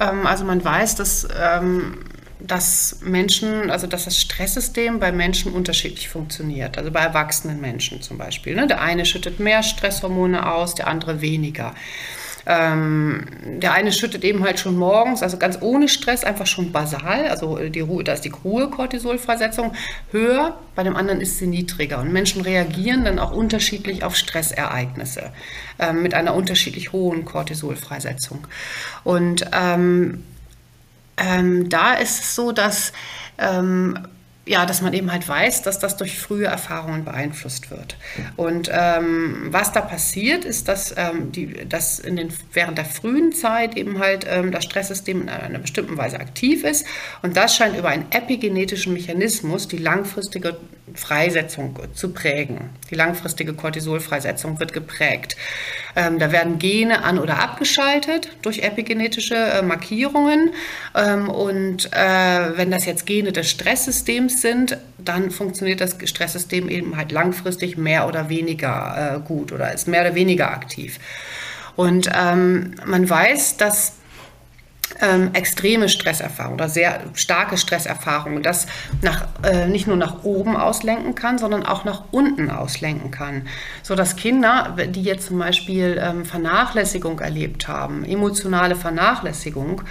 Ähm, 0.00 0.26
also 0.26 0.44
man 0.44 0.64
weiß, 0.64 0.96
dass 0.96 1.28
ähm, 1.40 1.98
dass 2.46 2.98
Menschen, 3.02 3.70
also 3.70 3.86
dass 3.86 4.04
das 4.04 4.18
Stresssystem 4.18 4.98
bei 4.98 5.12
Menschen 5.12 5.52
unterschiedlich 5.52 6.08
funktioniert. 6.08 6.78
Also 6.78 6.90
bei 6.90 7.00
erwachsenen 7.00 7.60
Menschen 7.60 8.02
zum 8.02 8.18
Beispiel. 8.18 8.54
Ne? 8.54 8.66
Der 8.66 8.80
eine 8.80 9.06
schüttet 9.06 9.40
mehr 9.40 9.62
Stresshormone 9.62 10.50
aus, 10.50 10.74
der 10.74 10.88
andere 10.88 11.20
weniger. 11.20 11.74
Ähm, 12.46 13.26
der 13.60 13.72
eine 13.72 13.92
schüttet 13.92 14.24
eben 14.24 14.42
halt 14.44 14.58
schon 14.58 14.76
morgens, 14.76 15.22
also 15.22 15.36
ganz 15.36 15.58
ohne 15.60 15.88
Stress, 15.88 16.24
einfach 16.24 16.46
schon 16.46 16.72
basal, 16.72 17.28
also 17.28 17.56
die 17.68 17.80
Ruhe, 17.80 18.02
da 18.04 18.14
ist 18.14 18.24
die 18.24 18.32
Ruhe-Cortisolfreisetzung 18.44 19.72
höher, 20.10 20.58
bei 20.74 20.82
dem 20.82 20.96
anderen 20.96 21.20
ist 21.20 21.38
sie 21.38 21.46
niedriger. 21.46 22.00
Und 22.00 22.12
Menschen 22.12 22.42
reagieren 22.42 23.04
dann 23.04 23.18
auch 23.18 23.32
unterschiedlich 23.32 24.02
auf 24.02 24.16
Stressereignisse 24.16 25.32
äh, 25.78 25.92
mit 25.92 26.14
einer 26.14 26.34
unterschiedlich 26.34 26.92
hohen 26.92 27.24
Cortisolfreisetzung. 27.24 28.46
Und 29.04 29.46
ähm, 29.52 30.24
ähm, 31.16 31.68
da 31.68 31.94
ist 31.94 32.22
es 32.22 32.34
so, 32.34 32.52
dass 32.52 32.92
ähm, 33.38 33.98
ja, 34.44 34.66
dass 34.66 34.82
man 34.82 34.92
eben 34.92 35.12
halt 35.12 35.28
weiß, 35.28 35.62
dass 35.62 35.78
das 35.78 35.96
durch 35.96 36.18
frühe 36.18 36.46
Erfahrungen 36.46 37.04
beeinflusst 37.04 37.70
wird. 37.70 37.96
Und 38.36 38.68
ähm, 38.72 39.48
was 39.50 39.72
da 39.72 39.80
passiert, 39.80 40.44
ist, 40.44 40.66
dass, 40.66 40.94
ähm, 40.96 41.30
die, 41.30 41.68
dass 41.68 42.00
in 42.00 42.16
den, 42.16 42.32
während 42.52 42.76
der 42.76 42.84
frühen 42.84 43.32
Zeit 43.32 43.76
eben 43.76 44.00
halt 44.00 44.26
ähm, 44.28 44.50
das 44.50 44.64
Stresssystem 44.64 45.22
in 45.22 45.28
einer 45.28 45.60
bestimmten 45.60 45.96
Weise 45.96 46.18
aktiv 46.18 46.64
ist. 46.64 46.86
Und 47.22 47.36
das 47.36 47.54
scheint 47.54 47.76
über 47.76 47.90
einen 47.90 48.10
epigenetischen 48.10 48.92
Mechanismus 48.92 49.68
die 49.68 49.78
langfristige 49.78 50.56
Freisetzung 50.94 51.78
zu 51.94 52.12
prägen. 52.12 52.70
Die 52.90 52.96
langfristige 52.96 53.54
Cortisolfreisetzung 53.54 54.58
wird 54.58 54.72
geprägt. 54.72 55.36
Ähm, 55.94 56.18
da 56.18 56.32
werden 56.32 56.58
Gene 56.58 57.04
an- 57.04 57.18
oder 57.18 57.38
abgeschaltet 57.38 58.30
durch 58.42 58.60
epigenetische 58.60 59.36
äh, 59.36 59.62
Markierungen. 59.62 60.50
Ähm, 60.94 61.28
und 61.28 61.92
äh, 61.92 62.56
wenn 62.56 62.70
das 62.70 62.84
jetzt 62.84 63.06
Gene 63.06 63.32
des 63.32 63.48
Stresssystems 63.48 64.42
sind, 64.42 64.76
dann 64.98 65.30
funktioniert 65.30 65.80
das 65.80 65.96
Stresssystem 66.04 66.68
eben 66.68 66.96
halt 66.96 67.12
langfristig 67.12 67.76
mehr 67.76 68.08
oder 68.08 68.28
weniger 68.28 69.16
äh, 69.16 69.26
gut 69.26 69.52
oder 69.52 69.72
ist 69.72 69.86
mehr 69.88 70.02
oder 70.02 70.14
weniger 70.14 70.50
aktiv. 70.50 70.98
Und 71.76 72.10
ähm, 72.14 72.74
man 72.84 73.08
weiß, 73.08 73.56
dass 73.56 73.94
ähm, 75.02 75.30
extreme 75.34 75.88
Stresserfahrungen 75.88 76.54
oder 76.54 76.68
sehr 76.68 77.00
starke 77.14 77.58
Stresserfahrungen, 77.58 78.42
das 78.42 78.66
nach, 79.02 79.26
äh, 79.42 79.66
nicht 79.66 79.86
nur 79.86 79.96
nach 79.96 80.22
oben 80.22 80.56
auslenken 80.56 81.14
kann, 81.14 81.38
sondern 81.38 81.66
auch 81.66 81.84
nach 81.84 82.04
unten 82.12 82.50
auslenken 82.50 83.10
kann. 83.10 83.48
So 83.82 83.96
dass 83.96 84.16
Kinder, 84.16 84.76
die 84.88 85.02
jetzt 85.02 85.26
zum 85.26 85.38
Beispiel 85.38 86.00
ähm, 86.00 86.24
Vernachlässigung 86.24 87.18
erlebt 87.18 87.66
haben, 87.68 88.04
emotionale 88.04 88.76
Vernachlässigung, 88.76 89.82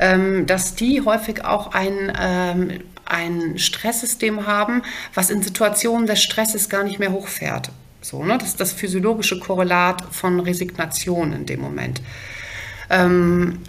ähm, 0.00 0.46
dass 0.46 0.74
die 0.74 1.02
häufig 1.04 1.44
auch 1.44 1.72
ein, 1.72 2.12
ähm, 2.20 2.80
ein 3.04 3.58
Stresssystem 3.58 4.46
haben, 4.46 4.82
was 5.14 5.30
in 5.30 5.42
Situationen 5.42 6.06
des 6.06 6.20
Stresses 6.20 6.68
gar 6.68 6.82
nicht 6.82 6.98
mehr 6.98 7.12
hochfährt. 7.12 7.70
So, 8.00 8.24
ne? 8.24 8.38
Das 8.38 8.48
ist 8.48 8.60
das 8.60 8.72
physiologische 8.72 9.38
Korrelat 9.38 10.02
von 10.10 10.40
Resignation 10.40 11.32
in 11.32 11.46
dem 11.46 11.60
Moment. 11.60 12.00
Ähm, 12.90 13.60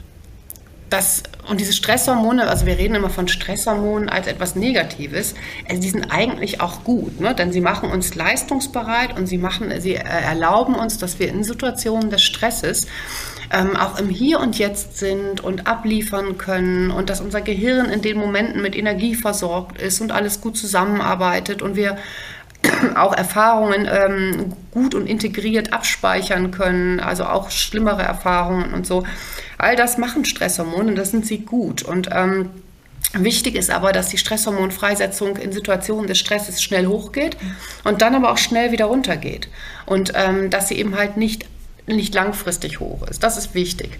das, 0.90 1.24
und 1.48 1.60
diese 1.60 1.74
Stresshormone, 1.74 2.48
also 2.48 2.66
wir 2.66 2.78
reden 2.78 2.96
immer 2.96 3.10
von 3.10 3.28
Stresshormonen 3.28 4.10
als 4.10 4.28
etwas 4.28 4.56
Negatives, 4.56 5.36
also 5.68 5.82
die 5.82 5.90
sind 5.90 6.12
eigentlich 6.12 6.62
auch 6.62 6.84
gut, 6.84 7.20
ne? 7.20 7.36
denn 7.36 7.52
sie 7.52 7.62
machen 7.62 7.92
uns 7.92 8.16
leistungsbereit 8.16 9.18
und 9.18 9.28
sie, 9.28 9.38
machen, 9.38 9.72
sie 9.82 9.96
äh, 9.96 10.04
erlauben 10.04 10.76
uns, 10.76 10.98
dass 10.98 11.20
wir 11.20 11.30
in 11.30 11.44
Situationen 11.44 12.10
des 12.10 12.24
Stresses 12.24 12.88
ähm, 13.52 13.76
auch 13.76 14.00
im 14.00 14.10
Hier 14.10 14.40
und 14.40 14.58
Jetzt 14.58 14.98
sind 14.98 15.42
und 15.42 15.68
abliefern 15.68 16.38
können 16.38 16.92
und 16.92 17.10
dass 17.10 17.22
unser 17.22 17.42
Gehirn 17.42 17.90
in 17.90 18.02
den 18.02 18.18
Momenten 18.18 18.62
mit 18.62 18.76
Energie 18.76 19.16
versorgt 19.16 19.82
ist 19.82 20.02
und 20.02 20.12
alles 20.12 20.42
gut 20.42 20.58
zusammenarbeitet 20.58 21.62
und 21.62 21.76
wir 21.76 21.98
auch 22.96 23.14
Erfahrungen 23.14 23.88
ähm, 23.90 24.54
gut 24.72 24.94
und 24.94 25.08
integriert 25.08 25.74
abspeichern 25.74 26.52
können, 26.52 27.00
also 27.00 27.26
auch 27.26 27.52
schlimmere 27.52 28.04
Erfahrungen 28.04 28.74
und 28.74 28.86
so. 28.86 29.04
All 29.60 29.76
das 29.76 30.00
machen 30.00 30.26
Stresshormone, 30.26 30.96
das 30.96 31.12
sind 31.12 31.28
sie 31.28 31.40
gut. 31.40 31.84
Und 31.84 32.10
ähm, 32.12 32.50
Wichtig 33.14 33.56
ist 33.56 33.72
aber, 33.72 33.92
dass 33.92 34.10
die 34.10 34.20
Stresshormonfreisetzung 34.20 35.38
in 35.38 35.52
Situationen 35.52 36.06
des 36.06 36.20
Stresses 36.20 36.62
schnell 36.62 36.86
hochgeht 36.86 37.38
und 37.84 38.04
dann 38.04 38.14
aber 38.14 38.32
auch 38.32 38.38
schnell 38.38 38.72
wieder 38.72 38.86
runtergeht. 38.86 39.48
Und 39.88 40.14
ähm, 40.16 40.52
dass 40.52 40.68
sie 40.68 40.76
eben 40.76 40.96
halt 40.96 41.18
nicht 41.18 41.46
nicht 41.88 42.14
langfristig 42.14 42.80
hoch 42.80 43.02
ist. 43.08 43.24
Das 43.24 43.36
ist 43.36 43.56
wichtig. 43.56 44.00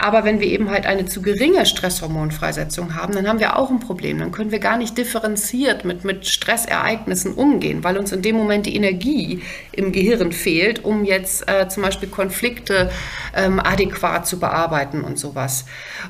Aber 0.00 0.24
wenn 0.24 0.40
wir 0.40 0.46
eben 0.46 0.70
halt 0.70 0.86
eine 0.86 1.04
zu 1.04 1.20
geringe 1.20 1.66
Stresshormonfreisetzung 1.66 2.94
haben, 2.94 3.12
dann 3.12 3.28
haben 3.28 3.38
wir 3.38 3.58
auch 3.58 3.68
ein 3.70 3.80
Problem. 3.80 4.18
Dann 4.18 4.32
können 4.32 4.50
wir 4.50 4.58
gar 4.58 4.78
nicht 4.78 4.96
differenziert 4.96 5.84
mit, 5.84 6.04
mit 6.04 6.26
Stressereignissen 6.26 7.34
umgehen, 7.34 7.84
weil 7.84 7.98
uns 7.98 8.10
in 8.10 8.22
dem 8.22 8.36
Moment 8.36 8.64
die 8.64 8.74
Energie 8.74 9.42
im 9.72 9.92
Gehirn 9.92 10.32
fehlt, 10.32 10.84
um 10.84 11.04
jetzt 11.04 11.46
äh, 11.50 11.68
zum 11.68 11.82
Beispiel 11.82 12.08
Konflikte 12.08 12.90
ähm, 13.36 13.60
adäquat 13.60 14.26
zu 14.26 14.40
bearbeiten 14.40 15.02
und 15.02 15.18
sowas. 15.18 15.66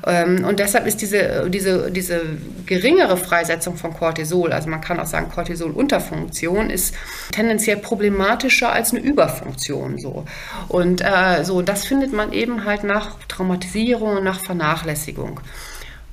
Ähm, 0.07 0.45
und 0.45 0.59
deshalb 0.59 0.87
ist 0.87 1.01
diese, 1.01 1.49
diese, 1.49 1.91
diese 1.91 2.21
geringere 2.65 3.17
Freisetzung 3.17 3.75
von 3.75 3.93
Cortisol, 3.93 4.53
also 4.53 4.69
man 4.69 4.79
kann 4.79 5.01
auch 5.01 5.05
sagen 5.05 5.29
Cortisol-Unterfunktion, 5.29 6.69
ist 6.69 6.95
tendenziell 7.33 7.77
problematischer 7.77 8.71
als 8.71 8.91
eine 8.91 9.01
Überfunktion. 9.01 9.97
So. 9.97 10.23
Und 10.69 11.01
äh, 11.01 11.43
so, 11.43 11.61
das 11.61 11.83
findet 11.83 12.13
man 12.13 12.31
eben 12.31 12.63
halt 12.63 12.85
nach 12.85 13.17
Traumatisierung 13.27 13.80
Stigmatisierung 13.81 14.17
und 14.17 14.23
nach 14.23 14.39
Vernachlässigung. 14.39 15.39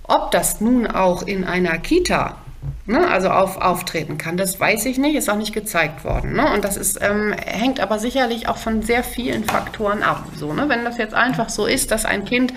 Ob 0.04 0.30
das 0.30 0.60
nun 0.60 0.86
auch 0.86 1.22
in 1.22 1.44
einer 1.44 1.78
Kita 1.78 2.36
Ne, 2.86 3.06
also 3.06 3.28
auf, 3.28 3.56
auftreten 3.56 4.18
kann. 4.18 4.36
Das 4.36 4.58
weiß 4.58 4.86
ich 4.86 4.98
nicht, 4.98 5.14
ist 5.14 5.30
auch 5.30 5.36
nicht 5.36 5.52
gezeigt 5.52 6.04
worden. 6.04 6.32
Ne? 6.32 6.52
Und 6.52 6.64
das 6.64 6.76
ist, 6.76 6.98
ähm, 7.00 7.32
hängt 7.32 7.78
aber 7.78 8.00
sicherlich 8.00 8.48
auch 8.48 8.56
von 8.56 8.82
sehr 8.82 9.04
vielen 9.04 9.44
Faktoren 9.44 10.02
ab. 10.02 10.24
So, 10.34 10.52
ne? 10.52 10.68
Wenn 10.68 10.84
das 10.84 10.98
jetzt 10.98 11.14
einfach 11.14 11.50
so 11.50 11.66
ist, 11.66 11.92
dass 11.92 12.04
ein 12.04 12.24
Kind 12.24 12.52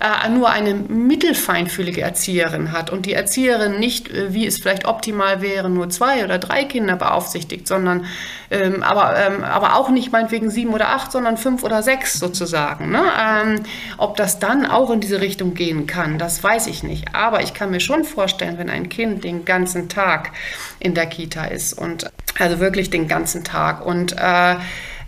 äh, 0.00 0.28
nur 0.30 0.48
eine 0.48 0.74
mittelfeinfühlige 0.74 2.00
Erzieherin 2.00 2.72
hat 2.72 2.88
und 2.88 3.04
die 3.04 3.12
Erzieherin 3.12 3.78
nicht, 3.78 4.08
äh, 4.08 4.32
wie 4.32 4.46
es 4.46 4.58
vielleicht 4.58 4.86
optimal 4.86 5.42
wäre, 5.42 5.68
nur 5.68 5.90
zwei 5.90 6.24
oder 6.24 6.38
drei 6.38 6.64
Kinder 6.64 6.96
beaufsichtigt, 6.96 7.68
sondern 7.68 8.06
ähm, 8.50 8.82
aber, 8.82 9.16
ähm, 9.18 9.44
aber 9.44 9.76
auch 9.76 9.90
nicht 9.90 10.10
meinetwegen 10.10 10.50
sieben 10.50 10.72
oder 10.72 10.88
acht, 10.88 11.12
sondern 11.12 11.36
fünf 11.36 11.62
oder 11.64 11.82
sechs 11.82 12.18
sozusagen. 12.18 12.90
Ne? 12.90 13.02
Ähm, 13.20 13.60
ob 13.98 14.16
das 14.16 14.38
dann 14.38 14.64
auch 14.64 14.90
in 14.90 15.00
diese 15.00 15.20
Richtung 15.20 15.52
gehen 15.52 15.86
kann, 15.86 16.18
das 16.18 16.42
weiß 16.42 16.66
ich 16.66 16.82
nicht. 16.82 17.14
Aber 17.14 17.42
ich 17.42 17.52
kann 17.52 17.70
mir 17.70 17.80
schon 17.80 18.04
vorstellen, 18.04 18.56
wenn 18.56 18.70
ein 18.70 18.88
Kind 18.88 19.22
den 19.22 19.44
ganzen 19.44 19.90
Tag 19.90 20.32
in 20.78 20.94
der 20.94 21.06
Kita 21.06 21.44
ist 21.44 21.74
und 21.74 22.10
also 22.38 22.58
wirklich 22.58 22.88
den 22.88 23.06
ganzen 23.06 23.44
Tag 23.44 23.84
und 23.84 24.16
äh, 24.18 24.56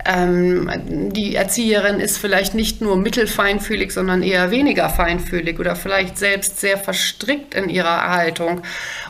ähm, 0.04 0.70
die 1.12 1.36
Erzieherin 1.36 2.00
ist 2.00 2.18
vielleicht 2.18 2.54
nicht 2.54 2.80
nur 2.80 2.96
mittelfeinfühlig, 2.96 3.92
sondern 3.92 4.22
eher 4.22 4.50
weniger 4.50 4.88
feinfühlig 4.88 5.58
oder 5.60 5.76
vielleicht 5.76 6.18
selbst 6.18 6.60
sehr 6.60 6.78
verstrickt 6.78 7.54
in 7.54 7.68
ihrer 7.68 8.08
Haltung. 8.08 8.62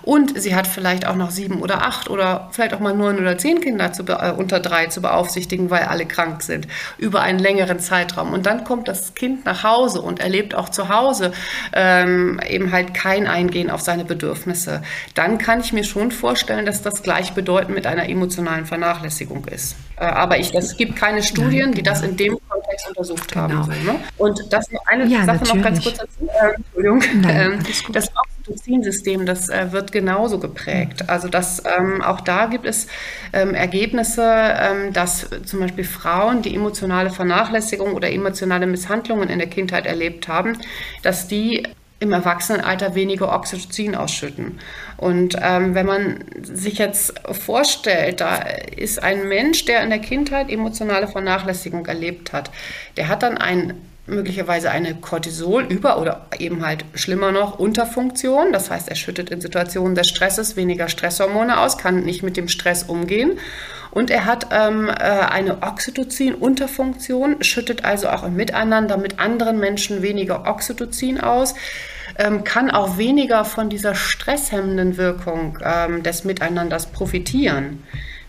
Und 0.02 0.40
sie 0.40 0.54
hat 0.54 0.66
vielleicht 0.66 1.06
auch 1.06 1.16
noch 1.16 1.30
sieben 1.30 1.60
oder 1.60 1.82
acht 1.82 2.10
oder 2.10 2.48
vielleicht 2.52 2.74
auch 2.74 2.80
mal 2.80 2.94
neun 2.94 3.18
oder 3.18 3.38
zehn 3.38 3.60
Kinder 3.60 3.92
zu, 3.92 4.02
äh, 4.04 4.32
unter 4.36 4.60
drei 4.60 4.86
zu 4.86 5.00
beaufsichtigen, 5.00 5.70
weil 5.70 5.84
alle 5.84 6.06
krank 6.06 6.42
sind, 6.42 6.66
über 6.98 7.22
einen 7.22 7.38
längeren 7.38 7.78
Zeitraum. 7.78 8.32
Und 8.32 8.46
dann 8.46 8.64
kommt 8.64 8.88
das 8.88 9.14
Kind 9.14 9.44
nach 9.44 9.62
Hause 9.62 10.02
und 10.02 10.20
erlebt 10.20 10.54
auch 10.54 10.68
zu 10.68 10.88
Hause 10.88 11.32
ähm, 11.72 12.40
eben 12.48 12.72
halt 12.72 12.94
kein 12.94 13.26
Eingehen 13.26 13.70
auf 13.70 13.80
seine 13.80 14.04
Bedürfnisse. 14.04 14.82
Dann 15.14 15.38
kann 15.38 15.60
ich 15.60 15.72
mir 15.72 15.84
schon 15.84 16.10
vorstellen, 16.10 16.66
dass 16.66 16.82
das 16.82 17.02
gleichbedeutend 17.02 17.74
mit 17.74 17.86
einer 17.86 18.08
emotionalen 18.08 18.66
Vernachlässigung 18.66 19.46
ist. 19.46 19.76
Äh, 19.96 20.04
aber 20.04 20.38
ich, 20.38 20.54
es 20.54 20.76
gibt 20.86 20.96
keine 20.96 21.22
Studien, 21.22 21.50
Nein, 21.50 21.60
genau. 21.60 21.74
die 21.74 21.82
das 21.82 22.02
in 22.02 22.16
dem 22.16 22.38
Kontext 22.48 22.88
untersucht 22.88 23.32
genau. 23.32 23.42
haben. 23.42 23.64
So, 23.64 23.70
ne? 23.70 24.00
Und 24.18 24.52
das 24.52 24.68
eine 24.86 25.06
ja, 25.06 25.24
Sache 25.24 25.38
natürlich. 25.38 25.54
noch 25.54 25.62
ganz 25.62 25.82
kurz 25.82 25.98
dazu. 25.98 26.28
Äh, 26.28 26.54
Entschuldigung. 26.56 27.02
Nein, 27.20 27.52
ähm, 27.52 27.92
das 27.92 28.10
Oxytocin-System, 28.14 29.26
das 29.26 29.48
äh, 29.48 29.70
wird 29.70 29.92
genauso 29.92 30.38
geprägt. 30.38 31.02
Mhm. 31.02 31.10
Also 31.10 31.28
das, 31.28 31.62
ähm, 31.78 32.02
auch 32.02 32.20
da 32.20 32.46
gibt 32.46 32.66
es 32.66 32.88
ähm, 33.32 33.54
Ergebnisse, 33.54 34.24
ähm, 34.24 34.92
dass 34.92 35.28
zum 35.44 35.60
Beispiel 35.60 35.84
Frauen, 35.84 36.42
die 36.42 36.54
emotionale 36.54 37.10
Vernachlässigung 37.10 37.94
oder 37.94 38.10
emotionale 38.10 38.66
Misshandlungen 38.66 39.28
in 39.28 39.38
der 39.38 39.48
Kindheit 39.48 39.86
erlebt 39.86 40.28
haben, 40.28 40.58
dass 41.02 41.28
die 41.28 41.62
im 42.02 42.12
Erwachsenenalter 42.12 42.96
weniger 42.96 43.32
Oxytocin 43.32 43.94
ausschütten. 43.94 44.58
Und 45.02 45.36
ähm, 45.42 45.74
wenn 45.74 45.84
man 45.86 46.24
sich 46.40 46.78
jetzt 46.78 47.14
vorstellt, 47.28 48.20
da 48.20 48.36
ist 48.36 49.02
ein 49.02 49.26
Mensch, 49.26 49.64
der 49.64 49.82
in 49.82 49.90
der 49.90 49.98
Kindheit 49.98 50.48
emotionale 50.48 51.08
Vernachlässigung 51.08 51.86
erlebt 51.86 52.32
hat, 52.32 52.52
der 52.96 53.08
hat 53.08 53.24
dann 53.24 53.36
ein 53.36 53.74
möglicherweise 54.06 54.70
eine 54.70 54.94
Cortisol-Über- 54.94 56.00
oder 56.00 56.26
eben 56.38 56.64
halt 56.64 56.84
schlimmer 56.94 57.32
noch 57.32 57.58
Unterfunktion. 57.58 58.52
Das 58.52 58.70
heißt, 58.70 58.88
er 58.88 58.94
schüttet 58.94 59.30
in 59.30 59.40
Situationen 59.40 59.96
des 59.96 60.08
Stresses 60.08 60.54
weniger 60.54 60.88
Stresshormone 60.88 61.58
aus, 61.58 61.78
kann 61.78 62.04
nicht 62.04 62.22
mit 62.22 62.36
dem 62.36 62.46
Stress 62.46 62.84
umgehen. 62.84 63.40
Und 63.90 64.08
er 64.08 64.24
hat 64.24 64.46
ähm, 64.52 64.88
äh, 64.88 64.92
eine 64.92 65.62
Oxytocin-Unterfunktion, 65.62 67.42
schüttet 67.42 67.84
also 67.84 68.08
auch 68.08 68.22
im 68.22 68.36
Miteinander 68.36 68.98
mit 68.98 69.18
anderen 69.18 69.58
Menschen 69.58 70.00
weniger 70.00 70.46
Oxytocin 70.46 71.20
aus 71.20 71.56
ähm, 72.18 72.44
kann 72.44 72.70
auch 72.70 72.98
weniger 72.98 73.44
von 73.44 73.68
dieser 73.68 73.94
stresshemmenden 73.94 74.96
Wirkung 74.96 75.58
ähm, 75.64 76.02
des 76.02 76.24
Miteinanders 76.24 76.86
profitieren. 76.86 77.82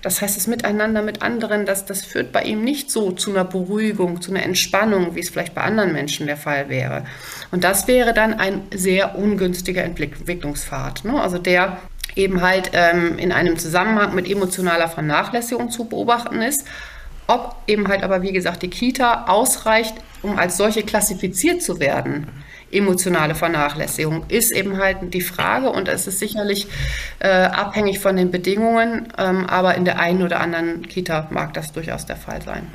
Das 0.04 0.22
heißt, 0.22 0.36
das 0.36 0.48
Miteinander 0.48 1.02
mit 1.02 1.22
anderen, 1.22 1.66
das, 1.66 1.86
das 1.86 2.04
führt 2.04 2.34
bei 2.34 2.44
ihm 2.44 2.62
nicht 2.62 2.92
so 2.92 3.12
zu 3.12 3.32
einer 3.32 3.46
Beruhigung, 3.46 4.22
zu 4.22 4.32
einer 4.32 4.44
Entspannung, 4.44 5.16
wie 5.16 5.22
es 5.22 5.30
vielleicht 5.30 5.56
bei 5.56 5.62
anderen 5.62 5.94
Menschen 5.94 6.28
der 6.28 6.36
Fall 6.36 6.68
wäre. 6.68 7.06
Und 7.52 7.64
das 7.64 7.88
wäre 7.88 8.14
dann 8.14 8.34
ein 8.34 8.64
sehr 8.74 9.18
ungünstiger 9.18 9.82
Entwicklungspfad. 9.84 11.06
Ne? 11.06 11.22
Also 11.22 11.38
der 11.38 11.78
eben 12.16 12.42
halt 12.42 12.72
ähm, 12.74 13.18
in 13.18 13.32
einem 13.32 13.58
Zusammenhang 13.58 14.14
mit 14.14 14.30
emotionaler 14.30 14.90
Vernachlässigung 14.90 15.72
zu 15.72 15.86
beobachten 15.86 16.42
ist. 16.42 16.66
Ob 17.28 17.56
eben 17.68 17.88
halt 17.88 18.04
aber, 18.04 18.22
wie 18.22 18.34
gesagt, 18.34 18.62
die 18.62 18.70
Kita 18.70 19.28
ausreicht, 19.28 19.96
um 20.22 20.38
als 20.38 20.58
solche 20.58 20.84
klassifiziert 20.84 21.62
zu 21.62 21.80
werden 21.80 22.28
emotionale 22.74 23.36
Vernachlässigung 23.36 24.26
ist 24.28 24.52
eben 24.52 24.78
halt 24.78 25.14
die 25.14 25.22
Frage 25.22 25.70
und 25.70 25.88
es 25.88 26.08
ist 26.08 26.20
sicherlich 26.20 26.68
äh, 27.20 27.28
abhängig 27.28 28.00
von 28.00 28.16
den 28.16 28.32
Bedingungen, 28.32 29.12
ähm, 29.18 29.46
aber 29.46 29.76
in 29.76 29.86
der 29.86 30.00
einen 30.00 30.24
oder 30.24 30.40
anderen 30.40 30.88
Kita 30.88 31.28
mag 31.32 31.54
das 31.54 31.72
durchaus 31.72 32.06
der 32.06 32.18
Fall 32.18 32.42
sein. 32.42 32.68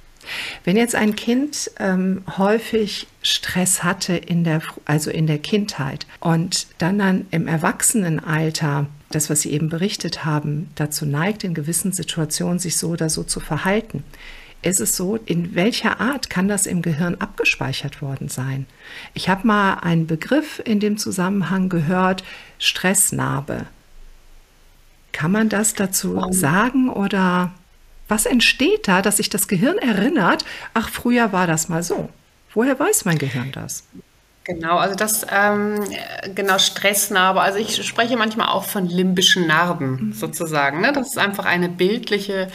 Wenn 0.64 0.76
jetzt 0.76 0.94
ein 0.94 1.16
Kind 1.16 1.70
ähm, 1.78 2.22
häufig 2.36 3.06
Stress 3.22 3.82
hatte 3.82 4.14
in 4.14 4.44
der, 4.44 4.62
also 4.84 5.10
in 5.10 5.26
der 5.26 5.38
Kindheit 5.38 6.06
und 6.20 6.66
dann 6.78 6.98
dann 6.98 7.26
im 7.30 7.48
Erwachsenenalter 7.48 8.86
das, 9.10 9.30
was 9.30 9.40
Sie 9.40 9.52
eben 9.52 9.70
berichtet 9.70 10.24
haben, 10.24 10.70
dazu 10.74 11.06
neigt, 11.06 11.44
in 11.44 11.54
gewissen 11.54 11.92
Situationen 11.92 12.58
sich 12.58 12.76
so 12.76 12.88
oder 12.88 13.08
so 13.08 13.22
zu 13.22 13.40
verhalten, 13.40 14.04
ist 14.62 14.80
es 14.80 14.96
so, 14.96 15.16
in 15.16 15.54
welcher 15.54 16.00
Art 16.00 16.30
kann 16.30 16.48
das 16.48 16.66
im 16.66 16.82
Gehirn 16.82 17.14
abgespeichert 17.16 18.02
worden 18.02 18.28
sein? 18.28 18.66
Ich 19.14 19.28
habe 19.28 19.46
mal 19.46 19.74
einen 19.74 20.06
Begriff 20.06 20.60
in 20.64 20.80
dem 20.80 20.98
Zusammenhang 20.98 21.68
gehört, 21.68 22.24
Stressnarbe. 22.58 23.66
Kann 25.12 25.30
man 25.30 25.48
das 25.48 25.74
dazu 25.74 26.26
sagen 26.30 26.90
oder 26.90 27.52
was 28.08 28.26
entsteht 28.26 28.88
da, 28.88 29.02
dass 29.02 29.18
sich 29.18 29.28
das 29.28 29.48
Gehirn 29.48 29.78
erinnert, 29.78 30.44
ach, 30.74 30.88
früher 30.88 31.32
war 31.32 31.46
das 31.46 31.68
mal 31.68 31.82
so? 31.82 32.08
Woher 32.54 32.78
weiß 32.78 33.04
mein 33.04 33.18
Gehirn 33.18 33.52
das? 33.52 33.84
Genau, 34.48 34.78
also 34.78 34.94
das, 34.94 35.26
ähm, 35.30 35.84
genau, 36.34 36.56
Stressnarbe. 36.56 37.42
Also 37.42 37.58
ich 37.58 37.84
spreche 37.86 38.16
manchmal 38.16 38.48
auch 38.48 38.64
von 38.64 38.86
limbischen 38.86 39.46
Narben 39.46 39.90
mhm. 39.90 40.12
sozusagen. 40.14 40.80
Ne? 40.80 40.90
Das 40.94 41.08
ist 41.08 41.18
einfach 41.18 41.44
eine 41.44 41.68
bildliche, 41.68 42.48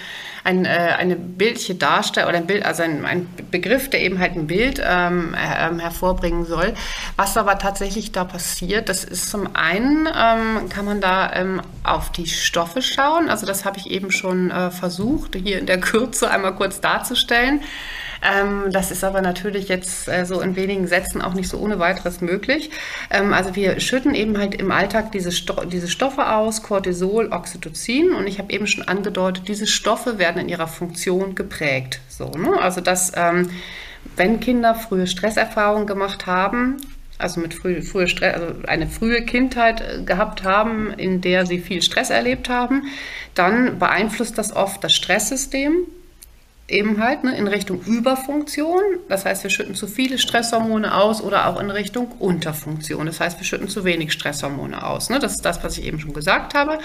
ein, 0.43 0.65
äh, 0.65 0.95
eine 0.97 1.15
bildliche 1.15 1.75
Darstellung 1.75 2.29
oder 2.29 2.39
ein 2.39 2.47
Bild, 2.47 2.65
also 2.65 2.81
ein, 2.81 3.05
ein, 3.05 3.27
Begriff, 3.51 3.91
der 3.91 4.01
eben 4.01 4.17
halt 4.17 4.35
ein 4.35 4.47
Bild 4.47 4.81
ähm, 4.83 5.35
äh, 5.35 5.79
hervorbringen 5.79 6.45
soll. 6.45 6.73
Was 7.15 7.37
aber 7.37 7.59
tatsächlich 7.59 8.11
da 8.11 8.23
passiert, 8.23 8.89
das 8.89 9.03
ist 9.03 9.29
zum 9.29 9.55
einen, 9.55 10.07
ähm, 10.07 10.69
kann 10.69 10.85
man 10.85 10.99
da 10.99 11.31
ähm, 11.33 11.61
auf 11.83 12.11
die 12.11 12.25
Stoffe 12.25 12.81
schauen. 12.81 13.29
Also 13.29 13.45
das 13.45 13.65
habe 13.65 13.77
ich 13.77 13.91
eben 13.91 14.09
schon 14.09 14.49
äh, 14.49 14.71
versucht, 14.71 15.35
hier 15.35 15.59
in 15.59 15.67
der 15.67 15.79
Kürze 15.79 16.31
einmal 16.31 16.55
kurz 16.55 16.81
darzustellen. 16.81 17.61
Ähm, 18.23 18.71
das 18.71 18.91
ist 18.91 19.03
aber 19.03 19.21
natürlich 19.21 19.67
jetzt 19.67 20.07
äh, 20.07 20.25
so 20.25 20.39
in 20.39 20.55
wenigen 20.55 20.87
Sätzen 20.87 21.21
auch 21.21 21.33
nicht 21.33 21.49
so 21.49 21.57
ohne 21.57 21.79
weiteres 21.79 22.21
möglich. 22.21 22.69
Ähm, 23.09 23.33
also 23.33 23.55
wir 23.55 23.79
schütten 23.79 24.15
eben 24.15 24.37
halt 24.37 24.55
im 24.55 24.71
Alltag 24.71 25.11
diese, 25.11 25.31
Sto 25.31 25.65
diese 25.65 25.89
Stoffe 25.89 26.29
aus, 26.31 26.63
Cortisol, 26.63 27.31
Oxytocin. 27.31 28.13
Und 28.13 28.27
ich 28.27 28.39
habe 28.39 28.53
eben 28.53 28.67
schon 28.67 28.87
angedeutet, 28.87 29.47
diese 29.47 29.67
Stoffe 29.67 30.19
werden 30.19 30.41
in 30.41 30.49
ihrer 30.49 30.67
Funktion 30.67 31.35
geprägt. 31.35 31.99
So, 32.07 32.29
ne? 32.29 32.61
Also 32.61 32.79
dass, 32.79 33.11
ähm, 33.15 33.49
wenn 34.15 34.39
Kinder 34.39 34.75
frühe 34.75 35.07
Stresserfahrungen 35.07 35.87
gemacht 35.87 36.25
haben, 36.25 36.77
also 37.17 37.41
mit 37.41 37.53
früh, 37.53 37.81
frühe 37.81 38.07
Stress, 38.07 38.35
also 38.35 38.55
eine 38.67 38.87
frühe 38.87 39.23
Kindheit 39.23 39.81
äh, 39.81 40.03
gehabt 40.03 40.43
haben, 40.43 40.91
in 40.91 41.21
der 41.21 41.45
sie 41.45 41.59
viel 41.59 41.81
Stress 41.81 42.09
erlebt 42.09 42.47
haben, 42.47 42.83
dann 43.35 43.79
beeinflusst 43.79 44.37
das 44.37 44.55
oft 44.55 44.83
das 44.83 44.93
Stresssystem 44.93 45.87
eben 46.69 47.03
halt 47.03 47.25
ne, 47.25 47.37
in 47.37 47.47
Richtung 47.47 47.81
Überfunktion. 47.81 48.81
Das 49.09 49.25
heißt, 49.25 49.43
wir 49.43 49.49
schütten 49.49 49.75
zu 49.75 49.85
viele 49.85 50.17
Stresshormone 50.17 50.95
aus 50.95 51.21
oder 51.21 51.47
auch 51.47 51.59
in 51.59 51.69
Richtung 51.69 52.07
Unterfunktion. 52.19 53.05
Das 53.05 53.19
heißt, 53.19 53.37
wir 53.37 53.45
schütten 53.45 53.67
zu 53.67 53.83
wenig 53.83 54.13
Stresshormone 54.13 54.85
aus. 54.85 55.09
Ne? 55.09 55.19
Das 55.19 55.33
ist 55.33 55.43
das, 55.43 55.61
was 55.61 55.77
ich 55.77 55.85
eben 55.85 55.99
schon 55.99 56.13
gesagt 56.13 56.53
habe. 56.53 56.79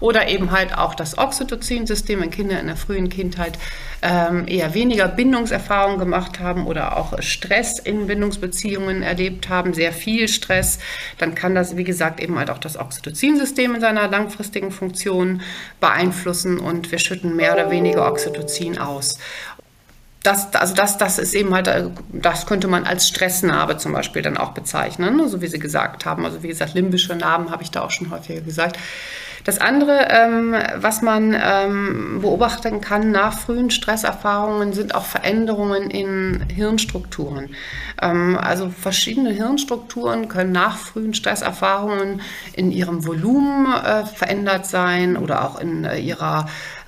Oder 0.00 0.28
eben 0.28 0.50
halt 0.50 0.76
auch 0.76 0.94
das 0.94 1.16
Oxytocin-System, 1.16 2.20
wenn 2.20 2.30
Kinder 2.30 2.58
in 2.58 2.66
der 2.66 2.76
frühen 2.76 3.08
Kindheit 3.08 3.56
ähm, 4.02 4.48
eher 4.48 4.74
weniger 4.74 5.06
Bindungserfahrungen 5.06 6.00
gemacht 6.00 6.40
haben 6.40 6.66
oder 6.66 6.96
auch 6.96 7.22
Stress 7.22 7.78
in 7.78 8.08
Bindungsbeziehungen 8.08 9.02
erlebt 9.02 9.48
haben, 9.48 9.74
sehr 9.74 9.92
viel 9.92 10.26
Stress, 10.26 10.80
dann 11.18 11.36
kann 11.36 11.54
das, 11.54 11.76
wie 11.76 11.84
gesagt, 11.84 12.18
eben 12.18 12.36
halt 12.36 12.50
auch 12.50 12.58
das 12.58 12.76
Oxytocin-System 12.76 13.76
in 13.76 13.80
seiner 13.80 14.08
langfristigen 14.08 14.72
Funktion 14.72 15.42
beeinflussen 15.78 16.58
und 16.58 16.90
wir 16.90 16.98
schütten 16.98 17.36
mehr 17.36 17.52
oder 17.52 17.70
weniger 17.70 18.10
Oxytocin 18.10 18.78
aus 18.78 19.19
das, 20.22 20.54
also 20.54 20.74
das, 20.74 20.98
das 20.98 21.18
ist 21.18 21.34
eben 21.34 21.54
halt, 21.54 21.70
das 22.12 22.46
könnte 22.46 22.68
man 22.68 22.84
als 22.84 23.08
Stressnarbe 23.08 23.78
zum 23.78 23.92
Beispiel 23.92 24.22
dann 24.22 24.36
auch 24.36 24.50
bezeichnen, 24.50 25.16
ne, 25.16 25.28
so 25.28 25.40
wie 25.40 25.46
Sie 25.46 25.58
gesagt 25.58 26.04
haben. 26.04 26.24
Also 26.26 26.42
wie 26.42 26.48
gesagt, 26.48 26.74
limbische 26.74 27.14
Narben 27.14 27.50
habe 27.50 27.62
ich 27.62 27.70
da 27.70 27.80
auch 27.80 27.90
schon 27.90 28.10
häufiger 28.10 28.42
gesagt. 28.42 28.78
Das 29.44 29.58
andere, 29.58 30.08
ähm, 30.10 30.54
was 30.76 31.00
man 31.00 31.34
ähm, 31.34 32.18
beobachten 32.20 32.82
kann 32.82 33.10
nach 33.10 33.38
frühen 33.38 33.70
Stresserfahrungen, 33.70 34.74
sind 34.74 34.94
auch 34.94 35.06
Veränderungen 35.06 35.88
in 35.88 36.44
Hirnstrukturen. 36.54 37.54
Ähm, 38.02 38.36
also 38.36 38.68
verschiedene 38.68 39.30
Hirnstrukturen 39.30 40.28
können 40.28 40.52
nach 40.52 40.76
frühen 40.76 41.14
Stresserfahrungen 41.14 42.20
in 42.52 42.70
ihrem 42.70 43.06
Volumen 43.06 43.72
äh, 43.72 44.04
verändert 44.04 44.66
sein 44.66 45.16
oder 45.16 45.44
auch 45.44 45.58
in 45.58 45.84
äh, 45.84 45.98
ihrer 45.98 46.46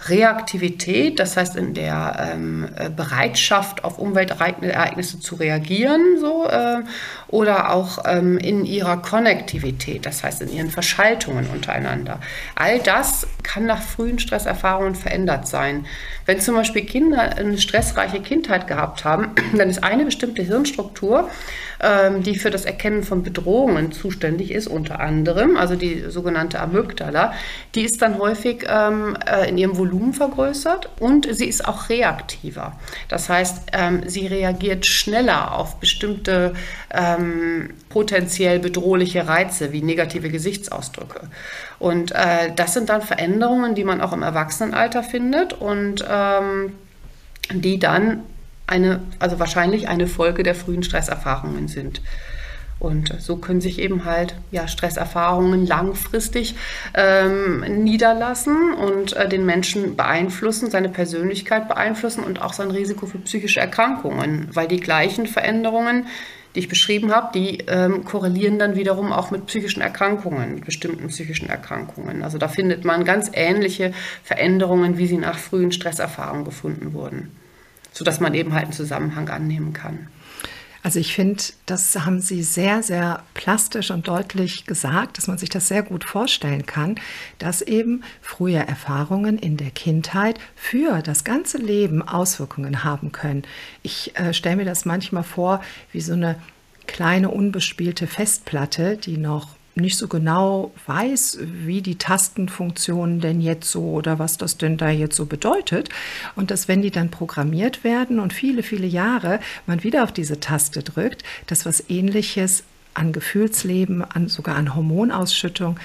Reaktivität, 0.09 1.18
das 1.18 1.36
heißt 1.36 1.57
in 1.57 1.74
der 1.74 2.32
ähm, 2.34 2.68
äh, 2.76 2.90
Bereitschaft 2.90 3.84
auf 3.84 3.98
Umweltereignisse 3.98 5.20
zu 5.20 5.36
reagieren, 5.36 6.18
so, 6.20 6.46
äh, 6.48 6.80
oder 7.28 7.70
auch 7.70 8.00
ähm, 8.05 8.36
in 8.38 8.64
ihrer 8.64 8.96
Konnektivität, 8.96 10.05
das 10.05 10.24
heißt 10.24 10.42
in 10.42 10.53
ihren 10.53 10.70
Verschaltungen 10.70 11.46
untereinander. 11.46 12.20
All 12.57 12.80
das 12.80 13.26
kann 13.42 13.66
nach 13.66 13.80
frühen 13.80 14.18
Stresserfahrungen 14.18 14.94
verändert 14.94 15.46
sein. 15.46 15.86
Wenn 16.26 16.40
zum 16.40 16.57
Beispiel 16.57 16.84
Kinder 16.84 17.20
eine 17.20 17.59
stressreiche 17.59 18.20
Kindheit 18.20 18.66
gehabt 18.66 19.05
haben, 19.05 19.30
dann 19.57 19.70
ist 19.70 19.84
eine 19.84 20.05
bestimmte 20.05 20.42
Hirnstruktur, 20.42 21.30
ähm, 21.80 22.22
die 22.22 22.36
für 22.36 22.50
das 22.50 22.64
Erkennen 22.64 23.03
von 23.03 23.22
Bedrohungen 23.22 23.92
zuständig 23.92 24.50
ist, 24.50 24.66
unter 24.66 25.00
anderem, 25.00 25.57
also 25.57 25.76
die 25.76 26.05
sogenannte 26.09 26.61
Amygdala, 26.61 27.34
die 27.74 27.82
ist 27.82 28.03
dann 28.03 28.18
häufig 28.18 28.66
ähm, 28.68 29.16
äh, 29.26 29.48
in 29.48 29.59
ihrem 29.59 29.76
Volumen 29.76 29.91
vergrößert 30.12 30.88
und 31.01 31.26
sie 31.30 31.47
ist 31.47 31.66
auch 31.66 31.88
reaktiver. 31.88 32.78
Das 33.09 33.28
heißt, 33.28 33.66
ähm, 33.72 34.03
sie 34.09 34.26
reagiert 34.26 34.86
schneller 34.86 35.55
auf 35.55 35.76
bestimmte 35.76 36.55
potenziell 37.88 38.59
bedrohliche 38.59 39.26
Reize 39.26 39.72
wie 39.72 39.80
negative 39.80 40.28
Gesichtsausdrücke. 40.28 41.28
Und 41.78 42.12
äh, 42.12 42.53
das 42.55 42.74
sind 42.74 42.90
dann 42.90 43.01
Veränderungen, 43.01 43.74
die 43.74 43.84
man 43.84 44.03
auch 44.03 44.12
im 44.12 44.22
Erwachsenenalter 44.22 45.03
findet 45.03 45.55
und 45.55 46.05
ähm, 46.07 46.74
die 47.51 47.78
dann 47.78 48.24
eine, 48.66 49.01
also 49.18 49.38
wahrscheinlich 49.38 49.88
eine 49.88 50.07
Folge 50.07 50.43
der 50.43 50.55
frühen 50.55 50.82
Stresserfahrungen 50.82 51.68
sind. 51.68 52.03
Und 52.83 53.14
so 53.20 53.37
können 53.37 53.61
sich 53.61 53.78
eben 53.78 54.05
halt 54.05 54.35
ja, 54.51 54.66
Stresserfahrungen 54.66 55.64
langfristig 55.64 56.57
ähm, 56.95 57.61
niederlassen 57.85 58.74
und 58.74 59.12
äh, 59.12 59.28
den 59.28 59.47
Menschen 59.47 59.95
beeinflussen, 59.95 60.68
seine 60.68 60.89
Persönlichkeit 60.89 61.68
beeinflussen 61.68 62.24
und 62.24 62.43
auch 62.43 62.53
sein 62.53 62.72
Risiko 62.72 63.07
für 63.07 63.18
psychische 63.18 63.61
Erkrankungen, 63.61 64.49
weil 64.53 64.66
die 64.66 64.80
gleichen 64.80 65.28
Veränderungen, 65.28 66.09
die 66.57 66.59
ich 66.59 66.68
beschrieben 66.68 67.12
habe, 67.12 67.30
die 67.33 67.59
ähm, 67.68 68.05
korrelieren 68.05 68.59
dann 68.59 68.74
wiederum 68.74 69.12
auch 69.12 69.30
mit 69.30 69.47
psychischen 69.47 69.80
Erkrankungen, 69.80 70.57
mit 70.57 70.64
bestimmten 70.64 71.07
psychischen 71.07 71.49
Erkrankungen. 71.49 72.24
Also 72.24 72.37
da 72.37 72.49
findet 72.49 72.85
man 72.85 73.05
ganz 73.05 73.30
ähnliche 73.33 73.93
Veränderungen, 74.24 74.99
wie 74.99 75.07
sie 75.07 75.18
nach 75.18 75.39
frühen 75.39 75.70
Stresserfahrungen 75.70 76.45
gefunden 76.45 76.95
wurden 76.95 77.30
sodass 77.93 78.20
man 78.20 78.35
eben 78.35 78.55
halt 78.55 78.64
einen 78.64 78.72
Zusammenhang 78.72 79.28
annehmen 79.28 79.72
kann. 79.72 80.09
Also 80.83 80.99
ich 80.99 81.14
finde, 81.14 81.43
das 81.66 81.97
haben 81.97 82.20
Sie 82.20 82.43
sehr, 82.43 82.83
sehr 82.83 83.22
plastisch 83.35 83.93
und 83.93 84.09
deutlich 84.09 84.66
gesagt, 84.66 85.16
dass 85.16 85.28
man 85.28 85.39
sich 85.39 85.49
das 85.49 85.68
sehr 85.68 85.85
gut 85.85 86.03
vorstellen 86.03 86.66
kann, 86.66 86.97
dass 87.39 87.62
eben 87.62 88.03
frühe 88.20 88.59
Erfahrungen 88.59 89.39
in 89.39 89.57
der 89.57 89.70
Kindheit 89.70 90.41
für 90.57 91.01
das 91.01 91.22
ganze 91.22 91.59
Leben 91.59 92.03
Auswirkungen 92.03 92.83
haben 92.83 93.12
können. 93.12 93.45
Ich 93.83 94.16
äh, 94.18 94.35
stelle 94.35 94.57
mir 94.57 94.64
das 94.64 94.85
manchmal 94.85 95.22
vor 95.22 95.62
wie 95.93 96.01
so 96.01 96.14
eine 96.14 96.37
kleine 96.89 97.30
unbespielte 97.30 98.09
Festplatte, 98.09 98.97
die 98.97 99.18
noch 99.18 99.51
nicht 99.74 99.96
so 99.96 100.08
genau 100.08 100.72
weiß, 100.86 101.38
wie 101.42 101.82
die 101.82 101.96
Tastenfunktionen 101.96 103.20
denn 103.20 103.40
jetzt 103.40 103.70
so 103.70 103.82
oder 103.92 104.18
was 104.18 104.36
das 104.36 104.58
denn 104.58 104.76
da 104.76 104.90
jetzt 104.90 105.16
so 105.16 105.26
bedeutet. 105.26 105.88
Und 106.36 106.50
dass, 106.50 106.68
wenn 106.68 106.82
die 106.82 106.90
dann 106.90 107.10
programmiert 107.10 107.84
werden 107.84 108.18
und 108.18 108.32
viele, 108.32 108.62
viele 108.62 108.86
Jahre 108.86 109.40
man 109.66 109.82
wieder 109.82 110.04
auf 110.04 110.12
diese 110.12 110.40
Taste 110.40 110.82
drückt, 110.82 111.22
dass 111.46 111.64
was 111.64 111.88
ähnliches 111.88 112.64
an 112.94 113.12
Gefühlsleben, 113.12 114.04
an, 114.04 114.28
sogar 114.28 114.56
an 114.56 114.74
Hormonausschüttung 114.74 115.78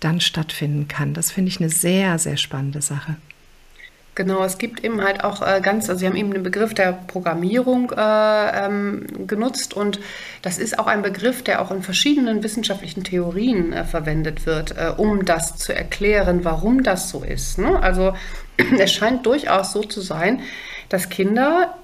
dann 0.00 0.20
stattfinden 0.20 0.88
kann. 0.88 1.14
Das 1.14 1.30
finde 1.30 1.50
ich 1.50 1.60
eine 1.60 1.70
sehr, 1.70 2.18
sehr 2.18 2.36
spannende 2.36 2.82
Sache. 2.82 3.16
Genau, 4.16 4.42
es 4.42 4.58
gibt 4.58 4.82
eben 4.82 5.02
halt 5.02 5.22
auch 5.22 5.40
äh, 5.40 5.60
ganz, 5.62 5.88
also 5.88 6.00
Sie 6.00 6.06
haben 6.06 6.16
eben 6.16 6.32
den 6.32 6.42
Begriff 6.42 6.74
der 6.74 6.92
Programmierung 6.92 7.92
äh, 7.92 8.66
ähm, 8.66 9.06
genutzt 9.26 9.72
und 9.74 10.00
das 10.42 10.58
ist 10.58 10.78
auch 10.80 10.88
ein 10.88 11.02
Begriff, 11.02 11.42
der 11.42 11.62
auch 11.62 11.70
in 11.70 11.82
verschiedenen 11.82 12.42
wissenschaftlichen 12.42 13.04
Theorien 13.04 13.72
äh, 13.72 13.84
verwendet 13.84 14.46
wird, 14.46 14.76
äh, 14.76 14.92
um 14.96 15.24
das 15.24 15.56
zu 15.56 15.74
erklären, 15.74 16.44
warum 16.44 16.82
das 16.82 17.08
so 17.08 17.22
ist. 17.22 17.58
Ne? 17.58 17.80
Also 17.80 18.14
es 18.78 18.92
scheint 18.92 19.24
durchaus 19.26 19.72
so 19.72 19.82
zu 19.82 20.00
sein, 20.00 20.42
dass 20.88 21.08
Kinder 21.08 21.74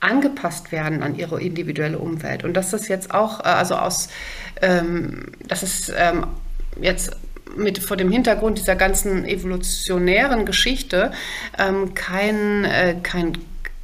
angepasst 0.00 0.72
werden 0.72 1.02
an 1.02 1.14
ihre 1.14 1.42
individuelle 1.42 1.98
Umwelt 1.98 2.42
und 2.42 2.54
dass 2.54 2.70
das 2.70 2.88
jetzt 2.88 3.12
auch, 3.12 3.40
äh, 3.40 3.48
also 3.48 3.76
aus, 3.76 4.08
ähm, 4.62 5.26
dass 5.46 5.62
es 5.62 5.92
ähm, 5.94 6.26
jetzt 6.80 7.16
mit 7.54 7.78
vor 7.78 7.96
dem 7.96 8.10
Hintergrund 8.10 8.58
dieser 8.58 8.76
ganzen 8.76 9.24
evolutionären 9.24 10.44
Geschichte 10.46 11.12
ähm, 11.58 11.94
kein, 11.94 12.64
äh, 12.64 12.96
kein 13.02 13.34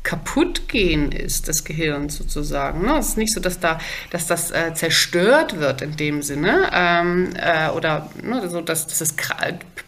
Kaputtgehen 0.02 1.12
ist 1.12 1.46
des 1.46 1.64
Gehirns 1.64 2.16
sozusagen. 2.16 2.82
Ne? 2.82 2.98
Es 2.98 3.10
ist 3.10 3.18
nicht 3.18 3.32
so, 3.32 3.40
dass, 3.40 3.60
da, 3.60 3.78
dass 4.10 4.26
das 4.26 4.50
äh, 4.50 4.74
zerstört 4.74 5.60
wird 5.60 5.80
in 5.80 5.96
dem 5.96 6.22
Sinne 6.22 6.70
ähm, 6.72 7.30
äh, 7.36 7.68
oder 7.70 8.10
ne, 8.20 8.48
so, 8.48 8.60
dass, 8.60 8.88
dass 8.88 9.00
es 9.00 9.14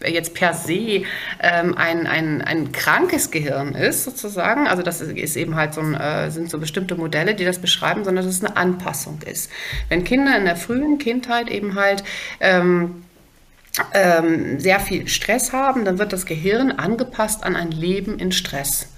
jetzt 0.07 0.33
per 0.33 0.53
se 0.53 1.03
ähm, 1.41 1.75
ein, 1.75 2.07
ein, 2.07 2.41
ein 2.41 2.71
krankes 2.71 3.29
Gehirn 3.29 3.75
ist 3.75 4.05
sozusagen. 4.05 4.67
Also 4.67 4.83
das 4.83 5.01
ist 5.01 5.35
eben 5.35 5.55
halt 5.55 5.73
so 5.73 5.81
ein, 5.81 5.95
äh, 5.95 6.31
sind 6.31 6.49
so 6.49 6.59
bestimmte 6.59 6.95
Modelle, 6.95 7.35
die 7.35 7.43
das 7.43 7.59
beschreiben, 7.59 8.05
sondern 8.05 8.25
dass 8.25 8.33
es 8.33 8.43
eine 8.43 8.55
Anpassung 8.55 9.19
ist. 9.25 9.51
Wenn 9.89 10.05
Kinder 10.05 10.37
in 10.37 10.45
der 10.45 10.55
frühen 10.55 10.97
Kindheit 10.97 11.49
eben 11.49 11.75
halt 11.75 12.03
ähm, 12.39 13.03
ähm, 13.93 14.59
sehr 14.59 14.79
viel 14.79 15.07
Stress 15.07 15.53
haben, 15.53 15.85
dann 15.85 15.99
wird 15.99 16.13
das 16.13 16.25
Gehirn 16.25 16.71
angepasst 16.71 17.43
an 17.43 17.55
ein 17.55 17.71
Leben 17.71 18.19
in 18.19 18.31
Stress. 18.31 18.89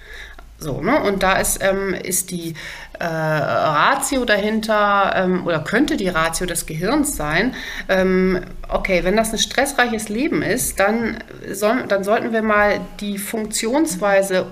So, 0.59 0.81
ne? 0.81 1.01
Und 1.03 1.21
da 1.21 1.33
ist, 1.33 1.63
ähm, 1.63 1.93
ist 1.93 2.31
die 2.31 2.55
äh, 2.99 3.05
Ratio 3.05 4.25
dahinter 4.25 5.13
ähm, 5.15 5.45
oder 5.45 5.59
könnte 5.59 5.97
die 5.97 6.09
Ratio 6.09 6.47
des 6.47 6.65
Gehirns 6.65 7.15
sein, 7.15 7.53
ähm, 7.89 8.41
okay, 8.67 9.03
wenn 9.03 9.15
das 9.15 9.31
ein 9.33 9.37
stressreiches 9.37 10.09
Leben 10.09 10.41
ist, 10.41 10.79
dann, 10.79 11.17
soll, 11.51 11.85
dann 11.87 12.03
sollten 12.03 12.33
wir 12.33 12.41
mal 12.41 12.81
die 12.99 13.19
Funktionsweise 13.19 14.47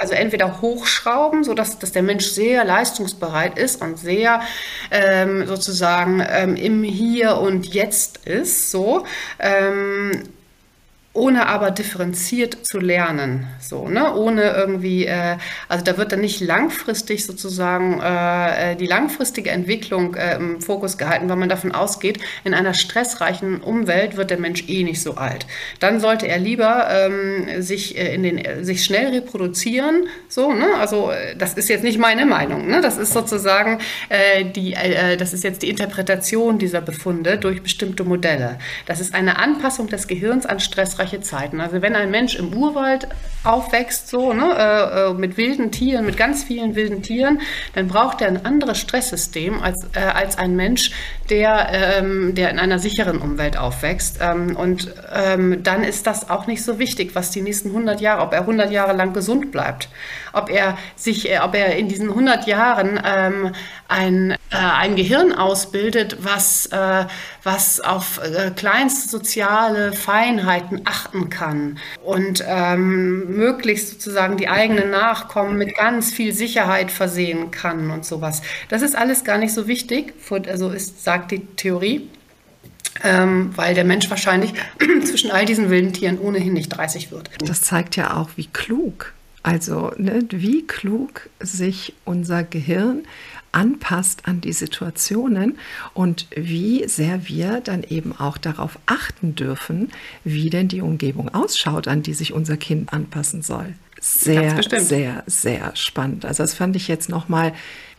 also 0.00 0.14
entweder 0.14 0.60
hochschrauben, 0.60 1.44
sodass 1.44 1.78
dass 1.78 1.92
der 1.92 2.02
Mensch 2.02 2.26
sehr 2.26 2.64
leistungsbereit 2.64 3.58
ist 3.58 3.82
und 3.82 3.98
sehr 3.98 4.40
ähm, 4.90 5.46
sozusagen 5.46 6.24
ähm, 6.26 6.56
im 6.56 6.82
Hier 6.82 7.36
und 7.38 7.66
Jetzt 7.66 8.26
ist, 8.26 8.70
so. 8.70 9.04
Ähm, 9.38 10.22
ohne 11.12 11.46
aber 11.46 11.72
differenziert 11.72 12.64
zu 12.64 12.78
lernen, 12.78 13.48
so, 13.58 13.88
ne? 13.88 14.14
ohne 14.14 14.52
irgendwie, 14.52 15.06
äh, 15.06 15.38
also 15.68 15.84
da 15.84 15.98
wird 15.98 16.12
dann 16.12 16.20
nicht 16.20 16.40
langfristig 16.40 17.26
sozusagen 17.26 18.00
äh, 18.00 18.74
äh, 18.74 18.76
die 18.76 18.86
langfristige 18.86 19.50
Entwicklung 19.50 20.14
äh, 20.14 20.36
im 20.36 20.60
Fokus 20.60 20.98
gehalten, 20.98 21.28
weil 21.28 21.34
man 21.34 21.48
davon 21.48 21.72
ausgeht, 21.72 22.20
in 22.44 22.54
einer 22.54 22.74
stressreichen 22.74 23.60
Umwelt 23.60 24.16
wird 24.16 24.30
der 24.30 24.38
Mensch 24.38 24.68
eh 24.68 24.84
nicht 24.84 25.02
so 25.02 25.16
alt. 25.16 25.46
Dann 25.80 25.98
sollte 25.98 26.28
er 26.28 26.38
lieber 26.38 26.86
ähm, 26.88 27.60
sich, 27.60 27.98
äh, 27.98 28.14
in 28.14 28.22
den, 28.22 28.38
äh, 28.38 28.64
sich 28.64 28.84
schnell 28.84 29.08
reproduzieren, 29.08 30.06
so, 30.28 30.52
ne? 30.52 30.76
also 30.78 31.10
das 31.36 31.54
ist 31.54 31.68
jetzt 31.68 31.82
nicht 31.82 31.98
meine 31.98 32.24
Meinung, 32.24 32.68
ne? 32.68 32.80
das 32.80 32.98
ist 32.98 33.12
sozusagen 33.12 33.78
die, 34.54 34.76
das 35.18 35.32
ist 35.32 35.44
jetzt 35.44 35.62
die 35.62 35.70
Interpretation 35.70 36.58
dieser 36.58 36.80
Befunde 36.80 37.38
durch 37.38 37.62
bestimmte 37.62 38.04
Modelle. 38.04 38.58
Das 38.86 39.00
ist 39.00 39.14
eine 39.14 39.38
Anpassung 39.38 39.88
des 39.88 40.06
Gehirns 40.06 40.46
an 40.46 40.60
Stress 40.60 40.99
erfolgreiche 41.00 41.20
Zeiten. 41.20 41.60
Also 41.60 41.82
wenn 41.82 41.96
ein 41.96 42.10
Mensch 42.10 42.36
im 42.36 42.52
Urwald 42.52 43.08
aufwächst, 43.42 44.08
so 44.08 44.32
ne, 44.32 44.54
äh, 44.56 45.10
äh, 45.10 45.14
mit 45.14 45.36
wilden 45.36 45.72
Tieren, 45.72 46.04
mit 46.04 46.16
ganz 46.16 46.44
vielen 46.44 46.74
wilden 46.74 47.02
Tieren, 47.02 47.40
dann 47.74 47.88
braucht 47.88 48.20
er 48.20 48.28
ein 48.28 48.44
anderes 48.44 48.78
Stresssystem 48.78 49.60
als, 49.60 49.86
äh, 49.94 50.00
als 50.00 50.36
ein 50.36 50.56
Mensch, 50.56 50.92
der, 51.30 51.68
ähm, 51.72 52.34
der 52.34 52.50
in 52.50 52.58
einer 52.58 52.78
sicheren 52.78 53.18
Umwelt 53.18 53.56
aufwächst. 53.56 54.18
Ähm, 54.20 54.56
und 54.56 54.92
ähm, 55.14 55.62
dann 55.62 55.84
ist 55.84 56.06
das 56.06 56.28
auch 56.28 56.46
nicht 56.46 56.64
so 56.64 56.78
wichtig, 56.78 57.14
was 57.14 57.30
die 57.30 57.42
nächsten 57.42 57.68
100 57.68 58.00
Jahre, 58.00 58.22
ob 58.22 58.32
er 58.32 58.40
100 58.40 58.70
Jahre 58.70 58.92
lang 58.92 59.12
gesund 59.12 59.52
bleibt, 59.52 59.88
ob 60.32 60.50
er 60.50 60.76
sich, 60.96 61.30
äh, 61.30 61.38
ob 61.40 61.54
er 61.54 61.76
in 61.76 61.88
diesen 61.88 62.08
100 62.08 62.46
Jahren 62.46 63.00
ähm, 63.04 63.52
ein, 63.88 64.32
äh, 64.32 64.36
ein 64.50 64.96
Gehirn 64.96 65.32
ausbildet, 65.32 66.18
was, 66.20 66.66
äh, 66.66 67.04
was 67.42 67.80
auf 67.80 68.20
kleinste 68.56 69.08
soziale 69.08 69.92
Feinheiten 69.92 70.82
achten 70.84 71.30
kann 71.30 71.78
und 72.04 72.44
ähm, 72.46 73.36
möglichst 73.36 73.88
sozusagen 73.90 74.36
die 74.36 74.48
eigenen 74.48 74.90
Nachkommen 74.90 75.56
mit 75.56 75.74
ganz 75.74 76.12
viel 76.12 76.32
Sicherheit 76.32 76.90
versehen 76.90 77.50
kann 77.50 77.90
und 77.90 78.04
sowas. 78.04 78.42
Das 78.68 78.82
ist 78.82 78.96
alles 78.96 79.24
gar 79.24 79.38
nicht 79.38 79.54
so 79.54 79.66
wichtig, 79.66 80.12
also 80.48 80.70
ist, 80.70 81.02
sagt 81.20 81.32
die 81.32 81.46
Theorie. 81.56 82.08
Ähm, 83.02 83.52
weil 83.56 83.74
der 83.74 83.84
Mensch 83.84 84.10
wahrscheinlich 84.10 84.52
zwischen 85.04 85.30
all 85.30 85.46
diesen 85.46 85.70
wilden 85.70 85.92
Tieren 85.92 86.18
ohnehin 86.18 86.52
nicht 86.52 86.68
30 86.68 87.12
wird. 87.12 87.30
Das 87.38 87.62
zeigt 87.62 87.96
ja 87.96 88.16
auch, 88.16 88.30
wie 88.36 88.46
klug, 88.46 89.14
also 89.42 89.92
ne, 89.96 90.26
wie 90.30 90.66
klug 90.66 91.30
sich 91.38 91.94
unser 92.04 92.42
Gehirn 92.42 93.04
anpasst 93.52 94.26
an 94.26 94.40
die 94.40 94.52
Situationen 94.52 95.56
und 95.94 96.26
wie 96.34 96.86
sehr 96.88 97.28
wir 97.28 97.60
dann 97.60 97.84
eben 97.84 98.12
auch 98.12 98.36
darauf 98.38 98.78
achten 98.86 99.34
dürfen, 99.34 99.90
wie 100.24 100.50
denn 100.50 100.68
die 100.68 100.82
Umgebung 100.82 101.32
ausschaut, 101.32 101.88
an 101.88 102.02
die 102.02 102.14
sich 102.14 102.32
unser 102.32 102.56
Kind 102.56 102.92
anpassen 102.92 103.40
soll. 103.40 103.74
Sehr, 104.00 104.62
sehr, 104.62 105.22
sehr 105.26 105.76
spannend. 105.76 106.24
Also 106.24 106.42
das 106.42 106.54
fand 106.54 106.74
ich 106.74 106.88
jetzt 106.88 107.08
nochmal 107.08 107.52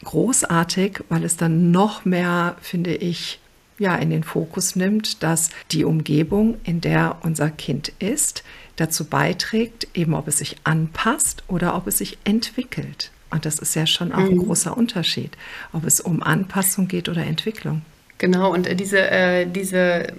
großartig, 0.04 1.04
weil 1.10 1.24
es 1.24 1.38
dann 1.38 1.72
noch 1.72 2.06
mehr, 2.06 2.56
finde 2.62 2.96
ich, 2.96 3.40
ja, 3.78 3.96
in 3.96 4.12
den 4.12 4.24
Fokus 4.24 4.76
nimmt, 4.76 5.24
dass 5.24 5.50
die 5.72 5.86
Umgebung, 5.86 6.58
in 6.64 6.82
der 6.82 7.18
unser 7.24 7.50
Kind 7.50 7.92
ist, 8.00 8.44
dazu 8.76 9.06
beiträgt, 9.06 9.88
eben 9.94 10.14
ob 10.14 10.28
es 10.28 10.38
sich 10.38 10.58
anpasst 10.64 11.44
oder 11.48 11.76
ob 11.76 11.88
es 11.88 11.98
sich 11.98 12.18
entwickelt. 12.24 13.12
Und 13.32 13.46
das 13.46 13.60
ist 13.60 13.76
ja 13.76 13.88
schon 13.88 14.12
auch 14.12 14.20
ein 14.20 14.36
mhm. 14.36 14.46
großer 14.46 14.76
Unterschied, 14.78 15.32
ob 15.74 15.86
es 15.86 16.00
um 16.00 16.22
Anpassung 16.22 16.88
geht 16.88 17.10
oder 17.10 17.24
Entwicklung. 17.24 17.82
Genau, 18.18 18.54
und 18.54 18.68
äh, 18.68 18.76
diese, 18.76 19.10
äh, 19.10 19.48
diese 19.48 20.14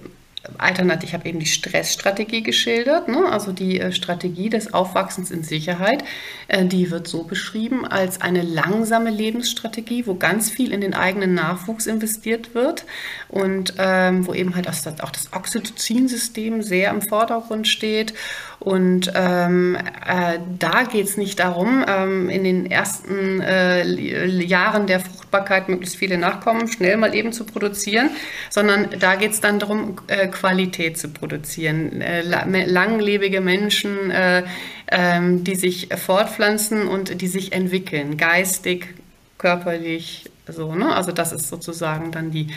Alternativ, 0.57 1.09
ich 1.09 1.13
habe 1.13 1.29
eben 1.29 1.39
die 1.39 1.45
Stressstrategie 1.45 2.43
geschildert, 2.43 3.07
ne? 3.07 3.29
also 3.31 3.53
die 3.53 3.79
äh, 3.79 3.93
Strategie 3.93 4.49
des 4.49 4.73
Aufwachsens 4.73 5.31
in 5.31 5.43
Sicherheit. 5.43 6.03
Äh, 6.49 6.65
die 6.65 6.91
wird 6.91 7.07
so 7.07 7.23
beschrieben 7.23 7.85
als 7.85 8.19
eine 8.19 8.41
langsame 8.41 9.09
Lebensstrategie, 9.09 10.05
wo 10.05 10.15
ganz 10.15 10.49
viel 10.49 10.73
in 10.73 10.81
den 10.81 10.93
eigenen 10.93 11.33
Nachwuchs 11.33 11.85
investiert 11.85 12.53
wird 12.55 12.83
und 13.29 13.75
ähm, 13.77 14.27
wo 14.27 14.33
eben 14.33 14.53
halt 14.55 14.67
auch 14.67 15.11
das, 15.11 15.31
Oxytocin-System 15.31 16.61
sehr 16.61 16.91
im 16.91 17.01
Vordergrund 17.01 17.67
steht. 17.67 18.13
Und 18.59 19.11
ähm, 19.15 19.75
äh, 19.75 20.39
da 20.59 20.83
geht 20.83 21.07
es 21.07 21.15
nicht 21.15 21.39
darum, 21.39 21.85
ähm, 21.87 22.29
in 22.29 22.43
den 22.43 22.69
ersten 22.69 23.39
äh, 23.39 23.85
Jahren 24.25 24.87
der 24.87 25.01
Fruchtbarkeit 25.33 25.67
möglichst 25.67 25.95
viele 25.95 26.17
Nachkommen 26.17 26.67
schnell 26.67 26.95
mal 26.97 27.15
eben 27.15 27.33
zu 27.33 27.43
produzieren, 27.43 28.11
sondern 28.49 28.89
da 28.99 29.15
geht 29.15 29.31
es 29.31 29.41
dann 29.41 29.57
darum, 29.57 29.95
äh, 30.07 30.27
Qualität 30.27 30.97
zu 30.97 31.09
produzieren. 31.09 32.01
Äh, 32.01 32.21
langlebige 32.21 33.41
Menschen, 33.41 34.11
äh, 34.11 34.43
ähm, 34.91 35.43
die 35.43 35.55
sich 35.55 35.89
fortpflanzen 35.95 36.87
und 36.87 37.21
die 37.21 37.27
sich 37.27 37.51
entwickeln, 37.51 38.17
geistig, 38.17 38.93
körperlich, 39.39 40.29
so, 40.47 40.75
ne? 40.75 40.95
Also 40.95 41.11
das 41.11 41.31
ist 41.31 41.47
sozusagen 41.47 42.11
dann 42.11 42.29
die 42.29 42.47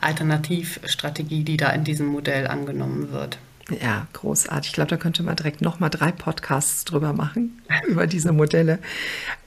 Alternativstrategie, 0.00 1.44
die 1.44 1.56
da 1.56 1.70
in 1.70 1.84
diesem 1.84 2.06
Modell 2.06 2.46
angenommen 2.46 3.12
wird. 3.12 3.38
Ja, 3.70 4.06
großartig. 4.12 4.70
Ich 4.70 4.74
glaube, 4.74 4.90
da 4.90 4.98
könnte 4.98 5.22
man 5.22 5.36
direkt 5.36 5.62
nochmal 5.62 5.88
drei 5.88 6.12
Podcasts 6.12 6.84
drüber 6.84 7.14
machen, 7.14 7.62
über 7.88 8.06
diese 8.06 8.30
Modelle. 8.32 8.78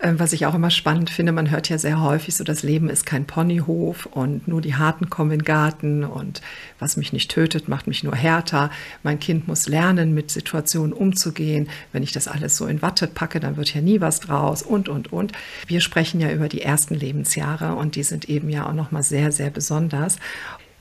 Ähm, 0.01 0.19
was 0.19 0.33
ich 0.33 0.47
auch 0.47 0.55
immer 0.55 0.71
spannend 0.71 1.11
finde, 1.11 1.31
man 1.31 1.51
hört 1.51 1.69
ja 1.69 1.77
sehr 1.77 2.01
häufig 2.01 2.35
so, 2.35 2.43
das 2.43 2.63
Leben 2.63 2.89
ist 2.89 3.05
kein 3.05 3.25
Ponyhof 3.25 4.07
und 4.07 4.47
nur 4.47 4.61
die 4.61 4.73
Harten 4.73 5.11
kommen 5.11 5.31
in 5.31 5.39
den 5.39 5.45
Garten 5.45 6.03
und 6.03 6.41
was 6.79 6.97
mich 6.97 7.13
nicht 7.13 7.29
tötet, 7.29 7.67
macht 7.67 7.85
mich 7.85 8.03
nur 8.03 8.15
härter. 8.15 8.71
Mein 9.03 9.19
Kind 9.19 9.47
muss 9.47 9.67
lernen, 9.67 10.15
mit 10.15 10.31
Situationen 10.31 10.93
umzugehen. 10.93 11.69
Wenn 11.91 12.01
ich 12.01 12.11
das 12.11 12.27
alles 12.27 12.57
so 12.57 12.65
in 12.65 12.81
Watte 12.81 13.05
packe, 13.05 13.39
dann 13.39 13.55
wird 13.55 13.71
ja 13.75 13.81
nie 13.81 14.01
was 14.01 14.19
draus 14.19 14.63
und, 14.63 14.89
und, 14.89 15.13
und. 15.13 15.33
Wir 15.67 15.79
sprechen 15.79 16.19
ja 16.19 16.31
über 16.31 16.49
die 16.49 16.63
ersten 16.63 16.95
Lebensjahre 16.95 17.75
und 17.75 17.95
die 17.95 18.03
sind 18.03 18.27
eben 18.29 18.49
ja 18.49 18.67
auch 18.67 18.73
nochmal 18.73 19.03
sehr, 19.03 19.31
sehr 19.31 19.51
besonders. 19.51 20.15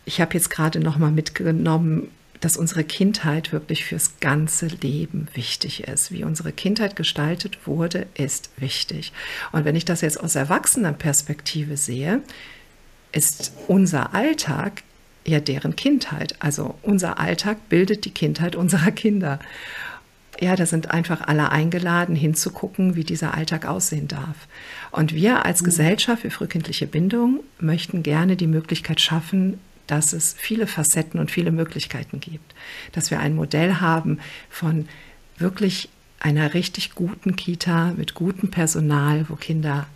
Ich 0.07 0.22
habe 0.22 0.32
jetzt 0.34 0.49
gerade 0.49 0.80
nochmal 0.80 1.11
mitgenommen, 1.11 2.09
dass 2.41 2.57
unsere 2.57 2.84
Kindheit 2.84 3.53
wirklich 3.53 3.84
fürs 3.84 4.20
ganze 4.20 4.66
Leben 4.66 5.28
wichtig 5.34 5.84
ist. 5.84 6.12
Wie 6.12 6.24
unsere 6.24 6.53
Kindheit 6.53 6.97
gestaltet 6.97 7.66
wurde, 7.66 8.07
ist 8.14 8.51
wichtig. 8.57 9.12
Und 9.53 9.64
wenn 9.64 9.76
ich 9.76 9.84
das 9.84 10.01
jetzt 10.01 10.20
aus 10.20 10.34
Erwachsenenperspektive 10.34 11.76
sehe, 11.76 12.20
ist 13.12 13.53
unser 13.68 14.14
Alltag 14.14 14.82
ja 15.26 15.41
deren 15.41 15.76
Kindheit. 15.76 16.37
Also 16.39 16.76
unser 16.82 17.18
Alltag 17.18 17.68
bildet 17.68 18.05
die 18.05 18.12
Kindheit 18.12 18.57
unserer 18.57 18.91
Kinder. 18.91 19.39
Ja, 20.39 20.55
da 20.55 20.66
sind 20.66 20.91
einfach 20.91 21.22
alle 21.22 21.51
eingeladen, 21.51 22.14
hinzugucken, 22.14 22.95
wie 22.95 23.05
dieser 23.05 23.34
Alltag 23.34 23.64
aussehen 23.64 24.07
darf. 24.07 24.49
Und 24.91 25.14
wir 25.14 25.47
als 25.47 25.62
mhm. 25.62 25.66
Gesellschaft 25.66 26.22
für 26.22 26.30
frühkindliche 26.30 26.87
Bindung 26.87 27.41
möchten 27.59 28.03
gerne 28.03 28.37
die 28.37 28.47
Möglichkeit 28.47 29.01
schaffen, 29.01 29.59
dass 29.87 30.12
es 30.12 30.34
viele 30.39 30.66
Facetten 30.66 31.20
und 31.20 31.30
viele 31.30 31.51
Möglichkeiten 31.51 32.20
gibt. 32.20 32.55
Dass 32.93 33.11
wir 33.11 33.20
ein 33.20 33.34
Modell 33.34 33.74
haben 33.76 34.18
von 34.51 34.89
wirklich 35.39 35.89
einer 36.18 36.55
richtig 36.55 36.95
guten 36.95 37.37
Kita 37.37 37.93
mit 37.97 38.14
gutem 38.14 38.51
Personal, 38.51 39.26
wo 39.28 39.37
Kinder 39.37 39.87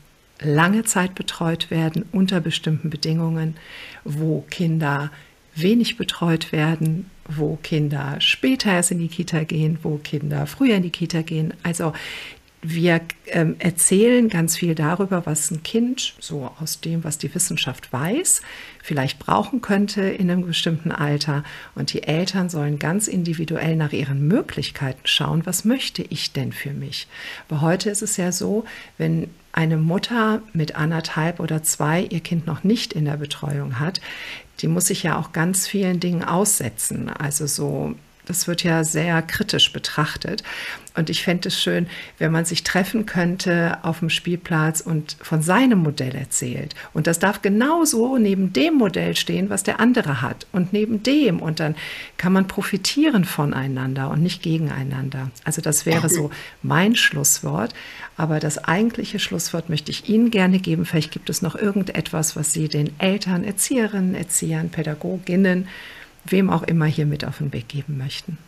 lange 0.41 0.85
Zeit 0.85 1.15
betreut 1.15 1.71
werden 1.71 2.05
unter 2.13 2.41
bestimmten 2.41 2.91
Bedingungen, 2.91 3.57
wo 4.05 4.43
Kinder 4.51 5.11
wenig 5.55 5.97
betreut 5.97 6.53
werden, 6.53 7.11
wo 7.27 7.57
Kinder 7.57 8.17
später 8.21 8.73
erst 8.73 8.93
in 8.93 8.99
die 8.99 9.09
Kita 9.09 9.45
gehen, 9.45 9.79
wo 9.83 9.99
Kinder 9.99 10.47
früher 10.47 10.77
in 10.77 10.83
die 10.83 10.91
Kita 10.91 11.23
gehen. 11.23 11.55
Also 11.63 11.93
wir 12.63 13.01
ähm, 13.27 13.57
erzählen 13.59 14.29
ganz 14.29 14.57
viel 14.57 14.75
darüber, 14.75 15.25
was 15.25 15.51
ein 15.51 15.63
Kind 15.63 16.15
so 16.21 16.51
aus 16.61 16.81
dem, 16.81 17.05
was 17.05 17.19
die 17.19 17.35
Wissenschaft 17.35 17.93
weiß, 17.93 18.43
vielleicht 18.83 19.19
brauchen 19.19 19.61
könnte 19.61 20.03
in 20.03 20.31
einem 20.31 20.47
bestimmten 20.47 20.93
Alter. 20.93 21.45
Und 21.75 21.93
die 21.93 22.03
Eltern 22.03 22.49
sollen 22.49 22.79
ganz 22.79 23.09
individuell 23.09 23.77
nach 23.77 23.93
ihren 23.93 24.27
Möglichkeiten 24.27 25.01
schauen, 25.05 25.47
was 25.47 25.65
möchte 25.65 26.03
ich 26.03 26.33
denn 26.33 26.53
für 26.53 26.73
mich. 26.73 27.07
Aber 27.49 27.61
heute 27.61 27.91
ist 27.91 28.03
es 28.03 28.17
ja 28.17 28.33
so, 28.33 28.65
wenn 28.99 29.29
eine 29.53 29.77
Mutter 29.77 30.43
mit 30.53 30.77
anderthalb 30.77 31.41
oder 31.41 31.63
zwei 31.63 32.03
ihr 32.03 32.21
Kind 32.21 32.47
noch 32.47 32.65
nicht 32.65 32.93
in 32.93 33.05
der 33.05 33.17
Betreuung 33.17 33.81
hat, 33.81 34.01
die 34.61 34.69
muss 34.69 34.87
sich 34.87 35.03
ja 35.03 35.19
auch 35.19 35.33
ganz 35.33 35.67
vielen 35.67 36.01
Dingen 36.01 36.23
aussetzen. 36.23 37.09
Also 37.09 37.47
so 37.47 37.95
das 38.31 38.47
wird 38.47 38.63
ja 38.63 38.85
sehr 38.85 39.21
kritisch 39.23 39.73
betrachtet. 39.73 40.45
Und 40.97 41.11
ich 41.11 41.23
fände 41.23 41.49
es 41.49 41.61
schön, 41.61 41.87
wenn 42.19 42.31
man 42.31 42.45
sich 42.45 42.63
treffen 42.63 43.07
könnte 43.07 43.79
auf 43.83 44.01
dem 44.01 44.11
Spielplatz 44.11 44.81
und 44.81 45.17
von 45.21 45.43
seinem 45.43 45.81
Modell 45.81 46.15
erzählt. 46.15 46.75
Und 46.93 47.07
das 47.07 47.19
darf 47.19 47.43
genauso 47.43 48.19
neben 48.19 48.53
dem 48.53 48.75
Modell 48.75 49.17
stehen, 49.17 49.51
was 49.51 49.65
der 49.65 49.81
andere 49.81 50.23
hat. 50.23 50.47
Und 50.53 50.73
neben 50.73 51.03
dem. 51.03 51.41
Und 51.41 51.59
dann 51.59 51.75
kann 52.19 52.33
man 52.33 52.47
profitieren 52.47 53.25
voneinander 53.25 54.11
und 54.11 54.23
nicht 54.23 54.43
gegeneinander. 54.43 55.31
Also 55.45 55.61
das 55.61 55.85
wäre 55.87 56.09
so 56.09 56.31
mein 56.63 56.95
Schlusswort. 56.95 57.75
Aber 58.17 58.39
das 58.39 58.59
eigentliche 58.59 59.19
Schlusswort 59.19 59.71
möchte 59.71 59.91
ich 59.91 60.09
Ihnen 60.09 60.31
gerne 60.31 60.61
geben. 60.61 60.85
Vielleicht 60.85 61.11
gibt 61.11 61.31
es 61.31 61.43
noch 61.43 61.57
irgendetwas, 61.57 62.37
was 62.37 62.53
Sie 62.53 62.69
den 62.69 62.91
Eltern, 62.99 63.43
Erzieherinnen, 63.43 64.15
Erziehern, 64.15 64.71
Pädagoginnen, 64.71 65.67
wem 66.25 66.51
auch 66.51 66.63
immer 66.63 66.87
hier 66.87 67.07
mit 67.07 67.25
auf 67.25 67.39
den 67.39 67.53
Weg 67.53 67.69
geben 67.69 67.99
möchten. 67.99 68.39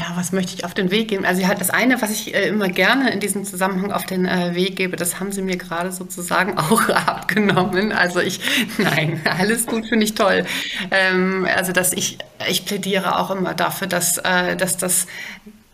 Ja, 0.00 0.12
was 0.14 0.32
möchte 0.32 0.54
ich 0.54 0.64
auf 0.64 0.72
den 0.72 0.90
Weg 0.90 1.08
geben? 1.08 1.26
Also 1.26 1.42
das 1.58 1.68
eine, 1.68 2.00
was 2.00 2.10
ich 2.10 2.34
äh, 2.34 2.48
immer 2.48 2.68
gerne 2.68 3.10
in 3.10 3.20
diesem 3.20 3.44
Zusammenhang 3.44 3.92
auf 3.92 4.06
den 4.06 4.24
äh, 4.24 4.54
Weg 4.54 4.76
gebe, 4.76 4.96
das 4.96 5.20
haben 5.20 5.32
Sie 5.32 5.42
mir 5.42 5.56
gerade 5.56 5.92
sozusagen 5.92 6.56
auch 6.58 6.88
abgenommen. 6.88 7.92
Also 7.92 8.20
ich, 8.20 8.40
nein, 8.78 9.20
alles 9.24 9.66
gut, 9.66 9.86
finde 9.86 10.04
ich 10.04 10.14
toll. 10.14 10.46
Ähm, 10.90 11.46
also 11.54 11.72
dass 11.72 11.92
ich, 11.92 12.18
ich 12.48 12.64
plädiere 12.64 13.18
auch 13.18 13.30
immer 13.30 13.52
dafür, 13.54 13.88
dass, 13.88 14.16
äh, 14.18 14.56
dass 14.56 14.76
das 14.76 15.06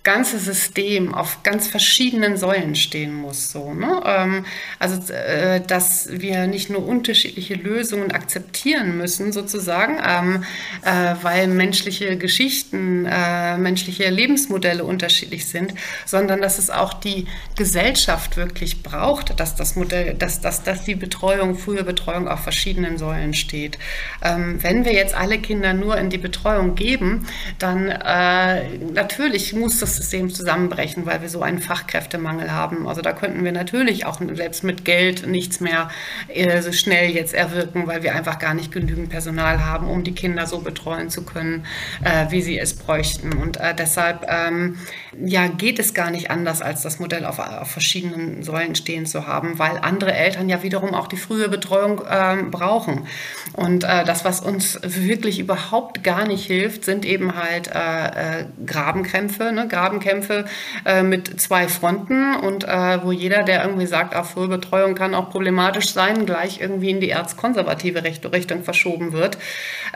ganze 0.07 0.39
System 0.39 1.13
auf 1.13 1.43
ganz 1.43 1.67
verschiedenen 1.67 2.37
Säulen 2.37 2.77
stehen 2.77 3.13
muss. 3.13 3.51
So, 3.51 3.75
ne? 3.75 4.01
Ähm, 4.07 4.45
also, 4.79 5.13
äh, 5.13 5.61
dass 5.61 6.09
wir 6.13 6.47
nicht 6.47 6.71
nur 6.71 6.87
unterschiedliche 6.87 7.55
Lösungen 7.55 8.13
akzeptieren 8.13 8.97
müssen, 8.99 9.33
sozusagen, 9.33 9.99
ähm, 10.07 10.45
äh, 10.83 11.17
weil 11.23 11.49
menschliche 11.49 12.17
Geschichten, 12.19 13.05
äh, 13.05 13.59
menschliche 13.59 14.09
Lebensmodelle 14.09 14.85
unterschiedlich 14.85 15.47
sind, 15.47 15.75
sondern 16.05 16.41
dass 16.41 16.59
es 16.59 16.71
auch 16.71 16.95
die 16.95 17.27
Gesellschaft 17.57 18.37
wirklich 18.37 18.85
braucht, 18.85 19.41
dass 19.41 19.57
das 19.57 19.75
Modell, 19.75 20.15
dass, 20.15 20.41
dass, 20.41 20.63
dass 20.63 20.85
die 20.85 20.95
Betreuung, 20.95 21.59
frühe 21.59 21.83
Betreuung 21.83 22.29
auf 22.29 22.45
verschiedenen 22.45 22.97
Säulen 22.97 23.35
steht. 23.35 23.77
Ähm, 24.23 24.63
wenn 24.63 24.85
wir 24.85 24.93
jetzt 24.93 25.17
alle 25.17 25.39
Kinder 25.39 25.73
nur 25.73 25.99
in 25.99 26.11
die 26.11 26.19
Betreuung 26.19 26.77
geben, 26.77 27.27
dann 27.59 27.89
äh, 27.89 28.79
natürlich 28.93 29.53
muss 29.53 29.81
das 29.81 29.96
System 29.97 30.31
zusammenbrechen, 30.31 31.07
weil 31.07 31.23
wir 31.23 31.29
so 31.29 31.43
einen 31.43 31.59
Fachkräftemangel 31.59 32.53
haben. 32.53 32.87
Also 32.87 33.03
da 33.03 33.13
könnten 33.13 33.45
wir 33.45 33.53
natürlich 33.53 34.07
auch 34.07 34.21
selbst 34.33 34.65
mit 34.65 34.85
Geld 34.85 35.27
nichts 35.27 35.61
mehr 35.61 35.89
äh, 36.29 36.63
so 36.63 36.73
schnell 36.73 37.11
jetzt 37.11 37.35
erwirken, 37.35 37.87
weil 37.87 38.03
wir 38.03 38.15
einfach 38.15 38.39
gar 38.39 38.55
nicht 38.55 38.73
genügend 38.73 39.09
Personal 39.09 39.65
haben, 39.65 39.89
um 39.89 40.05
die 40.05 40.15
Kinder 40.15 40.47
so 40.47 40.61
betreuen 40.61 41.11
zu 41.11 41.25
können, 41.25 41.67
äh, 42.05 42.31
wie 42.31 42.43
sie 42.43 42.59
es 42.59 42.75
bräuchten. 42.75 43.33
Und 43.33 43.57
äh, 43.57 43.75
deshalb 43.75 44.27
ähm, 44.29 44.79
ja, 45.25 45.49
geht 45.49 45.79
es 45.79 45.95
gar 45.95 46.11
nicht 46.11 46.31
anders, 46.31 46.63
als 46.63 46.83
das 46.83 46.99
Modell 46.99 47.25
auf, 47.25 47.39
auf, 47.39 47.71
verschiedenen 47.71 48.43
Säulen 48.43 48.75
stehen 48.75 49.07
zu 49.07 49.27
haben, 49.27 49.59
weil 49.59 49.79
andere 49.79 50.13
Eltern 50.13 50.49
ja 50.49 50.63
wiederum 50.63 50.95
auch 50.95 51.07
die 51.07 51.17
frühe 51.17 51.49
Betreuung 51.49 52.03
ähm, 52.09 52.51
brauchen. 52.51 53.07
Und 53.53 53.83
das, 53.83 54.25
was 54.25 54.41
uns 54.41 54.79
wirklich 54.83 55.39
überhaupt 55.39 56.03
gar 56.03 56.27
nicht 56.27 56.47
hilft, 56.47 56.85
sind 56.85 57.05
eben 57.05 57.37
halt 57.37 57.69
äh, 57.69 58.41
äh 58.41 58.47
Grabenkrämpfe, 58.65 59.53
ne? 59.93 59.97
Grabenkämpfe 59.97 60.45
äh, 60.85 61.03
mit 61.03 61.41
zwei 61.41 61.69
Fronten 61.69 62.35
und 62.37 62.65
äh, 62.65 62.99
wo 63.03 63.13
jeder, 63.13 63.43
der 63.43 63.65
irgendwie 63.65 63.87
sagt, 63.87 64.17
auch 64.17 64.25
Frühbetreuung 64.25 64.95
kann 64.95 65.15
auch 65.15 65.31
problematisch 65.31 65.93
sein, 65.93 66.27
gleich 66.27 66.61
irgendwie 66.61 66.91
in 66.91 67.01
die 67.01 67.11
erzkonservative 67.11 68.03
Richtung 68.05 68.65
verschoben 68.65 69.13
wird. 69.13 69.39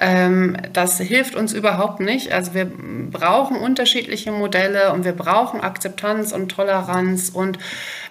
Ähm, 0.01 0.57
das 0.73 0.99
hilft 0.99 1.35
uns 1.35 1.53
überhaupt 1.53 2.01
nicht. 2.01 2.33
Also 2.33 2.55
wir 2.55 2.71
brauchen 3.11 3.57
unterschiedliche 3.57 4.33
Modelle 4.33 4.93
und 4.93 5.05
wir 5.05 5.13
brauchen 5.13 5.61
Akzeptanz 5.61 6.33
und 6.33 6.51
Toleranz 6.51 7.31
und 7.31 7.59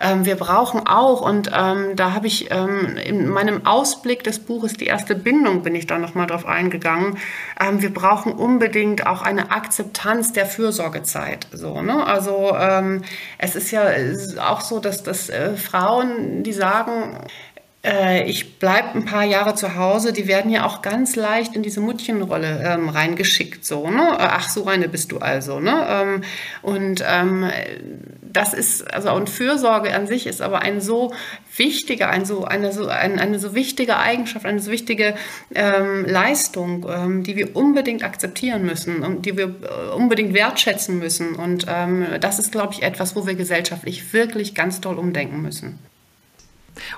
ähm, 0.01 0.25
wir 0.25 0.36
brauchen 0.36 0.86
auch, 0.86 1.21
und 1.21 1.51
ähm, 1.55 1.95
da 1.95 2.13
habe 2.13 2.27
ich 2.27 2.51
ähm, 2.51 2.97
in 2.97 3.27
meinem 3.27 3.65
Ausblick 3.65 4.23
des 4.23 4.39
Buches 4.39 4.73
Die 4.73 4.86
erste 4.86 5.15
Bindung 5.15 5.63
bin 5.63 5.75
ich 5.75 5.88
da 5.88 5.97
nochmal 5.97 6.27
drauf 6.27 6.45
eingegangen, 6.45 7.17
ähm, 7.59 7.82
wir 7.82 7.93
brauchen 7.93 8.34
unbedingt 8.34 9.05
auch 9.05 9.21
eine 9.21 9.51
Akzeptanz 9.51 10.34
der 10.34 10.45
Fürsorgezeit. 10.45 11.47
So, 11.60 11.82
Ne? 11.82 12.05
Also 12.05 12.55
ähm, 12.57 13.03
es 13.38 13.55
ist 13.55 13.72
ja 13.72 13.89
auch 14.39 14.62
so, 14.62 14.80
dass, 14.80 15.03
dass 15.03 15.30
äh, 15.30 15.55
Frauen, 15.55 16.43
die 16.43 16.53
sagen, 16.53 17.18
äh, 17.84 18.24
ich 18.30 18.60
bleibe 18.60 18.89
ein 18.89 19.05
paar 19.05 19.24
Jahre 19.24 19.55
zu 19.55 19.76
Hause, 19.76 20.12
die 20.12 20.28
werden 20.28 20.51
ja 20.51 20.66
auch 20.66 20.82
ganz 20.82 21.16
leicht 21.16 21.55
in 21.55 21.64
diese 21.64 21.80
Muttchenrolle 21.80 22.62
ähm, 22.66 22.89
reingeschickt. 22.89 23.66
So, 23.66 23.89
ne? 23.89 24.18
Ach, 24.20 24.49
so 24.49 24.66
eine 24.66 24.89
bist 24.89 25.12
du 25.12 25.20
also. 25.20 25.60
Ne? 25.60 25.86
Ähm, 25.89 26.22
und 26.62 27.03
ähm, 27.07 27.49
das 28.32 28.53
ist, 28.53 28.93
also 28.93 29.11
und 29.11 29.30
Fürsorge 29.30 29.93
an 29.93 30.07
sich 30.07 30.27
ist 30.27 30.41
aber 30.41 30.61
ein 30.61 30.82
so 30.82 31.13
wichtiger, 31.55 32.09
ein 32.09 32.25
so, 32.25 32.45
eine, 32.45 32.71
so, 32.71 32.88
ein, 32.88 33.19
eine 33.19 33.39
so 33.39 33.55
wichtige 33.55 33.97
Eigenschaft, 33.97 34.45
eine 34.45 34.59
so 34.59 34.71
wichtige 34.71 35.15
ähm, 35.55 36.05
Leistung, 36.05 36.86
ähm, 36.89 37.23
die 37.23 37.36
wir 37.36 37.55
unbedingt 37.55 38.03
akzeptieren 38.03 38.65
müssen 38.65 39.03
und 39.03 39.25
die 39.25 39.36
wir 39.36 39.47
äh, 39.47 39.95
unbedingt 39.95 40.34
wertschätzen 40.34 40.99
müssen. 40.99 41.36
Und 41.36 41.65
ähm, 41.67 42.05
das 42.21 42.39
ist, 42.39 42.51
glaube 42.51 42.73
ich, 42.73 42.84
etwas, 42.84 43.15
wo 43.15 43.25
wir 43.25 43.36
gesellschaftlich 43.36 44.13
wirklich 44.13 44.53
ganz 44.53 44.80
toll 44.80 44.97
umdenken 44.97 45.41
müssen. 45.41 45.80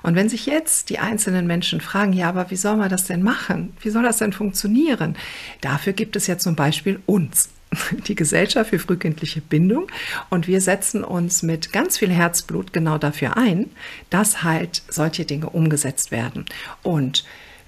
Und 0.04 0.16
wenn 0.16 0.30
sich 0.30 0.46
jetzt 0.46 0.90
die 0.90 1.00
einzelnen 1.00 1.48
Menschen 1.48 1.82
fragen, 1.82 2.14
ja, 2.14 2.30
aber 2.30 2.52
wie 2.52 2.56
soll 2.56 2.76
man 2.76 2.90
das 2.90 3.06
denn 3.06 3.24
machen? 3.24 3.74
Wie 3.82 3.90
soll 3.90 4.04
das 4.04 4.18
denn 4.18 4.34
funktionieren? 4.34 5.16
Dafür 5.62 5.94
gibt 5.94 6.16
es 6.16 6.28
ja 6.28 6.38
zum 6.38 6.56
Beispiel 6.56 7.00
uns 7.08 7.50
die 8.08 8.16
Gesellschaft 8.16 8.70
für 8.70 8.80
frühkindliche 8.80 9.42
Bindung. 9.42 9.88
Und 10.30 10.48
wir 10.48 10.62
setzen 10.62 11.04
uns 11.04 11.44
mit 11.44 11.72
ganz 11.72 11.98
viel 11.98 12.12
Herzblut 12.12 12.74
genau 12.74 12.98
dafür 12.98 13.38
ein, 13.38 13.70
dass 14.10 14.44
halt 14.44 14.82
solche 14.90 15.26
Dinge 15.26 15.50
umgesetzt 15.50 16.12
werden. 16.12 16.46
Und 16.84 17.24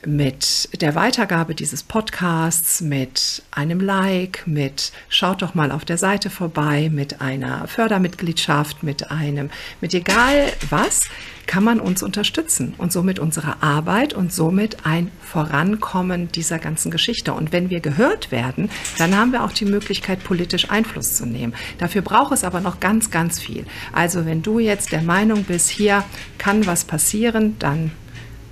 mit 0.05 0.69
der 0.81 0.95
Weitergabe 0.95 1.55
dieses 1.55 1.83
Podcasts, 1.83 2.81
mit 2.81 3.43
einem 3.51 3.79
Like, 3.79 4.43
mit 4.45 4.91
schaut 5.09 5.41
doch 5.41 5.55
mal 5.55 5.71
auf 5.71 5.85
der 5.85 5.97
Seite 5.97 6.29
vorbei, 6.29 6.89
mit 6.91 7.21
einer 7.21 7.67
Fördermitgliedschaft, 7.67 8.83
mit 8.83 9.11
einem, 9.11 9.49
mit 9.81 9.93
egal 9.93 10.51
was, 10.69 11.03
kann 11.45 11.63
man 11.63 11.79
uns 11.79 12.03
unterstützen 12.03 12.73
und 12.77 12.91
somit 12.91 13.19
unsere 13.19 13.61
Arbeit 13.61 14.13
und 14.13 14.31
somit 14.31 14.85
ein 14.85 15.11
Vorankommen 15.21 16.31
dieser 16.31 16.59
ganzen 16.59 16.91
Geschichte. 16.91 17.33
Und 17.33 17.51
wenn 17.51 17.69
wir 17.69 17.79
gehört 17.79 18.31
werden, 18.31 18.69
dann 18.97 19.15
haben 19.15 19.31
wir 19.31 19.43
auch 19.43 19.51
die 19.51 19.65
Möglichkeit, 19.65 20.23
politisch 20.23 20.69
Einfluss 20.69 21.15
zu 21.15 21.25
nehmen. 21.25 21.53
Dafür 21.79 22.01
braucht 22.01 22.33
es 22.33 22.43
aber 22.43 22.61
noch 22.61 22.79
ganz, 22.79 23.11
ganz 23.11 23.39
viel. 23.39 23.65
Also 23.91 24.25
wenn 24.25 24.41
du 24.41 24.59
jetzt 24.59 24.91
der 24.91 25.01
Meinung 25.01 25.43
bist, 25.43 25.69
hier 25.69 26.03
kann 26.37 26.65
was 26.65 26.85
passieren, 26.85 27.57
dann 27.59 27.91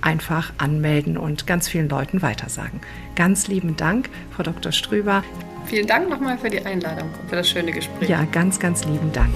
einfach 0.02 0.52
anmelden 0.58 1.16
und 1.16 1.46
ganz 1.46 1.68
vielen 1.68 1.88
Leuten 1.88 2.22
weitersagen. 2.22 2.80
Ganz 3.16 3.48
lieben 3.48 3.76
Dank, 3.76 4.10
Frau 4.30 4.42
Dr. 4.42 4.72
Strüber. 4.72 5.24
Vielen 5.66 5.86
Dank 5.86 6.08
nochmal 6.08 6.38
für 6.38 6.50
die 6.50 6.64
Einladung 6.64 7.08
und 7.20 7.30
für 7.30 7.36
das 7.36 7.48
schöne 7.48 7.72
Gespräch. 7.72 8.08
Ja, 8.08 8.24
ganz, 8.30 8.58
ganz 8.58 8.84
lieben 8.84 9.12
Dank. 9.12 9.32